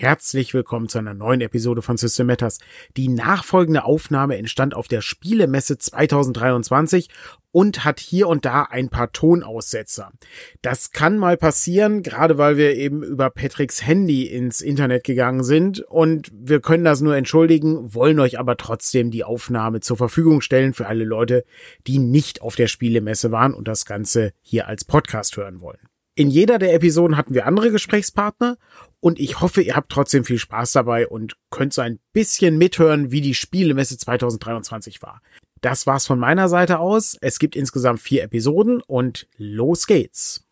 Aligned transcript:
Herzlich 0.00 0.54
willkommen 0.54 0.88
zu 0.88 0.98
einer 0.98 1.12
neuen 1.12 1.40
Episode 1.40 1.82
von 1.82 1.96
System 1.96 2.28
Matters. 2.28 2.60
Die 2.96 3.08
nachfolgende 3.08 3.82
Aufnahme 3.82 4.38
entstand 4.38 4.72
auf 4.72 4.86
der 4.86 5.00
Spielemesse 5.00 5.76
2023 5.76 7.08
und 7.50 7.84
hat 7.84 7.98
hier 7.98 8.28
und 8.28 8.44
da 8.44 8.62
ein 8.62 8.90
paar 8.90 9.10
Tonaussetzer. 9.10 10.12
Das 10.62 10.92
kann 10.92 11.18
mal 11.18 11.36
passieren, 11.36 12.04
gerade 12.04 12.38
weil 12.38 12.56
wir 12.56 12.76
eben 12.76 13.02
über 13.02 13.28
Patricks 13.28 13.84
Handy 13.84 14.26
ins 14.26 14.60
Internet 14.60 15.02
gegangen 15.02 15.42
sind 15.42 15.80
und 15.80 16.30
wir 16.32 16.60
können 16.60 16.84
das 16.84 17.00
nur 17.00 17.16
entschuldigen, 17.16 17.92
wollen 17.92 18.20
euch 18.20 18.38
aber 18.38 18.56
trotzdem 18.56 19.10
die 19.10 19.24
Aufnahme 19.24 19.80
zur 19.80 19.96
Verfügung 19.96 20.42
stellen 20.42 20.74
für 20.74 20.86
alle 20.86 21.04
Leute, 21.04 21.44
die 21.88 21.98
nicht 21.98 22.40
auf 22.40 22.54
der 22.54 22.68
Spielemesse 22.68 23.32
waren 23.32 23.52
und 23.52 23.66
das 23.66 23.84
Ganze 23.84 24.30
hier 24.42 24.68
als 24.68 24.84
Podcast 24.84 25.36
hören 25.36 25.60
wollen. 25.60 25.88
In 26.18 26.30
jeder 26.30 26.58
der 26.58 26.74
Episoden 26.74 27.16
hatten 27.16 27.32
wir 27.32 27.46
andere 27.46 27.70
Gesprächspartner 27.70 28.58
und 28.98 29.20
ich 29.20 29.40
hoffe, 29.40 29.62
ihr 29.62 29.76
habt 29.76 29.92
trotzdem 29.92 30.24
viel 30.24 30.40
Spaß 30.40 30.72
dabei 30.72 31.06
und 31.06 31.36
könnt 31.48 31.72
so 31.72 31.80
ein 31.80 32.00
bisschen 32.12 32.58
mithören, 32.58 33.12
wie 33.12 33.20
die 33.20 33.34
Spielemesse 33.34 33.96
2023 33.96 35.00
war. 35.00 35.22
Das 35.60 35.86
war's 35.86 36.08
von 36.08 36.18
meiner 36.18 36.48
Seite 36.48 36.80
aus. 36.80 37.16
Es 37.20 37.38
gibt 37.38 37.54
insgesamt 37.54 38.00
vier 38.00 38.24
Episoden 38.24 38.82
und 38.82 39.28
los 39.36 39.86
geht's. 39.86 40.42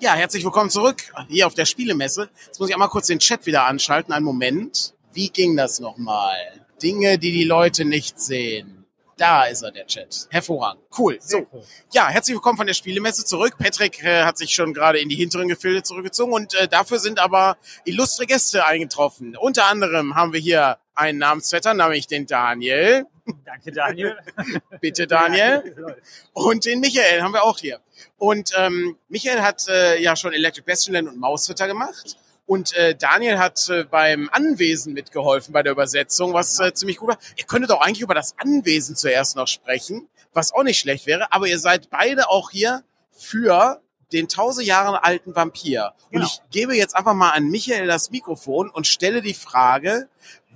Ja, 0.00 0.14
herzlich 0.14 0.44
willkommen 0.44 0.70
zurück 0.70 1.12
hier 1.28 1.46
auf 1.46 1.54
der 1.54 1.66
Spielemesse. 1.66 2.30
Jetzt 2.46 2.58
muss 2.58 2.70
ich 2.70 2.74
einmal 2.74 2.88
kurz 2.88 3.08
den 3.08 3.18
Chat 3.18 3.44
wieder 3.44 3.66
anschalten. 3.66 4.14
Einen 4.14 4.24
Moment. 4.24 4.94
Wie 5.12 5.28
ging 5.28 5.58
das 5.58 5.78
nochmal? 5.78 6.38
Dinge, 6.82 7.18
die 7.18 7.32
die 7.32 7.44
Leute 7.44 7.84
nicht 7.84 8.18
sehen. 8.18 8.81
Da 9.22 9.44
ist 9.44 9.62
er, 9.62 9.70
der 9.70 9.86
Chat. 9.86 10.26
Hervorragend. 10.30 10.82
Cool. 10.98 11.16
So. 11.20 11.46
Cool. 11.52 11.62
Ja, 11.92 12.08
herzlich 12.08 12.34
willkommen 12.34 12.56
von 12.56 12.66
der 12.66 12.74
Spielemesse 12.74 13.24
zurück. 13.24 13.54
Patrick 13.56 14.02
äh, 14.02 14.24
hat 14.24 14.36
sich 14.36 14.52
schon 14.52 14.74
gerade 14.74 14.98
in 14.98 15.08
die 15.08 15.14
hinteren 15.14 15.46
Gefilde 15.46 15.84
zurückgezogen 15.84 16.32
und 16.32 16.54
äh, 16.54 16.66
dafür 16.66 16.98
sind 16.98 17.20
aber 17.20 17.56
illustre 17.84 18.26
Gäste 18.26 18.66
eingetroffen. 18.66 19.36
Unter 19.36 19.66
anderem 19.66 20.16
haben 20.16 20.32
wir 20.32 20.40
hier 20.40 20.78
einen 20.96 21.20
Namensvetter, 21.20 21.72
nämlich 21.72 22.08
den 22.08 22.26
Daniel. 22.26 23.06
Danke, 23.44 23.70
Daniel. 23.70 24.18
Bitte, 24.80 25.06
Daniel. 25.06 25.96
Und 26.32 26.64
den 26.64 26.80
Michael 26.80 27.22
haben 27.22 27.32
wir 27.32 27.44
auch 27.44 27.60
hier. 27.60 27.78
Und 28.18 28.50
ähm, 28.56 28.96
Michael 29.08 29.40
hat 29.42 29.68
äh, 29.68 30.02
ja 30.02 30.16
schon 30.16 30.32
Electric 30.32 30.64
Bastionland 30.66 31.08
und 31.08 31.20
Mausritter 31.20 31.68
gemacht. 31.68 32.16
Und 32.52 32.74
äh, 32.74 32.94
Daniel 32.94 33.38
hat 33.38 33.70
äh, 33.70 33.84
beim 33.84 34.28
Anwesen 34.30 34.92
mitgeholfen 34.92 35.54
bei 35.54 35.62
der 35.62 35.72
Übersetzung, 35.72 36.34
was 36.34 36.60
äh, 36.60 36.74
ziemlich 36.74 36.98
gut 36.98 37.08
war. 37.08 37.18
Ihr 37.36 37.46
könntet 37.46 37.70
auch 37.70 37.80
eigentlich 37.80 38.02
über 38.02 38.12
das 38.12 38.38
Anwesen 38.38 38.94
zuerst 38.94 39.36
noch 39.36 39.48
sprechen, 39.48 40.06
was 40.34 40.52
auch 40.52 40.62
nicht 40.62 40.78
schlecht 40.78 41.06
wäre. 41.06 41.32
Aber 41.32 41.46
ihr 41.46 41.58
seid 41.58 41.88
beide 41.88 42.28
auch 42.28 42.50
hier 42.50 42.84
für 43.10 43.80
den 44.12 44.28
tausend 44.28 44.66
Jahre 44.66 45.02
alten 45.02 45.34
Vampir. 45.34 45.94
Genau. 46.10 46.24
Und 46.26 46.30
ich 46.30 46.42
gebe 46.50 46.76
jetzt 46.76 46.94
einfach 46.94 47.14
mal 47.14 47.30
an 47.30 47.48
Michael 47.48 47.86
das 47.86 48.10
Mikrofon 48.10 48.68
und 48.68 48.86
stelle 48.86 49.22
die 49.22 49.32
Frage, 49.32 50.10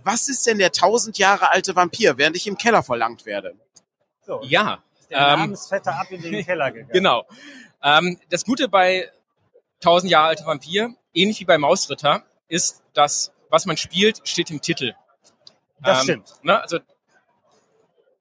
was 0.05 0.29
ist 0.29 0.47
denn 0.47 0.59
der 0.59 0.73
tausend 0.73 1.17
Jahre 1.17 1.51
alte 1.51 1.77
Vampir, 1.77 2.19
während 2.19 2.37
ich 2.37 2.47
im 2.47 2.59
Keller 2.59 2.83
verlangt 2.83 3.25
werde? 3.25 3.55
So, 4.27 4.43
ja. 4.43 4.83
Der 5.09 5.17
ähm, 5.17 5.39
Namensvetter 5.41 5.99
ab 5.99 6.09
in 6.11 6.21
den 6.21 6.45
Keller 6.45 6.73
gegangen. 6.73 6.93
Genau. 6.93 7.25
Ähm, 7.83 8.21
das 8.29 8.45
Gute 8.45 8.69
bei 8.69 9.11
tausend 9.81 10.13
Jahre 10.13 10.29
alte 10.29 10.45
Vampir 10.45 10.95
ähnlich 11.17 11.41
wie 11.41 11.45
bei 11.45 11.59
Mausritter, 11.59 12.23
ist, 12.49 12.83
dass 12.95 13.33
was 13.51 13.67
man 13.67 13.77
spielt, 13.77 14.27
steht 14.29 14.51
im 14.51 14.61
Titel. 14.61 14.95
Das 15.81 16.01
ähm, 16.01 16.05
stimmt. 16.05 16.45
Ne? 16.45 16.61
Also 16.61 16.79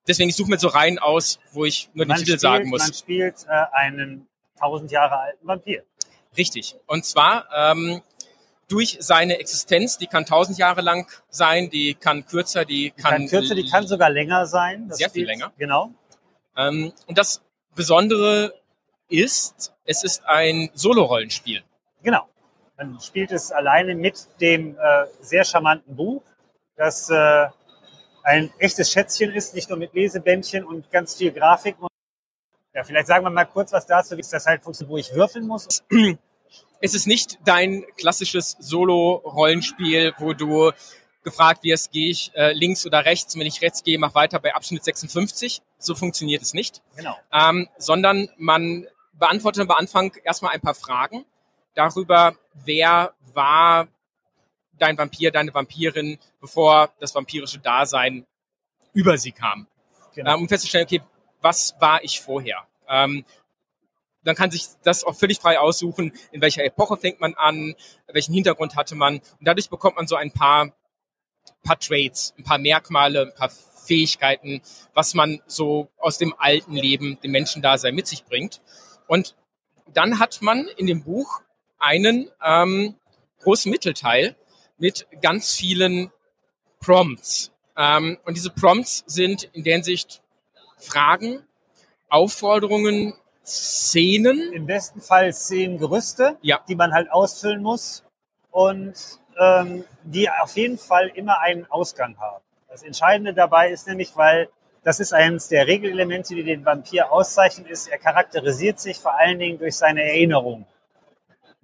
deswegen 0.08 0.30
ich 0.30 0.36
suche 0.36 0.50
mir 0.50 0.60
so 0.60 0.68
rein 0.68 1.00
aus, 1.00 1.40
wo 1.52 1.66
ich 1.66 1.90
nur 1.94 2.06
man 2.06 2.18
den 2.18 2.26
Titel 2.26 2.32
spielt, 2.32 2.42
sagen 2.42 2.70
muss. 2.70 2.82
Man 2.82 2.94
spielt 2.94 3.46
äh, 3.48 3.66
einen 3.72 4.28
tausend 4.60 4.92
Jahre 4.92 5.20
alten 5.20 5.48
Vampir. 5.48 5.84
Richtig. 6.38 6.76
Und 6.88 7.06
zwar 7.06 7.48
ähm, 7.56 8.02
durch 8.68 8.98
seine 9.00 9.40
Existenz, 9.40 9.98
die 9.98 10.08
kann 10.08 10.26
tausend 10.26 10.58
Jahre 10.58 10.82
lang 10.82 11.10
sein, 11.30 11.70
die 11.70 11.94
kann 11.94 12.26
kürzer, 12.26 12.66
die, 12.66 12.92
die 12.96 13.02
kann, 13.02 13.12
kann 13.12 13.28
kürzer, 13.28 13.56
die 13.56 13.70
kann 13.70 13.88
sogar 13.88 14.10
länger 14.10 14.46
sein. 14.46 14.88
Das 14.88 14.98
sehr 14.98 15.10
viel 15.10 15.26
länger. 15.26 15.54
Genau. 15.58 15.94
Ähm, 16.58 16.94
und 17.08 17.18
das 17.18 17.42
Besondere 17.76 18.54
ist, 19.08 19.74
es 19.86 20.04
ist 20.04 20.26
ein 20.26 20.70
Solo-Rollenspiel. 20.74 21.64
Genau. 22.02 22.28
Man 22.78 23.00
spielt 23.00 23.32
es 23.32 23.52
alleine 23.52 23.96
mit 23.96 24.28
dem 24.42 24.78
äh, 24.78 25.06
sehr 25.22 25.46
charmanten 25.46 25.96
Buch, 25.96 26.24
das 26.76 27.10
äh, 27.10 27.48
ein 28.24 28.52
echtes 28.60 28.92
Schätzchen 28.92 29.32
ist, 29.32 29.54
nicht 29.54 29.70
nur 29.70 29.78
mit 29.78 29.94
Lesebändchen 29.94 30.66
und 30.66 30.92
ganz 30.92 31.16
viel 31.16 31.32
Grafik. 31.32 31.78
Ja, 32.74 32.84
vielleicht 32.84 33.08
sagen 33.08 33.24
wir 33.24 33.30
mal 33.30 33.46
kurz 33.46 33.72
was 33.72 33.86
dazu, 33.86 34.18
wie 34.18 34.22
es 34.22 34.30
das 34.30 34.46
halt 34.46 34.64
funktioniert, 34.64 34.92
wo 34.92 34.98
ich 34.98 35.14
würfeln 35.14 35.48
muss. 35.48 35.84
Es 36.82 36.94
ist 36.94 37.08
nicht 37.08 37.40
dein 37.46 37.84
klassisches 37.98 38.58
Solo-Rollenspiel, 38.60 40.14
wo 40.20 40.34
du 40.34 40.72
gefragt 41.24 41.64
wirst, 41.64 41.92
gehe 41.92 42.12
ich 42.12 42.32
äh, 42.36 42.52
links 42.52 42.86
oder 42.86 43.06
rechts? 43.06 43.34
Und 43.34 43.40
wenn 43.40 43.48
ich 43.48 43.62
rechts 43.62 43.82
gehe, 43.82 43.98
mach 43.98 44.14
weiter 44.14 44.40
bei 44.40 44.54
Abschnitt 44.54 44.84
56. 44.84 45.62
So 45.80 45.96
funktioniert 45.96 46.44
es 46.44 46.54
nicht. 46.54 46.84
Genau. 46.96 47.16
Ähm, 47.34 47.70
sondern 47.78 48.30
man 48.38 48.88
beantwortet 49.14 49.64
am 49.64 49.72
Anfang 49.72 50.14
erstmal 50.24 50.54
ein 50.54 50.62
paar 50.62 50.76
Fragen 50.76 51.26
darüber, 51.76 52.36
wer 52.54 53.14
war 53.34 53.88
dein 54.78 54.98
Vampir, 54.98 55.32
deine 55.32 55.54
Vampirin, 55.54 56.18
bevor 56.42 56.90
das 57.00 57.14
vampirische 57.16 57.60
Dasein 57.60 58.26
über 58.94 59.18
sie 59.18 59.32
kam. 59.32 59.68
Genau. 60.14 60.34
Ähm, 60.34 60.42
um 60.42 60.50
festzustellen, 60.50 60.86
okay, 60.86 61.02
was 61.42 61.76
war 61.80 62.04
ich 62.04 62.20
vorher? 62.20 62.68
Ähm, 62.88 63.26
dann 64.24 64.36
kann 64.36 64.50
sich 64.50 64.66
das 64.84 65.04
auch 65.04 65.16
völlig 65.16 65.40
frei 65.40 65.60
aussuchen, 65.60 66.12
in 66.32 66.42
welcher 66.42 66.64
Epoche 66.64 66.98
fängt 66.98 67.20
man 67.20 67.36
an, 67.36 67.76
welchen 68.08 68.34
Hintergrund 68.34 68.76
hatte 68.76 68.96
man. 68.96 69.18
Und 69.18 69.24
dadurch 69.42 69.70
bekommt 69.70 69.98
man 69.98 70.08
so 70.08 70.16
ein 70.16 70.32
paar, 70.32 70.72
paar 71.64 71.80
Traits, 71.80 72.34
ein 72.38 72.44
paar 72.44 72.58
Merkmale, 72.58 73.22
ein 73.22 73.36
paar 73.36 73.50
Fähigkeiten, 73.50 74.62
was 74.96 75.14
man 75.14 75.42
so 75.46 75.90
aus 76.00 76.18
dem 76.18 76.34
alten 76.40 76.74
Leben, 76.74 77.20
dem 77.22 77.32
Menschendasein 77.32 77.94
mit 77.94 78.08
sich 78.08 78.26
bringt. 78.26 78.62
Und 79.08 79.36
dann 79.94 80.18
hat 80.18 80.42
man 80.42 80.68
in 80.78 80.88
dem 80.88 81.04
Buch 81.04 81.42
einen 81.80 82.30
ähm, 82.44 82.96
großen 83.42 83.72
Mittelteil 83.72 84.36
mit 84.78 85.08
ganz 85.22 85.54
vielen 85.54 86.12
Prompts. 86.80 87.52
Ähm, 87.78 88.18
und 88.26 88.38
diese 88.38 88.50
Prompts 88.50 89.04
sind 89.08 89.44
in 89.54 89.64
der 89.64 89.74
Hinsicht 89.74 90.22
Fragen, 90.78 91.44
Aufforderungen, 92.10 93.14
Szenen. 93.46 94.54
Im 94.54 94.66
besten 94.66 95.02
Fall 95.02 95.32
Szenengerüste, 95.34 96.38
ja. 96.42 96.62
die 96.68 96.76
man 96.76 96.94
halt 96.94 97.12
ausfüllen 97.12 97.62
muss 97.62 98.04
und 98.52 98.94
ähm, 99.40 99.84
die 100.04 100.30
auf 100.30 100.56
jeden 100.56 100.78
Fall 100.78 101.10
immer 101.10 101.40
einen 101.40 101.66
Ausgang 101.70 102.18
haben. 102.20 102.44
Das 102.70 102.84
Entscheidende 102.84 103.34
dabei 103.34 103.70
ist 103.70 103.88
nämlich, 103.88 104.16
weil 104.16 104.50
das 104.84 105.00
ist 105.00 105.14
eines 105.14 105.48
der 105.48 105.68
Regelelemente, 105.68 106.36
die 106.36 106.44
den 106.44 106.66
Vampir 106.66 107.12
auszeichnen, 107.12 107.68
ist, 107.68 107.88
er 107.88 107.98
charakterisiert 107.98 108.80
sich 108.80 109.00
vor 109.00 109.18
allen 109.18 109.40
Dingen 109.40 109.58
durch 109.58 109.76
seine 109.76 110.04
Erinnerungen. 110.04 110.66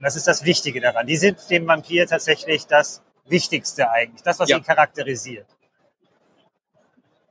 Und 0.01 0.05
das 0.05 0.15
ist 0.15 0.25
das 0.27 0.45
Wichtige 0.45 0.81
daran. 0.81 1.05
Die 1.05 1.15
sind 1.15 1.47
dem 1.51 1.67
Vampir 1.67 2.07
tatsächlich 2.07 2.65
das 2.65 3.03
Wichtigste 3.25 3.91
eigentlich, 3.91 4.23
das, 4.23 4.39
was 4.39 4.49
ja. 4.49 4.57
ihn 4.57 4.63
charakterisiert. 4.63 5.45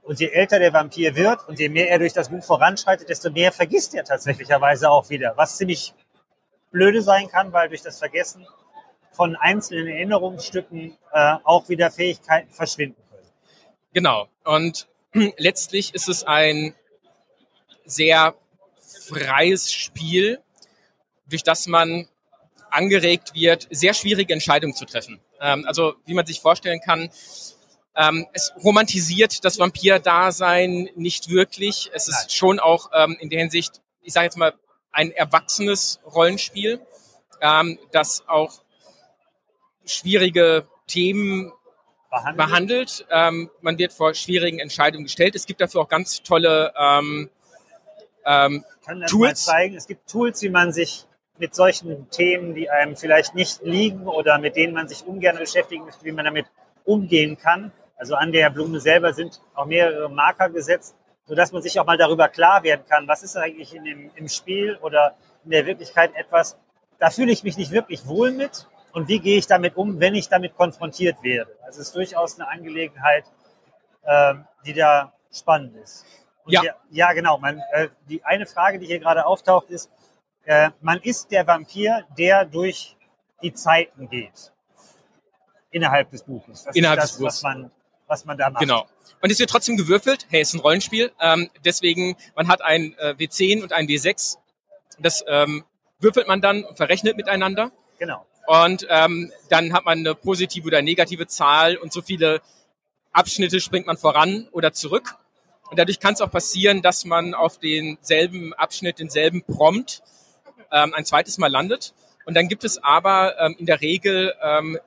Und 0.02 0.20
je 0.20 0.28
älter 0.28 0.60
der 0.60 0.72
Vampir 0.72 1.16
wird 1.16 1.48
und 1.48 1.58
je 1.58 1.68
mehr 1.68 1.90
er 1.90 1.98
durch 1.98 2.12
das 2.12 2.28
Buch 2.28 2.44
voranschreitet, 2.44 3.08
desto 3.08 3.32
mehr 3.32 3.50
vergisst 3.50 3.92
er 3.96 4.04
tatsächlicherweise 4.04 4.88
auch 4.88 5.10
wieder. 5.10 5.32
Was 5.36 5.56
ziemlich 5.56 5.94
blöde 6.70 7.02
sein 7.02 7.26
kann, 7.26 7.52
weil 7.52 7.70
durch 7.70 7.82
das 7.82 7.98
Vergessen 7.98 8.46
von 9.10 9.34
einzelnen 9.34 9.88
Erinnerungsstücken 9.88 10.96
äh, 11.12 11.36
auch 11.42 11.68
wieder 11.68 11.90
Fähigkeiten 11.90 12.52
verschwinden 12.52 13.02
können. 13.10 13.26
Genau. 13.94 14.28
Und 14.44 14.86
letztlich 15.38 15.92
ist 15.92 16.08
es 16.08 16.22
ein 16.22 16.76
sehr 17.84 18.36
freies 19.08 19.72
Spiel, 19.72 20.40
durch 21.26 21.42
das 21.42 21.66
man 21.66 22.06
angeregt 22.70 23.34
wird, 23.34 23.68
sehr 23.70 23.94
schwierige 23.94 24.32
Entscheidungen 24.32 24.74
zu 24.74 24.84
treffen. 24.84 25.20
Ähm, 25.40 25.64
also 25.66 25.94
wie 26.06 26.14
man 26.14 26.26
sich 26.26 26.40
vorstellen 26.40 26.80
kann, 26.80 27.10
ähm, 27.96 28.26
es 28.32 28.52
romantisiert 28.62 29.44
das 29.44 29.58
Vampir-Dasein 29.58 30.90
nicht 30.94 31.28
wirklich. 31.28 31.90
Es 31.92 32.08
ist 32.08 32.32
schon 32.34 32.60
auch 32.60 32.90
ähm, 32.94 33.16
in 33.20 33.30
der 33.30 33.40
Hinsicht, 33.40 33.80
ich 34.02 34.12
sage 34.12 34.26
jetzt 34.26 34.36
mal, 34.36 34.54
ein 34.92 35.12
erwachsenes 35.12 36.00
Rollenspiel, 36.04 36.80
ähm, 37.40 37.78
das 37.92 38.24
auch 38.28 38.62
schwierige 39.84 40.66
Themen 40.86 41.52
behandelt. 42.10 42.36
behandelt. 42.36 43.06
Ähm, 43.10 43.50
man 43.60 43.78
wird 43.78 43.92
vor 43.92 44.14
schwierigen 44.14 44.58
Entscheidungen 44.58 45.04
gestellt. 45.04 45.34
Es 45.34 45.46
gibt 45.46 45.60
dafür 45.60 45.82
auch 45.82 45.88
ganz 45.88 46.22
tolle 46.22 46.72
ähm, 46.78 47.30
ähm, 48.24 48.64
Tools. 49.08 49.48
Es 49.76 49.86
gibt 49.86 50.08
Tools, 50.08 50.42
wie 50.42 50.50
man 50.50 50.72
sich 50.72 51.06
mit 51.40 51.54
solchen 51.54 52.08
Themen, 52.10 52.54
die 52.54 52.68
einem 52.70 52.96
vielleicht 52.96 53.34
nicht 53.34 53.62
liegen 53.62 54.06
oder 54.06 54.38
mit 54.38 54.56
denen 54.56 54.74
man 54.74 54.86
sich 54.88 55.04
ungern 55.06 55.36
beschäftigen 55.38 55.84
möchte, 55.86 56.04
wie 56.04 56.12
man 56.12 56.26
damit 56.26 56.46
umgehen 56.84 57.36
kann. 57.38 57.72
Also 57.96 58.14
an 58.14 58.30
der 58.30 58.50
Blume 58.50 58.78
selber 58.78 59.12
sind 59.14 59.40
auch 59.54 59.64
mehrere 59.66 60.08
Marker 60.10 60.50
gesetzt, 60.50 60.94
sodass 61.24 61.50
man 61.52 61.62
sich 61.62 61.80
auch 61.80 61.86
mal 61.86 61.96
darüber 61.96 62.28
klar 62.28 62.62
werden 62.62 62.82
kann, 62.88 63.08
was 63.08 63.22
ist 63.22 63.36
eigentlich 63.36 63.74
in 63.74 63.84
dem, 63.84 64.10
im 64.16 64.28
Spiel 64.28 64.76
oder 64.82 65.14
in 65.44 65.50
der 65.50 65.64
Wirklichkeit 65.66 66.14
etwas, 66.14 66.58
da 66.98 67.08
fühle 67.10 67.32
ich 67.32 67.42
mich 67.42 67.56
nicht 67.56 67.72
wirklich 67.72 68.06
wohl 68.06 68.30
mit. 68.32 68.66
und 68.92 69.06
wie 69.06 69.20
gehe 69.20 69.38
ich 69.38 69.46
damit 69.46 69.76
um, 69.76 70.00
wenn 70.00 70.16
ich 70.16 70.28
damit 70.28 70.56
konfrontiert 70.56 71.22
werde. 71.22 71.52
Also 71.64 71.80
es 71.80 71.86
ist 71.86 71.94
durchaus 71.96 72.40
eine 72.40 72.48
Angelegenheit, 72.48 73.22
ähm, 74.04 74.44
die 74.66 74.72
da 74.74 75.12
spannend 75.32 75.76
ist. 75.76 76.04
Und 76.44 76.54
Ja. 76.54 76.60
hier- 76.62 76.74
ja, 76.90 77.12
genau. 77.12 77.38
Man, 77.38 77.62
äh, 77.72 77.88
die 78.08 78.24
eine 78.24 78.46
Frage, 78.46 78.80
die 78.80 78.86
hier 78.86 78.98
gerade 78.98 79.26
auftaucht, 79.26 79.70
ist, 79.70 79.88
äh, 80.44 80.70
man 80.80 81.00
ist 81.00 81.30
der 81.30 81.46
Vampir, 81.46 82.04
der 82.18 82.44
durch 82.44 82.96
die 83.42 83.52
Zeiten 83.52 84.08
geht. 84.08 84.52
Innerhalb 85.70 86.10
des 86.10 86.22
Buches. 86.22 86.64
Das 86.64 86.74
Innerhalb 86.74 86.98
ist 86.98 87.12
des 87.12 87.12
das, 87.12 87.22
was 87.22 87.42
Buches. 87.42 87.42
man, 87.42 87.70
was 88.06 88.24
man 88.24 88.38
da 88.38 88.50
macht. 88.50 88.60
Genau. 88.60 88.86
Und 89.22 89.30
es 89.30 89.38
wird 89.38 89.50
trotzdem 89.50 89.76
gewürfelt. 89.76 90.26
Hey, 90.30 90.40
ist 90.40 90.54
ein 90.54 90.60
Rollenspiel. 90.60 91.12
Ähm, 91.20 91.48
deswegen, 91.64 92.16
man 92.34 92.48
hat 92.48 92.62
ein 92.62 92.94
äh, 92.98 93.14
W10 93.18 93.62
und 93.62 93.72
ein 93.72 93.86
W6. 93.86 94.38
Das 94.98 95.24
ähm, 95.28 95.64
würfelt 96.00 96.26
man 96.26 96.40
dann 96.40 96.64
und 96.64 96.76
verrechnet 96.76 97.16
miteinander. 97.16 97.70
Genau. 97.98 98.26
Und 98.46 98.86
ähm, 98.90 99.30
dann 99.48 99.72
hat 99.72 99.84
man 99.84 99.98
eine 99.98 100.14
positive 100.14 100.66
oder 100.66 100.82
negative 100.82 101.26
Zahl 101.26 101.76
und 101.76 101.92
so 101.92 102.02
viele 102.02 102.40
Abschnitte 103.12 103.60
springt 103.60 103.86
man 103.86 103.96
voran 103.96 104.48
oder 104.52 104.72
zurück. 104.72 105.16
Und 105.70 105.78
dadurch 105.78 106.00
kann 106.00 106.14
es 106.14 106.20
auch 106.20 106.30
passieren, 106.30 106.82
dass 106.82 107.04
man 107.04 107.34
auf 107.34 107.58
denselben 107.58 108.52
Abschnitt, 108.54 108.98
denselben 108.98 109.42
Prompt 109.44 110.02
ähm, 110.72 110.94
ein 110.94 111.04
zweites 111.04 111.38
Mal 111.38 111.50
landet. 111.50 111.94
Und 112.24 112.34
dann 112.34 112.48
gibt 112.48 112.64
es 112.64 112.82
aber 112.82 113.38
ähm, 113.38 113.56
in 113.58 113.66
der 113.66 113.80
Regel 113.80 114.34
ähm, 114.42 114.78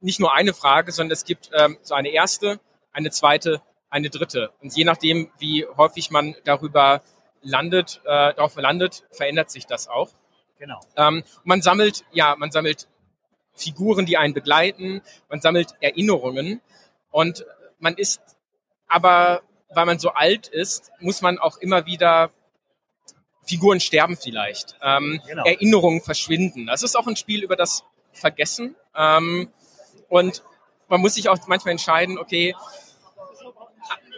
nicht 0.00 0.20
nur 0.20 0.34
eine 0.34 0.52
Frage, 0.52 0.92
sondern 0.92 1.12
es 1.12 1.24
gibt 1.24 1.50
ähm, 1.56 1.78
so 1.82 1.94
eine 1.94 2.10
erste, 2.10 2.60
eine 2.92 3.10
zweite, 3.10 3.62
eine 3.88 4.10
dritte. 4.10 4.50
Und 4.60 4.74
je 4.76 4.84
nachdem, 4.84 5.30
wie 5.38 5.66
häufig 5.76 6.10
man 6.10 6.34
darüber 6.44 7.02
landet, 7.42 8.00
äh, 8.04 8.34
darauf 8.34 8.56
landet, 8.56 9.04
verändert 9.10 9.50
sich 9.50 9.66
das 9.66 9.88
auch. 9.88 10.10
Genau. 10.58 10.80
Ähm, 10.96 11.24
man 11.44 11.62
sammelt, 11.62 12.04
ja, 12.12 12.36
man 12.36 12.50
sammelt 12.50 12.88
Figuren, 13.54 14.06
die 14.06 14.16
einen 14.16 14.34
begleiten, 14.34 15.02
man 15.28 15.40
sammelt 15.40 15.74
Erinnerungen 15.80 16.60
und 17.10 17.44
man 17.78 17.94
ist 17.94 18.20
aber, 18.88 19.42
weil 19.70 19.86
man 19.86 19.98
so 19.98 20.10
alt 20.10 20.48
ist, 20.48 20.92
muss 21.00 21.20
man 21.20 21.38
auch 21.38 21.58
immer 21.58 21.86
wieder 21.86 22.30
Figuren 23.44 23.80
sterben 23.80 24.16
vielleicht, 24.16 24.76
ähm, 24.82 25.20
Genau. 25.26 25.44
Erinnerungen 25.44 26.00
verschwinden. 26.00 26.66
Das 26.66 26.82
ist 26.82 26.96
auch 26.96 27.06
ein 27.06 27.16
Spiel 27.16 27.42
über 27.42 27.56
das 27.56 27.84
Vergessen 28.12 28.76
ähm, 28.96 29.50
und 30.08 30.42
man 30.88 31.00
muss 31.00 31.14
sich 31.14 31.28
auch 31.28 31.38
manchmal 31.48 31.72
entscheiden, 31.72 32.18
okay, 32.18 32.54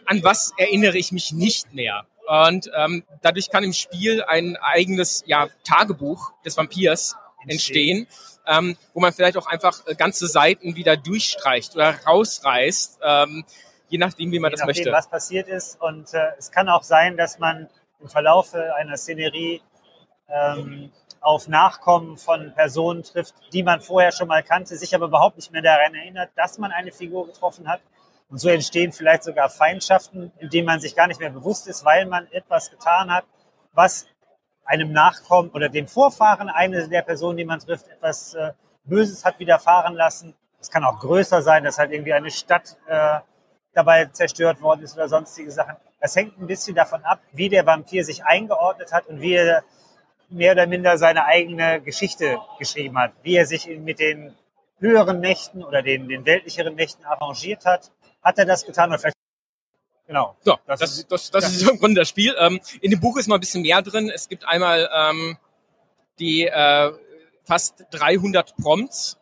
an 0.06 0.22
was 0.22 0.52
erinnere 0.58 0.98
ich 0.98 1.12
mich 1.12 1.32
nicht 1.32 1.72
mehr? 1.72 2.06
Und 2.26 2.70
ähm, 2.76 3.04
dadurch 3.22 3.50
kann 3.50 3.64
im 3.64 3.72
Spiel 3.72 4.22
ein 4.24 4.56
eigenes 4.56 5.22
ja, 5.26 5.48
Tagebuch 5.64 6.32
des 6.44 6.56
Vampirs 6.56 7.16
entstehen, 7.46 8.06
ähm, 8.46 8.76
wo 8.94 9.00
man 9.00 9.12
vielleicht 9.12 9.36
auch 9.36 9.46
einfach 9.46 9.86
äh, 9.86 9.94
ganze 9.94 10.26
Seiten 10.26 10.76
wieder 10.76 10.96
durchstreicht 10.96 11.74
oder 11.74 11.94
rausreißt, 12.06 13.00
ähm, 13.02 13.44
je 13.88 13.98
nachdem, 13.98 14.32
wie 14.32 14.38
man 14.38 14.50
Je 14.50 14.56
das 14.56 14.60
nachdem, 14.60 14.84
möchte. 14.84 14.92
was 14.92 15.08
passiert 15.08 15.48
ist. 15.48 15.80
Und 15.80 16.12
äh, 16.14 16.30
es 16.38 16.50
kann 16.50 16.68
auch 16.68 16.82
sein, 16.82 17.16
dass 17.16 17.38
man 17.38 17.68
im 18.04 18.10
Verlaufe 18.10 18.74
einer 18.74 18.96
Szenerie 18.96 19.62
ähm, 20.28 20.92
auf 21.20 21.48
Nachkommen 21.48 22.18
von 22.18 22.52
Personen 22.54 23.02
trifft, 23.02 23.34
die 23.52 23.62
man 23.62 23.80
vorher 23.80 24.12
schon 24.12 24.28
mal 24.28 24.42
kannte, 24.42 24.76
sich 24.76 24.94
aber 24.94 25.06
überhaupt 25.06 25.36
nicht 25.36 25.50
mehr 25.50 25.62
daran 25.62 25.94
erinnert, 25.94 26.30
dass 26.36 26.58
man 26.58 26.70
eine 26.70 26.92
Figur 26.92 27.26
getroffen 27.26 27.66
hat. 27.66 27.80
Und 28.28 28.38
so 28.38 28.50
entstehen 28.50 28.92
vielleicht 28.92 29.24
sogar 29.24 29.48
Feindschaften, 29.48 30.32
in 30.38 30.50
denen 30.50 30.66
man 30.66 30.80
sich 30.80 30.94
gar 30.94 31.06
nicht 31.06 31.18
mehr 31.18 31.30
bewusst 31.30 31.66
ist, 31.66 31.84
weil 31.84 32.04
man 32.04 32.30
etwas 32.30 32.70
getan 32.70 33.10
hat, 33.10 33.24
was 33.72 34.06
einem 34.66 34.92
Nachkommen 34.92 35.50
oder 35.50 35.70
dem 35.70 35.86
Vorfahren 35.86 36.50
eine 36.50 36.88
der 36.88 37.02
Personen, 37.02 37.38
die 37.38 37.44
man 37.44 37.60
trifft, 37.60 37.88
etwas 37.88 38.34
äh, 38.34 38.52
Böses 38.84 39.24
hat 39.24 39.38
widerfahren 39.38 39.94
lassen. 39.94 40.34
Es 40.60 40.70
kann 40.70 40.84
auch 40.84 40.98
größer 40.98 41.40
sein, 41.42 41.64
dass 41.64 41.78
halt 41.78 41.90
irgendwie 41.90 42.12
eine 42.12 42.30
Stadt 42.30 42.76
äh, 42.86 43.20
dabei 43.72 44.06
zerstört 44.06 44.60
worden 44.60 44.82
ist 44.82 44.94
oder 44.94 45.08
sonstige 45.08 45.50
Sachen. 45.50 45.76
Das 46.04 46.16
hängt 46.16 46.38
ein 46.38 46.46
bisschen 46.46 46.74
davon 46.74 47.02
ab, 47.02 47.22
wie 47.32 47.48
der 47.48 47.64
Vampir 47.64 48.04
sich 48.04 48.26
eingeordnet 48.26 48.92
hat 48.92 49.06
und 49.06 49.22
wie 49.22 49.36
er 49.36 49.64
mehr 50.28 50.52
oder 50.52 50.66
minder 50.66 50.98
seine 50.98 51.24
eigene 51.24 51.80
Geschichte 51.80 52.38
geschrieben 52.58 52.98
hat, 52.98 53.12
wie 53.22 53.36
er 53.36 53.46
sich 53.46 53.66
mit 53.68 54.00
den 54.00 54.36
höheren 54.80 55.20
Mächten 55.20 55.64
oder 55.64 55.80
den, 55.80 56.06
den 56.06 56.26
weltlicheren 56.26 56.74
Mächten 56.74 57.06
arrangiert 57.06 57.64
hat. 57.64 57.90
Hat 58.22 58.38
er 58.38 58.44
das 58.44 58.66
getan 58.66 58.90
oder 58.90 58.98
vielleicht 58.98 59.16
genau. 60.06 60.36
So, 60.42 60.58
Das 60.66 60.80
das, 60.80 60.98
ist- 60.98 61.10
das, 61.10 61.30
das, 61.30 61.50
ist 61.56 61.66
im 61.66 61.78
Grunde 61.78 62.02
das 62.02 62.10
Spiel. 62.10 62.36
Ähm, 62.38 62.60
in 62.82 62.90
dem 62.90 63.00
Buch 63.00 63.16
ist 63.16 63.26
noch 63.26 63.38
ein 63.38 63.40
bisschen 63.40 63.62
mehr 63.62 63.80
drin. 63.80 64.10
Es 64.14 64.28
gibt 64.28 64.46
einmal 64.46 64.90
ähm, 64.94 65.38
die 66.18 66.44
äh, 66.46 66.92
fast 67.44 67.82
300 67.92 68.54
Prompts 68.58 69.18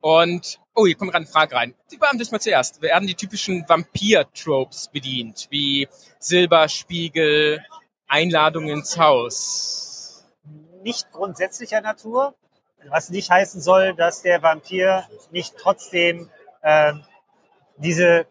und 0.00 0.60
oh, 0.74 0.86
hier 0.86 0.96
kommt 0.96 1.12
gerade 1.12 1.24
eine 1.24 1.32
Frage 1.32 1.54
rein. 1.54 1.74
Die 1.90 1.96
beantworte 1.96 2.24
ich 2.24 2.32
mal 2.32 2.40
zuerst. 2.40 2.82
Werden 2.82 3.06
die 3.06 3.14
typischen 3.14 3.64
Vampir-Tropes 3.68 4.88
bedient, 4.88 5.46
wie 5.50 5.88
Silberspiegel, 6.18 7.64
Einladung 8.06 8.68
ins 8.68 8.98
Haus? 8.98 9.80
nicht 10.82 11.10
grundsätzlicher 11.12 11.80
Natur, 11.80 12.34
was 12.88 13.10
nicht 13.10 13.30
heißen 13.30 13.60
soll, 13.60 13.94
dass 13.94 14.22
der 14.22 14.42
Vampir 14.42 15.04
nicht 15.30 15.56
trotzdem 15.56 16.30
ähm, 16.62 17.04
diese 17.76 18.26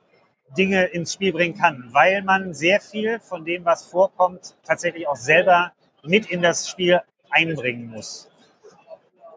Dinge 0.57 0.86
ins 0.86 1.13
Spiel 1.13 1.31
bringen 1.31 1.57
kann, 1.57 1.89
weil 1.91 2.24
man 2.24 2.53
sehr 2.53 2.81
viel 2.81 3.19
von 3.19 3.45
dem, 3.45 3.65
was 3.65 3.86
vorkommt, 3.86 4.56
tatsächlich 4.63 5.07
auch 5.07 5.15
selber 5.15 5.74
mit 6.03 6.25
in 6.27 6.41
das 6.41 6.68
Spiel 6.68 7.01
einbringen 7.30 7.88
muss. 7.88 8.30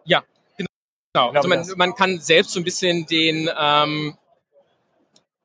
Ja, 0.04 0.22
genau. 1.12 1.30
Also 1.30 1.48
man, 1.48 1.66
man 1.76 1.94
kann 1.94 2.20
selbst 2.20 2.52
so 2.52 2.60
ein 2.60 2.64
bisschen 2.64 3.06
den, 3.06 3.50
ähm, 3.58 4.16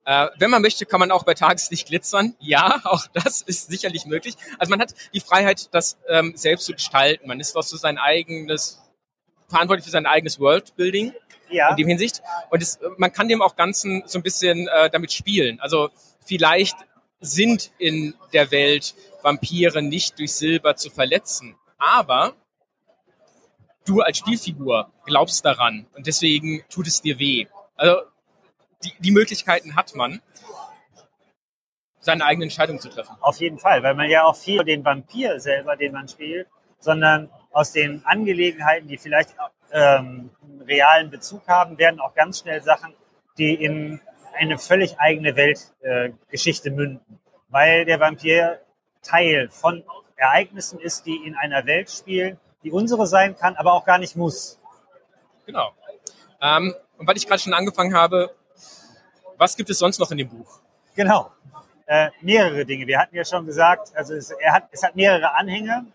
äh, 0.06 0.30
wenn 0.38 0.50
man 0.50 0.62
möchte, 0.62 0.86
kann 0.86 1.02
man 1.02 1.12
auch 1.12 1.24
bei 1.24 1.34
Tageslicht 1.34 1.88
glitzern. 1.88 2.36
Ja, 2.40 2.80
auch 2.86 3.06
das 3.14 3.42
ist 3.42 3.70
sicherlich 3.70 4.06
möglich. 4.06 4.36
Also 4.58 4.70
man 4.70 4.80
hat 4.80 4.94
die 5.14 5.20
Freiheit, 5.20 5.68
das 5.74 5.98
ähm, 6.08 6.34
selbst 6.36 6.66
zu 6.66 6.74
gestalten. 6.74 7.28
Man 7.28 7.40
ist 7.40 7.56
auch 7.58 7.64
so 7.64 7.76
sein 7.76 7.98
eigenes, 7.98 8.82
verantwortlich 9.50 9.86
für 9.86 9.92
sein 9.92 10.06
eigenes 10.06 10.40
Worldbuilding 10.40 11.14
Ja, 11.50 11.72
in 11.72 11.76
dem 11.76 11.88
Hinsicht. 11.90 12.22
Und 12.50 12.62
es, 12.62 12.80
man 12.98 13.12
kann 13.12 13.28
dem 13.28 13.42
auch 13.42 13.58
Ganzen 13.58 14.04
so 14.06 14.18
ein 14.18 14.24
bisschen 14.24 14.70
äh, 14.70 14.90
damit 14.90 15.12
spielen. 15.12 15.60
Also 15.60 15.90
vielleicht 16.26 16.78
sind 17.20 17.72
in 17.78 18.14
der 18.32 18.52
Welt 18.52 18.96
Vampire 19.24 19.82
nicht 19.82 20.20
durch 20.20 20.34
Silber 20.34 20.78
zu 20.78 20.90
verletzen. 20.90 21.58
Aber 21.78 22.34
du 23.88 24.02
als 24.02 24.18
Spielfigur 24.18 24.92
glaubst 25.06 25.46
daran 25.46 25.88
und 25.96 26.08
deswegen 26.08 26.64
tut 26.70 26.88
es 26.88 27.02
dir 27.02 27.20
weh. 27.20 27.48
Also 27.76 28.02
die, 28.84 28.94
die 29.00 29.12
Möglichkeiten 29.12 29.76
hat 29.76 29.96
man, 29.96 30.22
seine 32.00 32.26
eigene 32.26 32.46
Entscheidung 32.46 32.80
zu 32.80 32.90
treffen. 32.90 33.18
auf 33.20 33.38
jeden 33.38 33.60
Fall, 33.60 33.84
weil 33.84 33.94
man 33.94 34.10
ja 34.10 34.24
auch 34.24 34.36
viel 34.36 34.64
den 34.64 34.86
Vampir 34.86 35.40
selber, 35.42 35.76
den 35.76 35.92
man 35.92 36.08
spielt, 36.08 36.48
sondern 36.80 37.30
aus 37.52 37.74
den 37.74 38.02
Angelegenheiten, 38.06 38.88
die 38.88 38.98
vielleicht 38.98 39.36
ähm, 39.74 40.30
realen 40.66 41.10
Bezug 41.10 41.48
haben, 41.48 41.78
werden 41.78 42.00
auch 42.00 42.14
ganz 42.16 42.40
schnell 42.40 42.62
Sachen, 42.62 42.94
die 43.38 43.54
in 43.54 44.00
eine 44.34 44.58
völlig 44.58 45.00
eigene 45.00 45.36
Weltgeschichte 45.36 46.70
äh, 46.70 46.72
münden, 46.72 47.20
weil 47.50 47.84
der 47.84 48.00
Vampir 48.00 48.62
Teil 49.02 49.50
von 49.50 49.84
Ereignissen 50.16 50.80
ist, 50.80 51.06
die 51.06 51.16
in 51.26 51.36
einer 51.36 51.66
Welt 51.66 51.90
spielen, 51.90 52.40
die 52.64 52.72
unsere 52.72 53.08
sein 53.08 53.38
kann, 53.38 53.56
aber 53.56 53.74
auch 53.74 53.86
gar 53.86 53.98
nicht 53.98 54.16
muss. 54.16 54.60
Genau. 55.46 55.72
Ähm, 56.42 56.76
und 56.98 57.08
weil 57.08 57.18
ich 57.18 57.28
gerade 57.28 57.42
schon 57.42 57.54
angefangen 57.54 57.96
habe, 57.96 58.36
was 59.38 59.56
gibt 59.56 59.70
es 59.70 59.80
sonst 59.80 60.00
noch 60.00 60.12
in 60.12 60.18
dem 60.18 60.30
Buch? 60.30 60.60
Genau. 60.96 61.32
Äh, 61.86 62.10
mehrere 62.22 62.66
Dinge. 62.66 62.88
Wir 62.88 63.00
hatten 63.00 63.16
ja 63.16 63.24
schon 63.24 63.46
gesagt, 63.46 63.96
also 63.96 64.14
es, 64.14 64.34
hat, 64.50 64.68
es 64.72 64.84
hat 64.84 64.96
mehrere 64.96 65.36
Anhänge. 65.36 65.86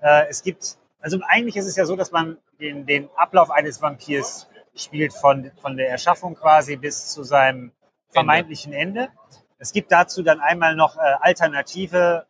Äh, 0.00 0.28
es 0.28 0.42
gibt, 0.42 0.76
also 1.00 1.18
eigentlich 1.26 1.56
ist 1.56 1.66
es 1.66 1.76
ja 1.76 1.84
so, 1.84 1.96
dass 1.96 2.12
man 2.12 2.38
den, 2.60 2.86
den 2.86 3.08
Ablauf 3.16 3.50
eines 3.50 3.82
Vampirs 3.82 4.46
spielt 4.74 5.12
von, 5.12 5.50
von 5.60 5.76
der 5.76 5.88
Erschaffung 5.88 6.34
quasi 6.34 6.76
bis 6.76 7.08
zu 7.08 7.24
seinem 7.24 7.72
vermeintlichen 8.10 8.72
Ende. 8.72 9.08
Es 9.58 9.72
gibt 9.72 9.90
dazu 9.90 10.22
dann 10.22 10.40
einmal 10.40 10.76
noch 10.76 10.96
äh, 10.96 11.00
alternative 11.20 12.26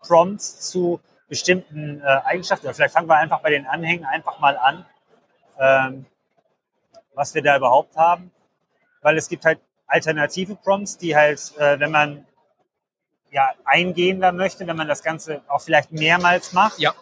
Prompts 0.00 0.60
zu 0.70 1.00
bestimmten 1.30 2.02
äh, 2.02 2.04
Eigenschaften. 2.04 2.66
Oder 2.66 2.74
vielleicht 2.74 2.92
fangen 2.92 3.08
wir 3.08 3.16
einfach 3.16 3.40
bei 3.40 3.50
den 3.50 3.66
Anhängen 3.66 4.04
einfach 4.04 4.38
mal 4.40 4.58
an, 4.58 4.84
ähm, 5.58 6.06
was 7.14 7.34
wir 7.34 7.42
da 7.42 7.56
überhaupt 7.56 7.96
haben. 7.96 8.30
Weil 9.00 9.16
es 9.16 9.28
gibt 9.30 9.46
halt 9.46 9.60
alternative 9.86 10.56
Prompts, 10.56 10.98
die 10.98 11.16
halt, 11.16 11.56
äh, 11.56 11.80
wenn 11.80 11.90
man 11.90 12.26
ja, 13.30 13.50
eingehender 13.64 14.32
möchte, 14.32 14.66
wenn 14.66 14.76
man 14.76 14.88
das 14.88 15.02
Ganze 15.02 15.40
auch 15.48 15.60
vielleicht 15.62 15.92
mehrmals 15.92 16.52
macht, 16.52 16.78
Ja. 16.78 16.92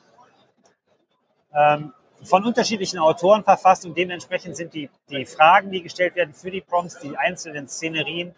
ähm, 1.54 1.92
von 2.22 2.44
unterschiedlichen 2.44 2.98
Autoren 2.98 3.44
verfasst 3.44 3.86
und 3.86 3.96
dementsprechend 3.96 4.56
sind 4.56 4.74
die, 4.74 4.90
die 5.08 5.24
Fragen, 5.24 5.70
die 5.70 5.82
gestellt 5.82 6.16
werden 6.16 6.34
für 6.34 6.50
die 6.50 6.60
Prompts, 6.60 6.98
die 6.98 7.16
einzelnen 7.16 7.68
Szenerien, 7.68 8.34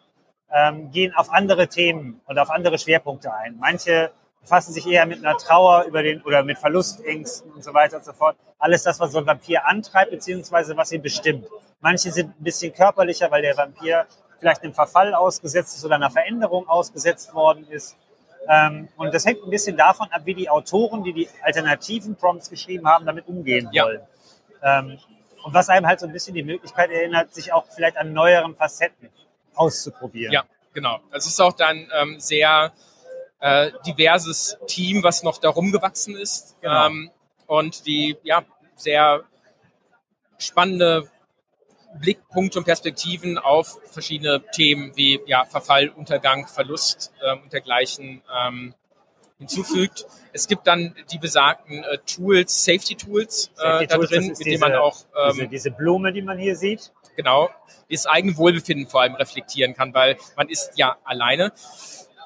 ähm, 0.52 0.90
gehen 0.92 1.14
auf 1.14 1.30
andere 1.30 1.66
Themen 1.68 2.20
und 2.26 2.38
auf 2.38 2.50
andere 2.50 2.78
Schwerpunkte 2.78 3.32
ein. 3.32 3.56
Manche 3.58 4.12
befassen 4.40 4.72
sich 4.72 4.86
eher 4.86 5.06
mit 5.06 5.18
einer 5.24 5.36
Trauer 5.36 5.84
über 5.84 6.02
den 6.02 6.22
oder 6.22 6.42
mit 6.42 6.58
Verlustängsten 6.58 7.52
und 7.52 7.62
so 7.64 7.74
weiter 7.74 7.96
und 7.96 8.04
so 8.04 8.12
fort. 8.12 8.36
Alles 8.58 8.82
das, 8.82 8.98
was 9.00 9.12
so 9.12 9.18
ein 9.18 9.26
Vampir 9.26 9.66
antreibt, 9.66 10.10
beziehungsweise 10.10 10.76
was 10.76 10.92
ihn 10.92 11.02
bestimmt. 11.02 11.46
Manche 11.80 12.10
sind 12.10 12.38
ein 12.38 12.44
bisschen 12.44 12.72
körperlicher, 12.72 13.30
weil 13.30 13.42
der 13.42 13.56
Vampir 13.56 14.06
vielleicht 14.38 14.62
einem 14.62 14.74
Verfall 14.74 15.14
ausgesetzt 15.14 15.76
ist 15.76 15.84
oder 15.84 15.96
einer 15.96 16.10
Veränderung 16.10 16.68
ausgesetzt 16.68 17.34
worden 17.34 17.66
ist. 17.68 17.96
Ähm, 18.48 18.88
und 18.96 19.12
das 19.14 19.26
hängt 19.26 19.42
ein 19.44 19.50
bisschen 19.50 19.76
davon 19.76 20.08
ab, 20.10 20.22
wie 20.24 20.34
die 20.34 20.48
Autoren, 20.48 21.04
die 21.04 21.12
die 21.12 21.28
alternativen 21.42 22.16
Prompts 22.16 22.48
geschrieben 22.48 22.86
haben, 22.88 23.04
damit 23.06 23.28
umgehen 23.28 23.68
Ja. 23.72 23.84
wollen. 23.84 24.00
Ähm, 24.62 24.98
und 25.42 25.54
was 25.54 25.68
einem 25.68 25.86
halt 25.86 26.00
so 26.00 26.06
ein 26.06 26.12
bisschen 26.12 26.34
die 26.34 26.42
Möglichkeit 26.42 26.90
erinnert, 26.90 27.34
sich 27.34 27.52
auch 27.52 27.64
vielleicht 27.74 27.96
an 27.96 28.12
neueren 28.12 28.56
Facetten 28.56 29.08
auszuprobieren. 29.54 30.32
Ja, 30.32 30.44
genau. 30.72 31.00
Es 31.12 31.26
ist 31.26 31.40
auch 31.40 31.52
dann 31.52 31.86
ähm, 31.98 32.18
sehr 32.18 32.72
äh, 33.40 33.72
diverses 33.86 34.58
Team, 34.66 35.02
was 35.02 35.22
noch 35.22 35.38
darum 35.38 35.72
gewachsen 35.72 36.16
ist. 36.16 36.56
Genau. 36.60 36.86
Ähm, 36.86 37.10
und 37.46 37.86
die 37.86 38.16
ja 38.22 38.44
sehr 38.76 39.24
spannende 40.38 41.08
Blickpunkte 41.98 42.58
und 42.58 42.64
Perspektiven 42.64 43.36
auf 43.38 43.78
verschiedene 43.90 44.42
Themen 44.52 44.96
wie 44.96 45.20
ja, 45.26 45.44
Verfall, 45.44 45.88
Untergang, 45.88 46.46
Verlust 46.46 47.12
ähm, 47.24 47.40
und 47.42 47.52
dergleichen 47.52 48.22
ähm, 48.46 48.74
hinzufügt. 49.38 50.06
Es 50.32 50.46
gibt 50.46 50.66
dann 50.66 50.94
die 51.10 51.18
besagten 51.18 51.82
äh, 51.82 51.98
Tools, 52.06 52.64
Safety 52.64 52.94
Tools 52.94 53.50
äh, 53.56 53.62
Safety 53.62 53.86
da 53.88 53.96
Tools, 53.96 54.10
drin, 54.10 54.28
mit 54.28 54.46
denen 54.46 54.60
man 54.60 54.74
auch 54.76 54.98
ähm, 55.16 55.32
Diese, 55.32 55.48
diese 55.48 55.70
Blume, 55.72 56.12
die 56.12 56.22
man 56.22 56.38
hier 56.38 56.54
sieht. 56.54 56.92
genau 57.16 57.50
das 57.90 58.06
eigene 58.06 58.36
Wohlbefinden 58.36 58.86
vor 58.86 59.02
allem 59.02 59.14
reflektieren 59.14 59.74
kann, 59.74 59.92
weil 59.94 60.16
man 60.36 60.48
ist 60.48 60.72
ja 60.76 60.96
alleine. 61.02 61.52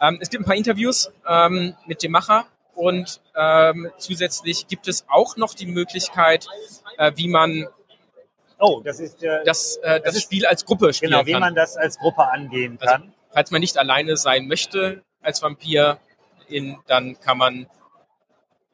Ähm, 0.00 0.18
es 0.20 0.30
gibt 0.30 0.42
ein 0.42 0.46
paar 0.46 0.56
Interviews 0.56 1.10
ähm, 1.28 1.74
mit 1.86 2.02
dem 2.02 2.12
Macher 2.12 2.46
und 2.74 3.20
ähm, 3.36 3.90
zusätzlich 3.98 4.66
gibt 4.68 4.88
es 4.88 5.04
auch 5.08 5.36
noch 5.36 5.54
die 5.54 5.66
Möglichkeit, 5.66 6.46
äh, 6.98 7.12
wie 7.16 7.28
man 7.28 7.68
Oh, 8.58 8.80
das 8.84 9.00
ist 9.00 9.22
äh, 9.22 9.44
das, 9.44 9.76
äh, 9.78 10.00
das, 10.00 10.14
ist- 10.14 10.22
Spiel 10.22 10.46
als 10.46 10.64
Gruppe 10.64 10.92
spielen 10.92 11.10
genau, 11.12 11.26
wie 11.26 11.32
kann. 11.32 11.40
man 11.40 11.54
das 11.54 11.76
als 11.76 11.98
Gruppe 11.98 12.26
angehen 12.28 12.78
Also, 12.80 12.92
kann. 12.94 13.12
falls 13.32 13.50
man 13.50 13.60
nicht 13.60 13.76
alleine 13.76 14.16
sein 14.16 14.46
möchte 14.46 15.02
als 15.22 15.42
Vampir, 15.42 15.98
in, 16.48 16.78
dann 16.86 17.18
kann 17.20 17.36
man 17.38 17.66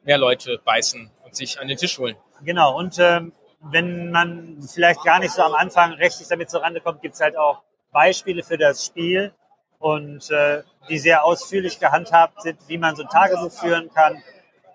mehr 0.03 0.17
Leute 0.17 0.59
beißen 0.63 1.09
und 1.25 1.35
sich 1.35 1.59
an 1.59 1.67
den 1.67 1.77
Tisch 1.77 1.97
holen. 1.97 2.15
Genau, 2.43 2.77
und 2.77 2.97
ähm, 2.99 3.33
wenn 3.61 4.11
man 4.11 4.57
vielleicht 4.71 5.03
gar 5.03 5.19
nicht 5.19 5.31
so 5.31 5.41
am 5.41 5.53
Anfang 5.55 5.93
rechtlich 5.93 6.27
damit 6.27 6.49
zurande 6.49 6.79
kommt, 6.81 7.01
gibt 7.01 7.15
es 7.15 7.21
halt 7.21 7.35
auch 7.37 7.61
Beispiele 7.91 8.43
für 8.43 8.57
das 8.57 8.85
Spiel 8.85 9.33
und 9.81 10.29
äh, 10.31 10.63
die 10.89 10.99
sehr 10.99 11.25
ausführlich 11.25 11.79
gehandhabt 11.79 12.41
sind, 12.43 12.57
wie 12.67 12.77
man 12.77 12.95
so 12.95 13.03
ein 13.03 13.09
Tagebuch 13.09 13.51
führen 13.51 13.89
kann. 13.93 14.23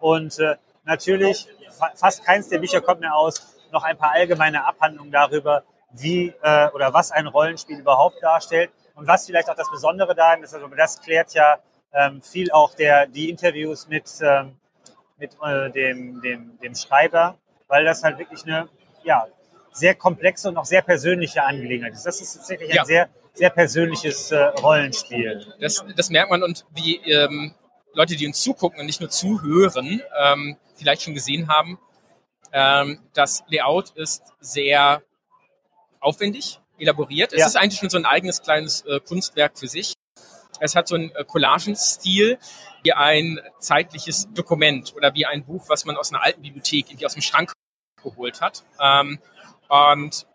Und 0.01 0.39
äh, 0.39 0.57
natürlich, 0.85 1.49
fa 1.71 1.91
fast 1.95 2.25
keins 2.25 2.49
der 2.49 2.59
Bücher 2.59 2.81
kommt 2.81 3.01
mir 3.01 3.15
aus, 3.15 3.57
noch 3.73 3.85
ein 3.85 3.97
paar 3.97 4.13
allgemeine 4.13 4.65
Abhandlungen 4.65 5.11
darüber, 5.13 5.63
wie 5.93 6.35
äh, 6.43 6.69
oder 6.71 6.93
was 6.93 7.13
ein 7.13 7.27
Rollenspiel 7.27 7.79
überhaupt 7.79 8.23
darstellt 8.23 8.71
und 8.95 9.07
was 9.07 9.27
vielleicht 9.27 9.49
auch 9.49 9.57
das 9.57 9.71
Besondere 9.71 10.15
daran 10.15 10.43
ist. 10.43 10.55
Also 10.55 10.67
das 10.69 11.01
klärt 11.01 11.33
ja 11.35 11.59
ähm, 11.93 12.21
viel 12.23 12.51
auch 12.51 12.75
der, 12.75 13.07
die 13.07 13.31
Interviews 13.31 13.89
mit, 13.89 14.11
ähm, 14.21 14.57
mit 15.19 15.37
äh, 15.43 15.71
dem, 15.71 16.21
dem, 16.21 16.59
dem 16.59 16.75
Schreiber, 16.75 17.37
weil 17.69 17.85
das 17.85 18.03
halt 18.03 18.19
wirklich 18.19 18.45
eine 18.45 18.69
ja, 19.05 19.27
sehr 19.73 19.95
komplexe 19.95 20.49
und 20.49 20.57
auch 20.57 20.65
sehr 20.65 20.83
persönliche 20.83 21.43
Angelegenheit 21.45 21.93
ist. 21.93 22.05
Das 22.07 22.21
ist 22.21 22.35
tatsächlich 22.37 22.75
Ja. 22.75 22.83
ein 22.83 22.87
sehr, 22.87 23.09
sehr 23.37 23.51
persönliches 23.51 24.31
äh, 24.33 24.39
Rollenspiel. 24.39 25.55
Das, 25.61 25.85
das 25.97 26.11
merkt 26.11 26.31
man 26.31 26.43
und 26.43 26.65
wie 26.75 26.97
ähm, 26.97 27.55
Leute, 27.93 28.17
die 28.17 28.27
uns 28.27 28.43
zugucken 28.43 28.81
und 28.81 28.87
nicht 28.87 29.01
nur 29.01 29.11
zuhören, 29.11 30.03
ähm, 30.19 30.57
vielleicht 30.75 31.03
schon 31.03 31.15
gesehen 31.15 31.49
haben, 31.49 31.79
ähm, 32.53 33.01
das 33.15 33.45
Layout 33.49 33.91
ist 33.91 34.23
sehr 34.41 35.03
aufwendig, 36.01 36.61
elaboriert. 36.79 37.33
Es 37.33 37.41
Ja. 37.41 37.47
ist 37.47 37.57
eigentlich 37.57 37.81
schon 37.81 37.91
so 37.91 37.99
ein 37.99 38.07
eigenes 38.07 38.43
kleines 38.43 38.83
äh, 38.83 39.01
Kunstwerk 39.01 39.59
für 39.59 39.69
sich. 39.69 39.95
Es 40.61 40.75
hat 40.75 40.89
so 40.89 40.95
einen 40.95 41.11
äh, 41.15 41.25
Collagenstil 41.25 42.39
wie 42.83 42.93
ein 42.93 43.41
zeitliches 43.59 44.29
Dokument 44.33 44.95
oder 44.95 45.13
wie 45.15 45.27
ein 45.27 45.45
Buch, 45.45 45.65
was 45.69 45.85
man 45.85 45.97
aus 45.97 46.13
einer 46.13 46.23
alten 46.23 46.43
Bibliothek 46.43 46.89
irgendwie 46.89 47.07
aus 47.07 47.15
dem 47.15 47.23
Schrank 47.23 47.53
geholt 48.03 48.41
hat. 48.41 48.63
Ähm, 48.81 49.19
und 49.69 50.27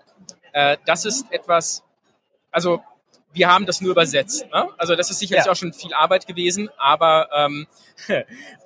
äh, 0.52 0.78
das 0.86 1.06
ist 1.06 1.32
etwas, 1.32 1.84
also 2.52 2.84
wir 3.34 3.50
haben 3.50 3.66
das 3.66 3.82
nur 3.82 3.92
übersetzt. 3.92 4.46
Ne? 4.52 4.68
Also 4.78 4.96
das 4.96 5.10
ist 5.10 5.20
sicherlich 5.20 5.46
Ja. 5.46 5.52
auch 5.52 5.56
schon 5.56 5.74
viel 5.74 5.94
Arbeit 5.94 6.28
gewesen, 6.28 6.70
aber 6.78 7.30
ähm, 7.36 7.68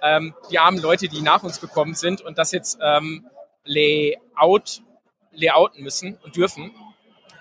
ähm, 0.01 0.33
wir 0.49 0.63
haben 0.65 0.77
Leute, 0.79 1.07
die 1.07 1.21
nach 1.21 1.43
uns 1.43 1.59
gekommen 1.61 1.93
sind 1.95 2.21
und 2.21 2.37
das 2.37 2.51
jetzt 2.51 2.77
ähm, 2.81 3.27
Layout, 3.65 4.81
layouten 5.33 5.83
müssen 5.83 6.17
und 6.23 6.35
dürfen. 6.35 6.71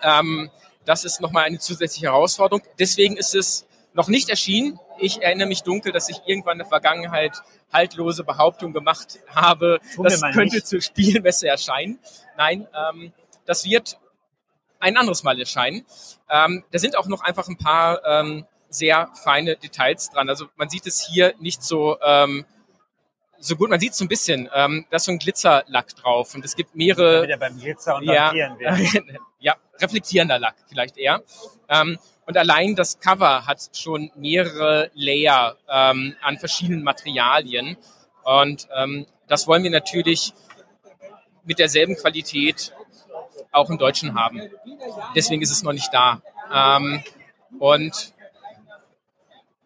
Ähm, 0.03 0.51
das 0.85 1.05
ist 1.05 1.21
nochmal 1.21 1.45
eine 1.45 1.59
zusätzliche 1.59 2.07
Herausforderung. 2.07 2.63
Deswegen 2.79 3.17
ist 3.17 3.35
es 3.35 3.67
noch 3.95 4.09
nicht 4.09 4.29
erschienen. 4.29 4.79
Ich 4.99 5.23
erinnere 5.23 5.49
mich 5.49 5.63
dunkel, 5.63 5.93
dass 5.93 6.09
ich 6.09 6.19
irgendwann 6.27 6.55
in 6.55 6.59
der 6.61 6.67
Vergangenheit 6.69 7.33
haltlose 7.73 8.25
Behauptungen 8.25 8.73
gemacht 8.75 9.19
habe, 9.29 9.81
Tun 9.95 10.05
das 10.05 10.21
könnte 10.21 10.57
nicht. 10.57 10.67
zur 10.67 10.81
Spielmesse 10.81 11.49
erscheinen. 11.49 11.99
Nein, 12.37 12.67
ähm, 12.75 13.13
das 13.47 13.65
wird 13.65 13.99
ein 14.85 14.97
anderes 14.97 15.23
Mal 15.23 15.39
erscheinen. 15.41 15.85
Ähm, 16.31 16.65
da 16.71 16.79
sind 16.79 16.97
auch 16.97 17.07
noch 17.07 17.23
einfach 17.23 17.49
ein 17.49 17.57
paar 17.57 18.05
ähm, 18.05 18.47
sehr 18.69 19.09
feine 19.23 19.57
Details 19.57 20.11
dran. 20.11 20.29
Also 20.29 20.47
man 20.57 20.69
sieht 20.69 20.87
es 20.87 21.05
hier 21.07 21.35
nicht 21.39 21.63
so 21.63 21.97
ähm, 22.03 22.45
so 23.39 23.57
gut, 23.57 23.69
man 23.69 23.79
sieht 23.81 23.93
es 23.93 23.99
so 23.99 24.05
ein 24.05 24.09
bisschen. 24.09 24.49
Ähm, 24.55 24.87
da 24.91 24.97
ist 24.97 25.05
so 25.05 25.13
ein 25.13 25.19
Glitzerlack 25.19 25.95
drauf 25.97 26.35
und 26.35 26.45
es 26.45 26.57
gibt 26.57 26.75
mehrere 26.75 27.25
Wieder 27.25 27.37
beim 27.37 27.59
Glitzer 27.59 27.97
und 27.97 28.05
ja, 28.05 28.33
ja, 29.39 29.55
reflektierender 29.81 30.39
Lack 30.39 30.55
vielleicht 30.69 30.97
eher. 30.97 31.23
Ähm, 31.69 31.99
und 32.27 32.37
allein 32.39 32.75
das 32.75 32.99
Cover 33.01 33.47
hat 33.47 33.71
schon 33.75 34.11
mehrere 34.17 34.91
Layer 34.95 35.57
ähm, 35.69 36.15
an 36.23 36.39
verschiedenen 36.39 36.83
Materialien. 36.83 37.77
Und 38.23 38.67
ähm, 38.75 39.07
das 39.29 39.47
wollen 39.47 39.63
wir 39.63 39.71
natürlich 39.71 40.33
mit 41.45 41.59
derselben 41.59 41.97
Qualität 41.97 42.73
auch 43.55 43.71
im 43.71 43.79
Deutschen 43.79 44.15
haben. 44.15 44.41
Deswegen 45.15 45.43
ist 45.43 45.51
es 45.51 45.63
noch 45.63 45.73
nicht 45.73 45.93
da. 45.93 46.21
Ähm, 46.53 47.03
und 47.59 48.15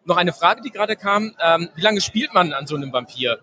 noch 0.05 0.17
eine 0.17 0.33
Frage, 0.33 0.61
die 0.61 0.71
gerade 0.71 0.95
kam. 0.95 1.35
Ähm, 1.39 1.69
wie 1.75 1.81
lange 1.81 2.01
spielt 2.01 2.33
man 2.33 2.53
an 2.53 2.67
so 2.67 2.75
einem 2.75 2.91
Vampir? 2.91 3.39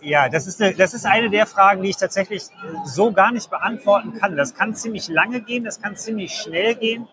Ja, 0.00 0.28
das 0.28 0.46
ist, 0.46 0.60
eine, 0.60 0.74
das 0.74 0.94
ist 0.94 1.04
eine 1.04 1.30
der 1.30 1.46
Fragen, 1.46 1.82
die 1.82 1.90
ich 1.90 1.96
tatsächlich 1.96 2.42
so 2.84 3.12
gar 3.12 3.32
nicht 3.32 3.50
beantworten 3.50 4.14
kann. 4.14 4.36
Das 4.36 4.54
kann 4.54 4.74
ziemlich 4.74 5.08
lange 5.08 5.40
gehen, 5.40 5.64
das 5.64 5.80
kann 5.80 5.96
ziemlich 5.96 6.34
schnell 6.34 6.74
gehen. 6.74 7.08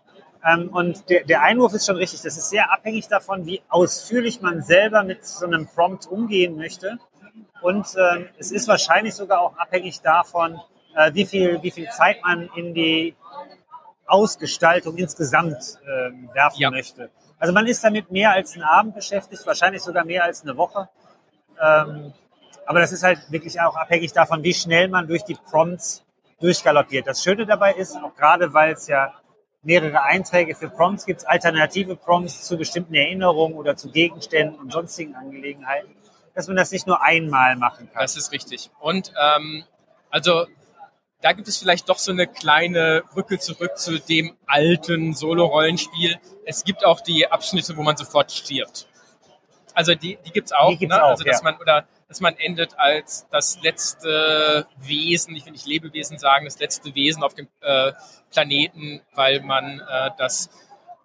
Ähm, 0.46 0.70
und 0.70 1.10
der, 1.10 1.24
der 1.24 1.42
Einwurf 1.42 1.74
ist 1.74 1.86
schon 1.86 1.96
richtig. 1.96 2.22
Das 2.22 2.38
ist 2.38 2.50
sehr 2.50 2.72
abhängig 2.72 3.08
davon, 3.08 3.46
wie 3.46 3.62
ausführlich 3.70 4.42
man 4.42 4.62
selber 4.62 5.04
mit 5.04 5.26
so 5.26 5.46
einem 5.46 5.68
Prompt 5.68 6.06
umgehen 6.06 6.56
möchte. 6.56 7.00
Und 7.62 7.88
ähm, 7.98 8.28
es 8.38 8.52
ist 8.52 8.68
wahrscheinlich 8.68 9.16
sogar 9.16 9.40
auch 9.42 9.58
abhängig 9.58 10.02
davon, 10.02 10.60
äh, 10.96 11.14
wie, 11.14 11.26
viel, 11.26 11.62
wie 11.64 11.72
viel 11.72 11.90
Zeit 11.90 12.18
man 12.24 12.50
in 12.56 12.74
die 12.74 13.16
Ausgestaltung 14.06 14.98
insgesamt 14.98 15.80
ähm, 15.88 16.30
werfen 16.34 16.60
Ja. 16.62 16.70
möchte. 16.72 17.10
Also 17.40 17.54
man 17.54 17.68
ist 17.68 17.84
damit 17.84 18.12
mehr 18.12 18.32
als 18.32 18.54
einen 18.54 18.64
Abend 18.64 18.96
beschäftigt, 18.96 19.46
wahrscheinlich 19.46 19.82
sogar 19.82 20.06
mehr 20.06 20.24
als 20.24 20.44
eine 20.44 20.56
Woche. 20.58 20.90
Ähm, 21.62 22.14
aber 22.66 22.80
das 22.80 22.92
ist 22.92 23.04
halt 23.04 23.20
wirklich 23.30 23.60
auch 23.60 23.76
abhängig 23.76 24.14
davon, 24.14 24.44
wie 24.44 24.54
schnell 24.54 24.88
man 24.88 25.08
durch 25.08 25.24
die 25.24 25.36
Prompts 25.36 26.04
durchgaloppiert. 26.40 27.08
Das 27.08 27.24
Schöne 27.24 27.46
dabei 27.46 27.74
ist, 27.74 27.96
auch 27.96 28.16
gerade 28.16 28.54
weil 28.54 28.74
es 28.74 28.88
ja 28.88 29.14
mehrere 29.64 30.04
Einträge 30.04 30.56
für 30.56 30.70
Prompts 30.70 31.06
gibt, 31.06 31.28
alternative 31.28 31.96
Prompts 31.96 32.44
zu 32.44 32.58
bestimmten 32.58 32.94
Erinnerungen 32.96 33.56
oder 33.56 33.76
zu 33.76 33.90
Gegenständen 33.92 34.60
und 34.60 34.72
sonstigen 34.72 35.16
Angelegenheiten, 35.16 35.96
dass 36.36 36.48
man 36.48 36.58
das 36.58 36.72
nicht 36.72 36.86
nur 36.86 37.02
einmal 37.02 37.56
machen 37.56 37.90
kann. 37.92 38.02
Das 38.02 38.18
ist 38.18 38.32
richtig. 38.32 38.72
Und 38.80 39.14
ähm, 39.22 39.64
also 40.10 40.46
da 41.24 41.32
gibt 41.32 41.48
es 41.48 41.58
vielleicht 41.58 41.88
doch 41.88 42.00
so 42.00 42.12
eine 42.12 42.28
kleine 42.28 43.04
Brücke 43.14 43.40
zurück 43.40 43.78
zu 43.78 43.98
dem 43.98 44.36
alten 44.46 45.14
Solo-Rollenspiel. 45.14 46.18
Es 46.46 46.66
gibt 46.66 46.86
auch 46.86 47.00
die 47.00 47.32
Abschnitte, 47.32 47.78
wo 47.78 47.82
man 47.82 47.96
sofort 47.96 48.30
stirbt. 48.34 48.88
Also 49.74 49.96
die, 49.96 50.20
die 50.26 50.32
gibt's 50.32 50.52
auch, 50.52 50.72
Die 50.72 50.80
gibt's 50.80 50.96
ne? 50.96 51.02
auch, 51.02 51.12
also 51.12 51.24
dass 51.24 51.40
ja. 51.40 51.44
man 51.52 51.60
oder 51.62 51.88
dass 52.10 52.20
man 52.20 52.36
endet 52.36 52.78
als 52.78 53.26
das 53.32 53.58
letzte 53.64 54.68
Wesen, 54.82 55.34
ich 55.36 55.46
will 55.46 55.54
nicht 55.54 55.66
Lebewesen 55.66 56.20
sagen, 56.20 56.44
das 56.44 56.60
letzte 56.60 56.94
Wesen 56.94 57.24
auf 57.24 57.34
dem 57.34 57.48
äh, 57.62 57.94
Planeten, 58.30 59.02
weil 59.16 59.40
man 59.40 59.80
äh, 59.80 60.12
das 60.18 60.50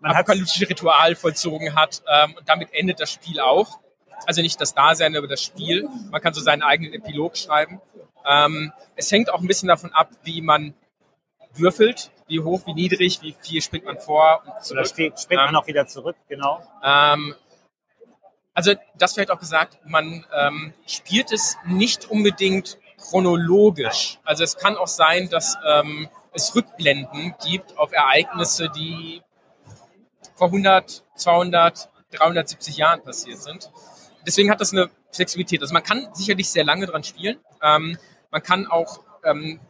Man 0.00 0.10
apokalyptische 0.10 0.68
Ritual 0.68 1.14
vollzogen 1.14 1.76
hat. 1.76 2.02
Ähm, 2.12 2.34
und 2.37 2.48
damit 2.48 2.75
endet 2.75 2.98
das 2.98 3.12
Spiel 3.12 3.38
auch. 3.38 3.78
Also 4.26 4.42
nicht 4.42 4.60
das 4.60 4.75
Dasein, 4.75 5.16
aber 5.16 5.28
das 5.28 5.42
Spiel. 5.42 5.88
Man 6.10 6.20
kann 6.20 6.34
so 6.34 6.40
seinen 6.40 6.62
eigenen 6.62 6.92
Epilog 6.92 7.37
schreiben. 7.37 7.80
Ähm, 8.28 8.73
es 8.97 9.11
hängt 9.11 9.30
auch 9.30 9.40
ein 9.40 9.47
bisschen 9.47 9.68
davon 9.68 9.92
ab, 9.92 10.11
wie 10.23 10.42
man 10.42 10.75
würfelt, 11.54 12.11
wie 12.26 12.40
hoch, 12.40 12.66
wie 12.66 12.75
niedrig, 12.75 13.20
wie 13.23 13.35
viel 13.40 13.62
springt 13.62 13.87
man 13.87 13.99
vor 13.99 14.42
und 14.44 14.50
oder 14.50 14.61
zurück. 14.61 14.87
springt, 14.87 15.20
springt 15.20 15.40
man 15.40 15.49
Ähm, 15.50 15.56
auch 15.56 15.66
wieder 15.66 15.87
zurück, 15.87 16.16
genau. 16.28 16.61
Ähm, 16.85 17.35
Also 18.54 18.75
das 18.97 19.14
vielleicht 19.14 19.30
auch 19.30 19.38
gesagt, 19.38 19.78
man 19.85 20.26
ähm, 20.37 20.75
spielt 20.87 21.32
es 21.32 21.56
nicht 21.64 22.11
unbedingt 22.11 22.78
chronologisch. 22.99 24.18
Also 24.25 24.42
es 24.44 24.56
kann 24.56 24.76
auch 24.76 24.88
sein, 24.88 25.28
dass 25.30 25.56
ähm, 25.64 26.08
es 26.32 26.54
Rückblenden 26.54 27.35
gibt 27.44 27.78
auf 27.78 27.92
Ereignisse, 27.92 28.68
die 28.68 29.23
vor 30.35 30.49
100, 30.49 31.04
200, 31.14 31.88
370 32.12 32.76
Jahren 32.76 33.02
passiert 33.02 33.38
sind. 33.38 33.70
Deswegen 34.26 34.50
hat 34.50 34.61
das 34.61 34.73
eine 34.73 34.90
Flexibilität. 35.12 35.62
Also 35.62 35.73
man 35.73 35.82
kann 35.85 36.08
sicherlich 36.12 36.50
sehr 36.50 36.64
lange 36.64 36.87
dran 36.87 37.04
spielen. 37.04 37.38
Ähm, 37.62 37.97
man 38.30 38.42
kann 38.42 38.66
auch, 38.66 39.00
ähm, 39.25 39.61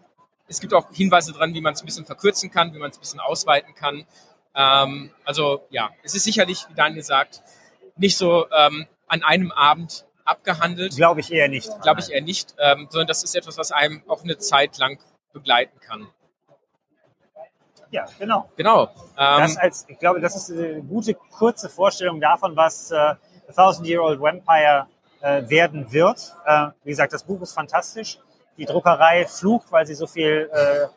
es 0.46 0.60
gibt 0.60 0.74
auch 0.74 0.90
Hinweise 0.92 1.32
dran, 1.32 1.54
wie 1.54 1.60
man 1.60 1.74
es 1.74 1.82
ein 1.82 1.86
bisschen 1.86 2.06
verkürzen 2.06 2.50
kann, 2.50 2.74
wie 2.74 2.78
man 2.78 2.90
es 2.90 2.96
ein 2.96 3.00
bisschen 3.00 3.20
ausweiten 3.20 3.74
kann. 3.74 4.06
Ähm, 4.54 5.10
also 5.24 5.66
ja, 5.70 5.90
es 6.02 6.14
ist 6.14 6.24
sicherlich, 6.24 6.66
wie 6.68 6.74
Daniel 6.74 7.02
sagt, 7.02 7.42
nicht 7.96 8.16
so 8.16 8.46
ähm, 8.50 8.86
an 9.06 9.22
einem 9.22 9.52
Abend 9.52 10.06
abgehandelt. 10.24 10.96
Glaube 10.96 11.20
ich 11.20 11.32
eher 11.32 11.48
nicht. 11.48 11.70
Glaube 11.82 12.00
ich 12.00 12.10
eher 12.10 12.22
nicht, 12.22 12.54
ähm, 12.58 12.86
sondern 12.90 13.08
das 13.08 13.22
ist 13.24 13.34
etwas, 13.34 13.58
was 13.58 13.72
einem 13.72 14.02
auch 14.08 14.22
eine 14.22 14.38
Zeit 14.38 14.78
lang 14.78 14.98
begleiten 15.32 15.78
kann. 15.80 16.08
Ja, 17.90 18.06
genau. 18.18 18.50
Genau. 18.56 18.84
Ähm, 19.16 19.40
das 19.40 19.56
als, 19.56 19.86
ich 19.88 19.98
glaube, 19.98 20.20
das 20.20 20.36
ist 20.36 20.50
eine 20.50 20.82
gute, 20.82 21.14
kurze 21.14 21.70
Vorstellung 21.70 22.20
davon, 22.20 22.54
was 22.54 22.90
äh, 22.90 22.96
A 22.96 23.16
Thousand 23.54 23.86
Year 23.86 24.02
Old 24.02 24.20
Vampire 24.20 24.86
äh, 25.20 25.48
werden 25.48 25.90
wird. 25.90 26.34
Äh, 26.44 26.68
wie 26.84 26.90
gesagt, 26.90 27.12
das 27.12 27.24
Buch 27.24 27.40
ist 27.40 27.52
fantastisch. 27.52 28.18
Die 28.58 28.66
Druckerei 28.66 29.26
flucht, 29.26 29.70
weil 29.70 29.86
sie 29.86 29.94
so 29.94 30.06
viel 30.06 30.50
äh, 30.52 30.88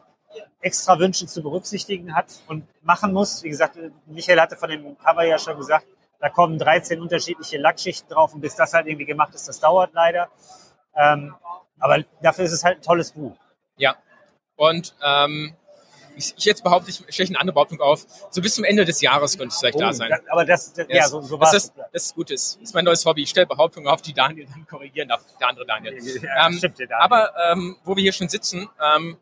extra 0.62 1.00
Wünsche 1.00 1.28
zu 1.28 1.42
berücksichtigen 1.42 2.16
hat 2.16 2.28
und 2.48 2.68
machen 2.82 3.14
muss. 3.14 3.44
Wie 3.44 3.50
gesagt, 3.50 3.78
Michael 4.06 4.42
hatte 4.42 4.58
von 4.58 4.70
dem 4.70 4.98
Cover 4.98 5.24
ja 5.24 5.38
schon 5.38 5.58
gesagt, 5.58 5.86
da 6.20 6.30
kommen 6.30 6.60
13 6.60 7.02
unterschiedliche 7.02 7.58
Lackschichten 7.58 8.10
drauf 8.10 8.34
und 8.34 8.42
bis 8.42 8.56
das 8.56 8.74
halt 8.74 8.88
irgendwie 8.88 9.06
gemacht 9.06 9.34
ist, 9.34 9.48
das 9.48 9.60
dauert 9.60 9.94
leider. 9.94 10.30
Ähm, 10.96 11.36
aber 11.80 12.04
dafür 12.22 12.46
ist 12.46 12.52
es 12.52 12.64
halt 12.64 12.80
ein 12.80 12.82
tolles 12.84 13.12
Buch. 13.12 13.36
Ja. 13.78 13.96
Und 14.56 14.96
ähm, 15.04 15.56
ich, 16.16 16.34
ich 16.38 16.46
jetzt 16.46 16.64
behaupte, 16.64 16.90
ich 16.90 16.98
stelle 17.14 17.30
eine 17.30 17.40
andere 17.40 17.54
Behauptung 17.54 17.80
auf, 17.82 18.06
so 18.30 18.42
bis 18.42 18.56
zum 18.56 18.64
Ende 18.64 18.86
des 18.86 19.02
Jahres 19.02 19.38
könnte 19.38 19.54
es 19.54 19.60
vielleicht 19.60 19.76
Oh, 19.78 19.80
da 19.80 19.94
sein. 19.94 20.10
da- 20.10 20.32
aber 20.32 20.46
das, 20.46 20.74
das 20.74 20.88
ja, 20.90 21.08
so, 21.08 21.22
so 21.22 21.38
das, 21.38 21.48
war 21.52 21.56
ist, 21.58 21.74
das 21.94 22.04
ist 22.06 22.16
Gutes. 22.16 22.58
Das 22.60 22.70
ist 22.70 22.74
mein 22.76 22.86
neues 22.86 23.06
Hobby. 23.06 23.24
Ich 23.24 23.30
stelle 23.30 23.48
Behauptungen 23.48 23.88
auf, 23.88 24.02
die 24.02 24.14
Daniel 24.14 24.46
dann 24.46 24.66
korrigieren 24.68 25.08
darf, 25.10 25.22
der 25.40 25.48
andere 25.50 25.66
Daniel. 25.66 25.94
Ja, 26.22 26.48
Ähm, 26.48 26.54
stimmt, 26.58 26.80
der 26.80 26.88
Daniel. 26.88 27.04
Aber 27.04 27.34
ähm, 27.52 27.78
wo 27.84 27.96
wir 27.96 28.04
hier 28.04 28.14
schon 28.14 28.30
sitzen, 28.30 28.70
ähm, 28.96 29.18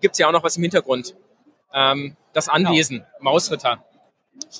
gibt 0.00 0.12
es 0.14 0.18
ja 0.18 0.28
auch 0.28 0.32
noch 0.32 0.42
was 0.42 0.56
im 0.56 0.62
Hintergrund. 0.62 1.14
Ähm, 1.72 2.16
das 2.32 2.48
Anwesen, 2.48 3.04
Mausritter, 3.20 3.84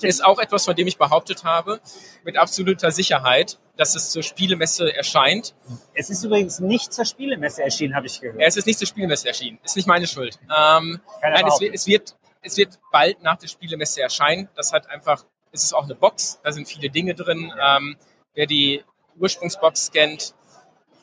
ist 0.01 0.23
auch 0.23 0.39
etwas, 0.39 0.65
von 0.65 0.75
dem 0.75 0.87
ich 0.87 0.97
behauptet 0.97 1.43
habe, 1.43 1.81
mit 2.23 2.37
absoluter 2.37 2.91
Sicherheit, 2.91 3.59
dass 3.77 3.95
es 3.95 4.11
zur 4.11 4.23
Spielemesse 4.23 4.95
erscheint. 4.95 5.55
Es 5.93 6.09
ist 6.09 6.23
übrigens 6.23 6.59
nicht 6.59 6.93
zur 6.93 7.05
Spielemesse 7.05 7.63
erschienen, 7.63 7.95
habe 7.95 8.07
ich 8.07 8.19
gehört. 8.21 8.41
Es 8.41 8.57
ist 8.57 8.65
nicht 8.65 8.79
zur 8.79 8.87
Spielemesse 8.87 9.27
erschienen. 9.27 9.59
Ist 9.63 9.75
nicht 9.75 9.87
meine 9.87 10.07
Schuld. 10.07 10.39
Ähm, 10.43 11.01
Keine 11.21 11.35
nein, 11.35 11.47
es 11.47 11.59
es, 11.73 11.87
wird, 11.87 12.15
es 12.41 12.57
wird 12.57 12.79
bald 12.91 13.21
nach 13.23 13.37
der 13.37 13.47
Spielemesse 13.47 14.01
erscheinen. 14.01 14.49
Das 14.55 14.73
hat 14.73 14.89
einfach, 14.89 15.25
es 15.51 15.63
ist 15.63 15.73
auch 15.73 15.85
eine 15.85 15.95
Box, 15.95 16.39
da 16.43 16.51
sind 16.51 16.67
viele 16.67 16.89
Dinge 16.89 17.15
drin. 17.15 17.51
Ähm, 17.61 17.97
wer 18.33 18.45
die 18.45 18.83
Ursprungsbox 19.19 19.87
scannt, 19.87 20.33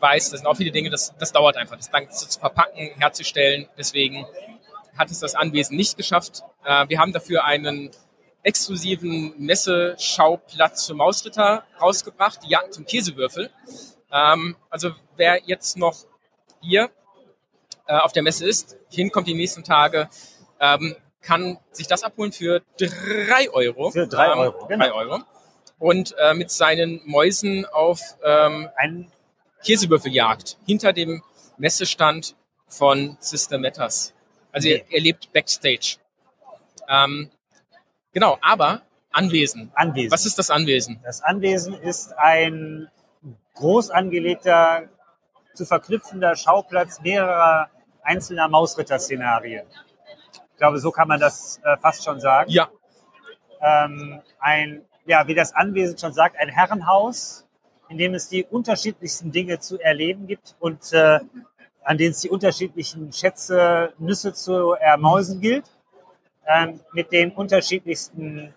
weiß, 0.01 0.31
da 0.31 0.37
sind 0.37 0.47
auch 0.47 0.57
viele 0.57 0.71
Dinge, 0.71 0.91
das, 0.91 1.15
das 1.19 1.33
dauert 1.33 1.57
einfach, 1.57 1.77
das 1.77 1.91
Ganze 1.91 2.29
zu 2.29 2.39
verpacken, 2.39 2.91
herzustellen. 2.99 3.69
Deswegen 3.77 4.27
hat 4.97 5.11
es 5.11 5.21
das 5.21 5.35
Anwesen 5.35 5.77
nicht 5.77 5.97
geschafft. 5.97 6.43
Äh, 6.65 6.89
wir 6.89 6.99
haben 6.99 7.13
dafür 7.13 7.45
einen 7.45 7.91
exklusiven 8.43 9.35
Messeschauplatz 9.39 10.87
für 10.87 10.95
Mausritter 10.95 11.65
rausgebracht, 11.81 12.41
die 12.45 12.51
Jagd 12.51 12.75
zum 12.75 12.87
Käsewürfel. 12.87 13.51
Ähm, 14.13 14.57
also 14.71 14.93
wer 15.17 15.43
jetzt 15.45 15.77
noch 15.77 15.97
hier 16.61 16.91
äh, 17.87 17.95
auf 17.95 18.13
der 18.13 18.23
Messe 18.23 18.47
ist, 18.47 18.77
hinkommt 18.91 19.27
die 19.27 19.35
nächsten 19.35 19.65
Tage, 19.65 20.09
ähm, 20.61 20.97
kann 21.21 21.59
sich 21.73 21.87
das 21.87 22.03
abholen 22.05 22.33
für 22.33 22.63
drei 22.79 23.51
Euro. 23.51 23.91
Für 23.91 24.07
drei 24.07 24.33
Ähm, 24.33 24.39
Euro, 24.39 24.67
genau. 24.67 24.85
drei 24.85 24.93
Euro. 24.93 25.23
Und 25.79 26.15
äh, 26.19 26.35
mit 26.35 26.51
seinen 26.51 27.01
Mäusen 27.05 27.67
auf 27.67 28.01
ähm, 28.25 28.69
Ein, 28.77 29.13
Käsewürfeljagd 29.65 30.57
hinter 30.67 30.93
dem 30.93 31.23
Messestand 31.57 32.37
von 32.69 33.17
Sister 33.21 33.59
Matters. 33.59 34.15
Also 34.53 34.69
er, 34.69 34.83
er 34.91 35.01
lebt 35.01 35.33
Backstage. 35.33 35.97
Ähm, 36.89 37.31
genau, 38.13 38.39
aber 38.43 38.83
Anwesen. 39.11 39.73
Anwesen. 39.75 40.11
Was 40.13 40.27
ist 40.27 40.39
das 40.39 40.51
Anwesen? 40.51 41.01
Das 41.03 41.23
Anwesen 41.23 41.75
ist 41.75 42.13
ein 42.19 42.89
groß 43.55 43.91
angelegter, 43.91 44.89
zu 45.55 45.65
verknüpfender 45.67 46.37
Schauplatz 46.37 47.01
mehrerer 47.01 47.69
einzelner 48.03 48.49
Mausritter-Szenarien. 48.49 49.67
Ich 50.33 50.59
glaube, 50.59 50.79
so 50.79 50.91
kann 50.91 51.09
man 51.09 51.21
das 51.21 51.61
äh, 51.65 51.77
fast 51.79 52.05
schon 52.05 52.21
sagen. 52.21 52.51
Ja, 52.51 52.69
Ähm, 53.61 54.21
ein, 54.39 54.85
ja, 55.07 55.27
wie 55.27 55.35
das 55.35 55.55
Anwesen 55.55 55.99
schon 55.99 56.13
sagt, 56.13 56.37
ein 56.39 56.49
Herrenhaus, 56.49 57.47
in 57.89 57.99
dem 57.99 58.15
es 58.15 58.29
die 58.29 58.45
unterschiedlichsten 58.45 59.33
Dinge 59.33 59.59
zu 59.59 59.81
erleben 59.81 60.27
gibt 60.27 60.55
und 60.61 60.93
äh, 60.93 61.19
an 61.83 61.99
denen 61.99 62.13
es 62.13 62.21
die 62.21 62.31
unterschiedlichen 62.31 63.13
Schätze, 63.13 63.93
Nüsse 63.99 64.33
zu 64.33 64.73
ermausen 64.73 65.41
gilt, 65.41 65.65
mit 66.93 67.13
den 67.13 67.33
unterschiedlichsten 67.33 68.55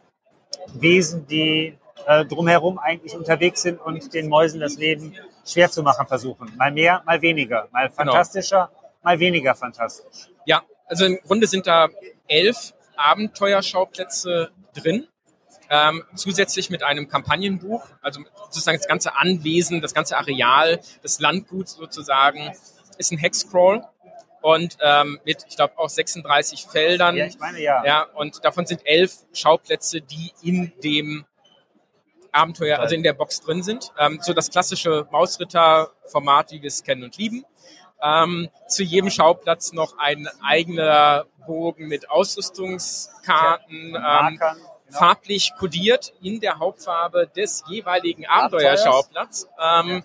Wesen, 0.73 1.27
die 1.27 1.77
äh, 2.05 2.25
drumherum 2.25 2.79
eigentlich 2.79 3.15
unterwegs 3.15 3.61
sind 3.61 3.79
und 3.81 4.13
den 4.13 4.27
Mäusen 4.29 4.59
das 4.59 4.77
Leben 4.77 5.15
schwer 5.45 5.69
zu 5.69 5.83
machen 5.83 6.07
versuchen. 6.07 6.53
Mal 6.57 6.71
mehr, 6.71 7.03
mal 7.05 7.21
weniger, 7.21 7.67
mal 7.71 7.89
fantastischer, 7.89 8.71
mal 9.03 9.19
weniger 9.19 9.55
fantastisch. 9.55 10.29
ja. 10.45 10.61
Also 10.85 11.05
im 11.05 11.19
Grunde 11.25 11.47
sind 11.47 11.67
da 11.67 11.87
elf 12.27 12.73
Abenteuerschauplätze 12.97 14.51
drin. 14.73 15.07
Ähm, 15.69 16.03
zusätzlich 16.15 16.69
mit 16.69 16.83
einem 16.83 17.07
Kampagnenbuch, 17.07 17.87
also 18.01 18.19
sozusagen 18.43 18.77
das 18.77 18.89
ganze 18.89 19.15
Anwesen, 19.15 19.79
das 19.79 19.93
ganze 19.93 20.17
Areal, 20.17 20.81
das 21.01 21.21
Landgut 21.21 21.69
sozusagen, 21.69 22.51
ist 22.97 23.13
ein 23.13 23.17
Hexcrawl 23.17 23.85
und 24.41 24.77
ähm, 24.81 25.19
mit, 25.23 25.45
ich 25.47 25.55
glaube, 25.55 25.77
auch 25.77 25.89
36 25.89 26.65
Feldern. 26.65 27.15
Ja, 27.15 27.25
ich 27.25 27.37
meine 27.39 27.59
ja. 27.59 27.85
Ja, 27.85 28.03
und 28.15 28.43
davon 28.43 28.65
sind 28.65 28.81
elf 28.85 29.13
Schauplätze, 29.33 30.01
die 30.01 30.31
in 30.41 30.73
dem 30.83 31.25
Abenteuer, 32.31 32.79
also 32.79 32.95
in 32.95 33.03
der 33.03 33.13
Box 33.13 33.41
drin 33.41 33.61
sind. 33.61 33.91
Ähm, 33.99 34.19
so 34.21 34.33
das 34.33 34.49
klassische 34.49 35.07
Mausritter-Format, 35.11 36.51
wie 36.51 36.61
wir 36.61 36.67
es 36.67 36.83
kennen 36.83 37.03
und 37.03 37.17
lieben. 37.17 37.45
Ähm, 38.01 38.49
zu 38.67 38.83
jedem 38.83 39.09
Schauplatz 39.11 39.73
noch 39.73 39.97
ein 39.99 40.27
eigener 40.43 41.25
Bogen 41.45 41.87
mit 41.87 42.09
Ausrüstungskarten, 42.09 43.95
ähm, 43.95 44.37
genau. 44.39 44.53
farblich 44.89 45.53
kodiert 45.59 46.13
in 46.21 46.39
der 46.39 46.57
Hauptfarbe 46.57 47.27
des 47.35 47.63
jeweiligen 47.67 48.25
Abenteuerschauplatz. 48.25 49.47
Ähm, 49.59 50.03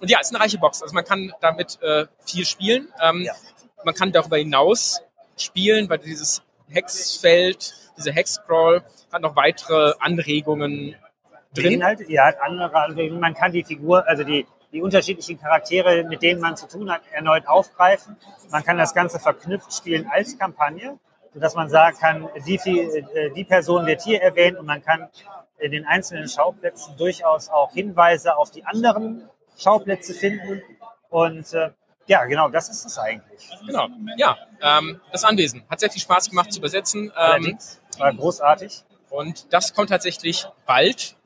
und 0.00 0.10
ja, 0.10 0.18
es 0.20 0.26
ist 0.26 0.34
eine 0.34 0.44
reiche 0.44 0.58
Box. 0.58 0.82
Also 0.82 0.94
man 0.94 1.04
kann 1.04 1.32
damit 1.40 1.80
äh, 1.80 2.06
viel 2.24 2.44
spielen. 2.44 2.88
Ähm, 3.00 3.22
Ja. 3.22 3.34
Man 3.84 3.94
kann 3.94 4.12
darüber 4.12 4.36
hinaus 4.36 5.02
spielen, 5.36 5.88
weil 5.88 5.98
dieses 5.98 6.42
Hexfeld, 6.68 7.74
diese 7.96 8.12
Hexcrawl 8.12 8.82
hat 9.12 9.22
noch 9.22 9.36
weitere 9.36 9.92
Anregungen 9.98 10.96
drin. 11.54 11.80
beinhaltet, 11.80 12.08
ja, 12.08 12.32
andere, 12.40 12.74
also 12.74 13.02
man 13.14 13.34
kann 13.34 13.52
die 13.52 13.64
Figur, 13.64 14.06
also 14.08 14.24
die, 14.24 14.46
die 14.72 14.82
unterschiedlichen 14.82 15.38
Charaktere, 15.38 16.04
mit 16.04 16.22
denen 16.22 16.40
man 16.40 16.56
zu 16.56 16.66
tun 16.66 16.90
hat, 16.90 17.02
erneut 17.12 17.46
aufgreifen. 17.46 18.16
Man 18.50 18.64
kann 18.64 18.78
das 18.78 18.94
Ganze 18.94 19.18
verknüpft 19.18 19.72
spielen 19.74 20.08
als 20.10 20.38
Kampagne, 20.38 20.98
sodass 21.34 21.54
man 21.54 21.68
sagen 21.68 21.96
kann, 21.98 22.28
die, 22.46 22.56
äh, 22.56 23.30
die 23.34 23.44
Person 23.44 23.86
wird 23.86 24.02
hier 24.02 24.22
erwähnt 24.22 24.58
und 24.58 24.66
man 24.66 24.82
kann 24.82 25.08
in 25.58 25.72
den 25.72 25.86
einzelnen 25.86 26.28
Schauplätzen 26.28 26.96
durchaus 26.96 27.48
auch 27.48 27.72
Hinweise 27.72 28.36
auf 28.36 28.50
die 28.50 28.64
anderen 28.64 29.28
Schauplätze 29.56 30.14
finden. 30.14 30.62
Und 31.08 31.52
äh, 31.52 31.70
ja, 32.06 32.24
genau, 32.24 32.48
das 32.48 32.68
ist 32.68 32.84
es 32.84 32.98
eigentlich. 32.98 33.48
Genau. 33.66 33.88
Ja, 34.16 34.36
ähm, 34.60 35.00
das 35.10 35.24
Anwesen 35.24 35.64
hat 35.68 35.80
sehr 35.80 35.90
viel 35.90 36.02
Spaß 36.02 36.30
gemacht 36.30 36.52
zu 36.52 36.58
übersetzen. 36.58 37.12
Ähm, 37.16 37.58
war 37.98 38.14
großartig. 38.14 38.84
und 39.10 39.52
das 39.52 39.74
kommt 39.74 39.90
tatsächlich 39.90 40.46
bald. 40.66 41.16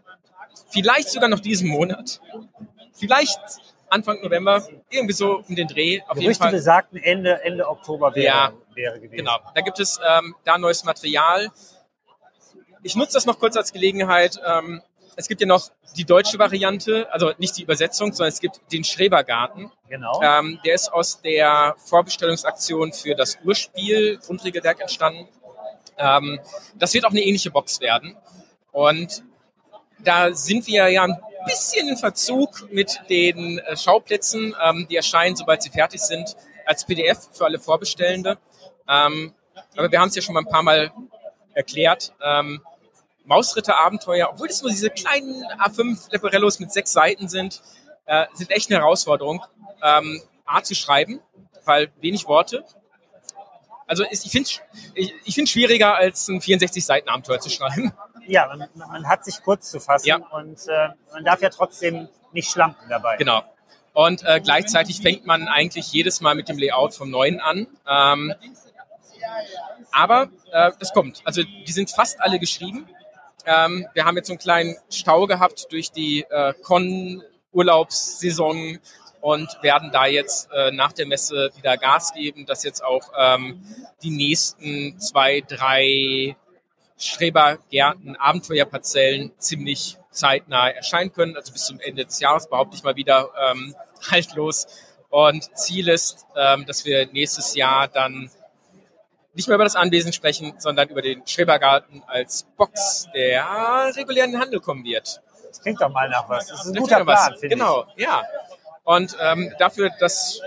Vielleicht 0.71 1.11
sogar 1.11 1.29
noch 1.29 1.41
diesen 1.41 1.69
Monat. 1.69 2.21
Vielleicht 2.93 3.39
Anfang 3.89 4.21
November. 4.23 4.67
Irgendwie 4.91 5.15
so 5.15 5.43
um 5.49 5.55
den 5.55 5.69
Dreh. 5.69 6.01
Auf 6.03 6.17
jeden 6.17 6.23
Gerüchte 6.25 6.43
Fall. 6.45 6.53
besagten 6.53 6.99
Ende, 6.99 7.43
Ende 7.45 7.69
Oktober 7.69 8.15
wäre, 8.15 8.27
Ja, 8.27 8.53
wäre 8.75 9.01
gewesen. 9.01 9.17
Genau, 9.17 9.39
da 9.55 9.61
gibt 9.61 9.79
es 9.79 10.01
ähm, 10.07 10.35
da 10.45 10.59
neues 10.59 10.85
Material. 10.85 11.51
Ich 12.83 12.97
nutze 12.97 13.15
das 13.15 13.27
noch 13.27 13.39
kurz 13.39 13.57
als 13.57 13.73
Gelegenheit. 13.73 14.41
Ähm, 14.45 14.83
es 15.17 15.29
gibt 15.29 15.41
ja 15.41 15.47
noch 15.47 15.71
die 15.97 16.05
deutsche 16.05 16.39
Variante, 16.39 17.11
also 17.11 17.33
nicht 17.39 17.57
die 17.57 17.63
Übersetzung, 17.63 18.13
sondern 18.13 18.33
es 18.33 18.41
gibt 18.41 18.61
den 18.71 18.85
Schrebergarten. 18.85 19.73
Genau. 19.89 20.21
Ähm, 20.23 20.61
der 20.65 20.75
ist 20.75 20.93
aus 20.93 21.23
der 21.23 21.75
Vorbestellungsaktion 21.79 22.93
für 22.93 23.15
das 23.15 23.39
Urspiel 23.43 24.19
Grundregelwerk 24.19 24.81
entstanden. 24.81 25.27
Ähm, 25.97 26.39
das 26.75 26.93
wird 26.93 27.07
auch 27.07 27.11
eine 27.11 27.23
ähnliche 27.23 27.51
Box 27.51 27.81
werden. 27.81 28.15
Und 28.73 29.25
da 29.99 30.35
sind 30.35 30.67
wir 30.67 30.89
ja 30.89 31.05
ein 31.05 31.19
bisschen 31.47 31.89
in 31.89 31.97
Verzug 31.97 32.71
mit 32.71 33.01
den 33.09 33.59
äh, 33.59 33.75
Schauplätzen. 33.75 34.55
Ähm, 34.63 34.87
die 34.91 34.97
erscheinen, 34.97 35.35
sobald 35.35 35.63
sie 35.63 35.71
fertig 35.71 36.03
sind, 36.03 36.37
als 36.67 36.85
PDF 36.85 37.31
für 37.33 37.47
alle 37.47 37.59
Vorbestellende. 37.59 38.37
Ähm, 38.87 39.33
aber 39.77 39.91
wir 39.91 39.99
haben 39.99 40.09
es 40.09 40.15
ja 40.15 40.21
schon 40.21 40.35
mal 40.35 40.41
ein 40.41 40.49
paar 40.49 40.63
Mal 40.63 40.93
erklärt. 41.55 42.13
Mausritter-Abenteuer, 43.27 44.29
obwohl 44.33 44.49
es 44.49 44.63
nur 44.63 44.71
diese 44.71 44.91
kleinen 44.91 45.45
A5 45.59 46.13
Leporellos 46.13 46.59
mit 46.59 46.73
sechs 46.73 46.93
Seiten 46.93 47.29
sind, 47.29 47.63
äh, 48.07 48.27
sind 48.35 48.51
echt 48.51 48.71
eine 48.71 48.81
Herausforderung, 48.81 49.45
ähm, 49.83 50.23
A 50.45 50.63
zu 50.63 50.75
schreiben, 50.75 51.21
weil 51.65 51.93
wenig 52.01 52.27
Worte. 52.27 52.65
Also 53.87 54.05
ich 54.11 54.21
finde 54.31 54.49
es 54.49 54.61
ich, 54.95 55.15
ich 55.25 55.35
find's 55.35 55.51
schwieriger, 55.51 55.95
als 55.97 56.29
ein 56.29 56.41
64-Seiten-Abenteuer 56.41 57.41
zu 57.41 57.51
schreiben. 57.51 57.93
Ja, 58.27 58.49
man, 58.49 58.69
man, 58.75 59.09
hat 59.09 59.25
sich 59.25 59.41
kurz 59.43 59.71
zu 59.71 59.79
fassen 59.79 60.09
Ja. 60.09 60.17
und 60.17 60.59
äh, 60.67 60.89
man 61.13 61.25
darf 61.25 61.41
ja 61.43 61.49
trotzdem 61.49 62.09
nicht 62.33 62.51
schlampen 62.51 62.89
dabei. 62.89 63.17
Genau. 63.17 63.43
Und 63.93 64.25
äh, 64.25 64.41
gleichzeitig 64.41 65.01
fängt 65.01 65.27
man 65.27 65.49
eigentlich 65.49 65.93
jedes 65.93 66.21
Mal 66.21 66.35
mit 66.35 66.49
dem 66.49 66.59
Layout 66.59 66.95
vom 66.95 67.09
Neuen 67.09 67.41
an. 67.41 67.67
Ähm, 67.89 68.35
aber 69.93 70.29
äh, 70.53 70.73
das 70.79 70.93
kommt. 70.93 71.23
Also 71.25 71.43
die 71.43 71.73
sind 71.73 71.91
fast 71.91 72.21
alle 72.21 72.39
geschrieben. 72.39 72.89
Ähm, 73.47 73.87
wir 73.95 74.05
haben 74.05 74.17
jetzt 74.17 74.27
so 74.27 74.33
einen 74.33 74.41
kleinen 74.41 74.77
Stau 74.91 75.27
gehabt 75.27 75.69
durch 75.71 75.93
die 75.93 76.27
äh, 76.29 76.53
Con-Urlaubssaison 76.63 78.81
und 79.21 79.49
werden 79.63 79.93
da 79.93 80.07
jetzt 80.07 80.49
äh, 80.53 80.73
nach 80.73 80.93
der 80.93 81.07
Messe 81.07 81.51
wieder 81.57 81.77
Gas 81.77 82.13
geben, 82.13 82.47
dass 82.47 82.65
jetzt 82.65 82.85
auch 82.85 83.13
ähm, 83.19 83.65
die 84.03 84.11
nächsten 84.11 84.99
zwei, 85.01 85.41
drei 85.41 86.37
Schrebergärten, 86.99 88.17
Abenteuerparzellen 88.17 89.33
ziemlich 89.39 89.97
zeitnah 90.11 90.71
erscheinen 90.71 91.13
können. 91.13 91.37
Also 91.37 91.53
bis 91.53 91.65
zum 91.65 91.79
Ende 91.81 92.05
des 92.05 92.21
Jahres 92.21 92.49
behaupte 92.49 92.77
ich 92.77 92.83
mal 92.83 92.97
wieder 92.97 93.31
ähm, 93.51 93.75
haltlos. 94.11 94.67
Und 95.11 95.57
Ziel 95.57 95.89
ist, 95.89 96.27
ähm, 96.37 96.67
dass 96.67 96.85
wir 96.85 97.07
nächstes 97.13 97.55
Jahr 97.55 97.89
dann 97.89 98.31
nicht 99.37 99.47
mehr 99.49 99.55
über 99.55 99.65
das 99.65 99.77
Anwesen 99.77 100.13
sprechen, 100.13 100.55
sondern 100.59 100.89
über 100.89 101.03
den 101.03 101.27
Schrebergarten 101.27 102.03
als 102.07 102.45
Box, 102.57 103.07
der 103.15 103.93
regulär 103.95 104.25
in 104.25 104.33
den 104.33 104.41
Handel 104.41 104.61
kommen 104.61 104.85
wird. 104.85 105.23
Das 105.49 105.61
klingt 105.63 105.81
doch 105.81 105.91
mal 105.91 106.09
nach 106.09 106.29
was. 106.29 106.49
Das 106.49 106.61
ist 106.61 106.67
ein 106.67 106.75
Das 106.75 106.83
guter 106.83 107.07
was. 107.07 107.27
Plan, 107.27 107.39
finde 107.39 107.57
Genau, 107.57 107.87
ja. 107.97 108.23
Und 108.85 109.17
ähm, 109.21 109.53
dafür, 109.59 109.91
dass 109.99 110.41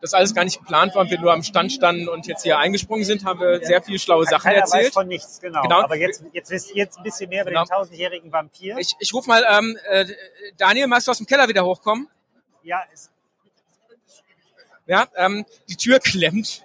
das 0.00 0.14
alles 0.14 0.34
gar 0.34 0.42
nicht 0.42 0.58
geplant 0.58 0.96
war 0.96 1.02
und 1.02 1.10
wir 1.12 1.20
nur 1.20 1.32
am 1.32 1.44
Stand 1.44 1.70
standen 1.70 2.08
und 2.08 2.26
jetzt 2.26 2.42
hier 2.42 2.58
eingesprungen 2.58 3.04
sind, 3.04 3.24
haben 3.24 3.38
wir 3.38 3.64
sehr 3.64 3.80
viele 3.80 4.00
schlaue 4.00 4.24
ich. 4.24 4.30
Sachen 4.30 4.42
Keiner 4.50 4.62
weiß 4.62 4.72
erzählt. 4.72 4.92
von 4.94 5.06
nichts, 5.06 5.40
genau. 5.40 5.62
Genau. 5.62 5.80
Aber 5.82 5.94
jetzt, 5.94 6.24
jetzt 6.32 6.50
wisst 6.50 6.70
ihr 6.70 6.76
jetzt 6.76 6.98
ein 6.98 7.04
bisschen 7.04 7.28
mehr 7.30 7.42
über 7.42 7.50
Genau. 7.52 7.62
den 7.64 7.68
tausendjährigen 7.68 8.32
Vampir. 8.32 8.78
Ich, 8.78 8.96
ich 8.98 9.14
rufe 9.14 9.28
mal, 9.28 9.44
ähm, 9.48 9.78
äh, 9.90 10.06
Daniel, 10.56 10.88
magst 10.88 11.06
du 11.06 11.12
aus 11.12 11.18
dem 11.18 11.26
Keller 11.26 11.46
wieder 11.46 11.64
hochkommen? 11.64 12.08
ja, 12.64 12.82
es, 12.92 13.10
Ja, 14.86 15.06
ähm, 15.16 15.44
die 15.68 15.76
Tür 15.76 16.00
klemmt. 16.00 16.64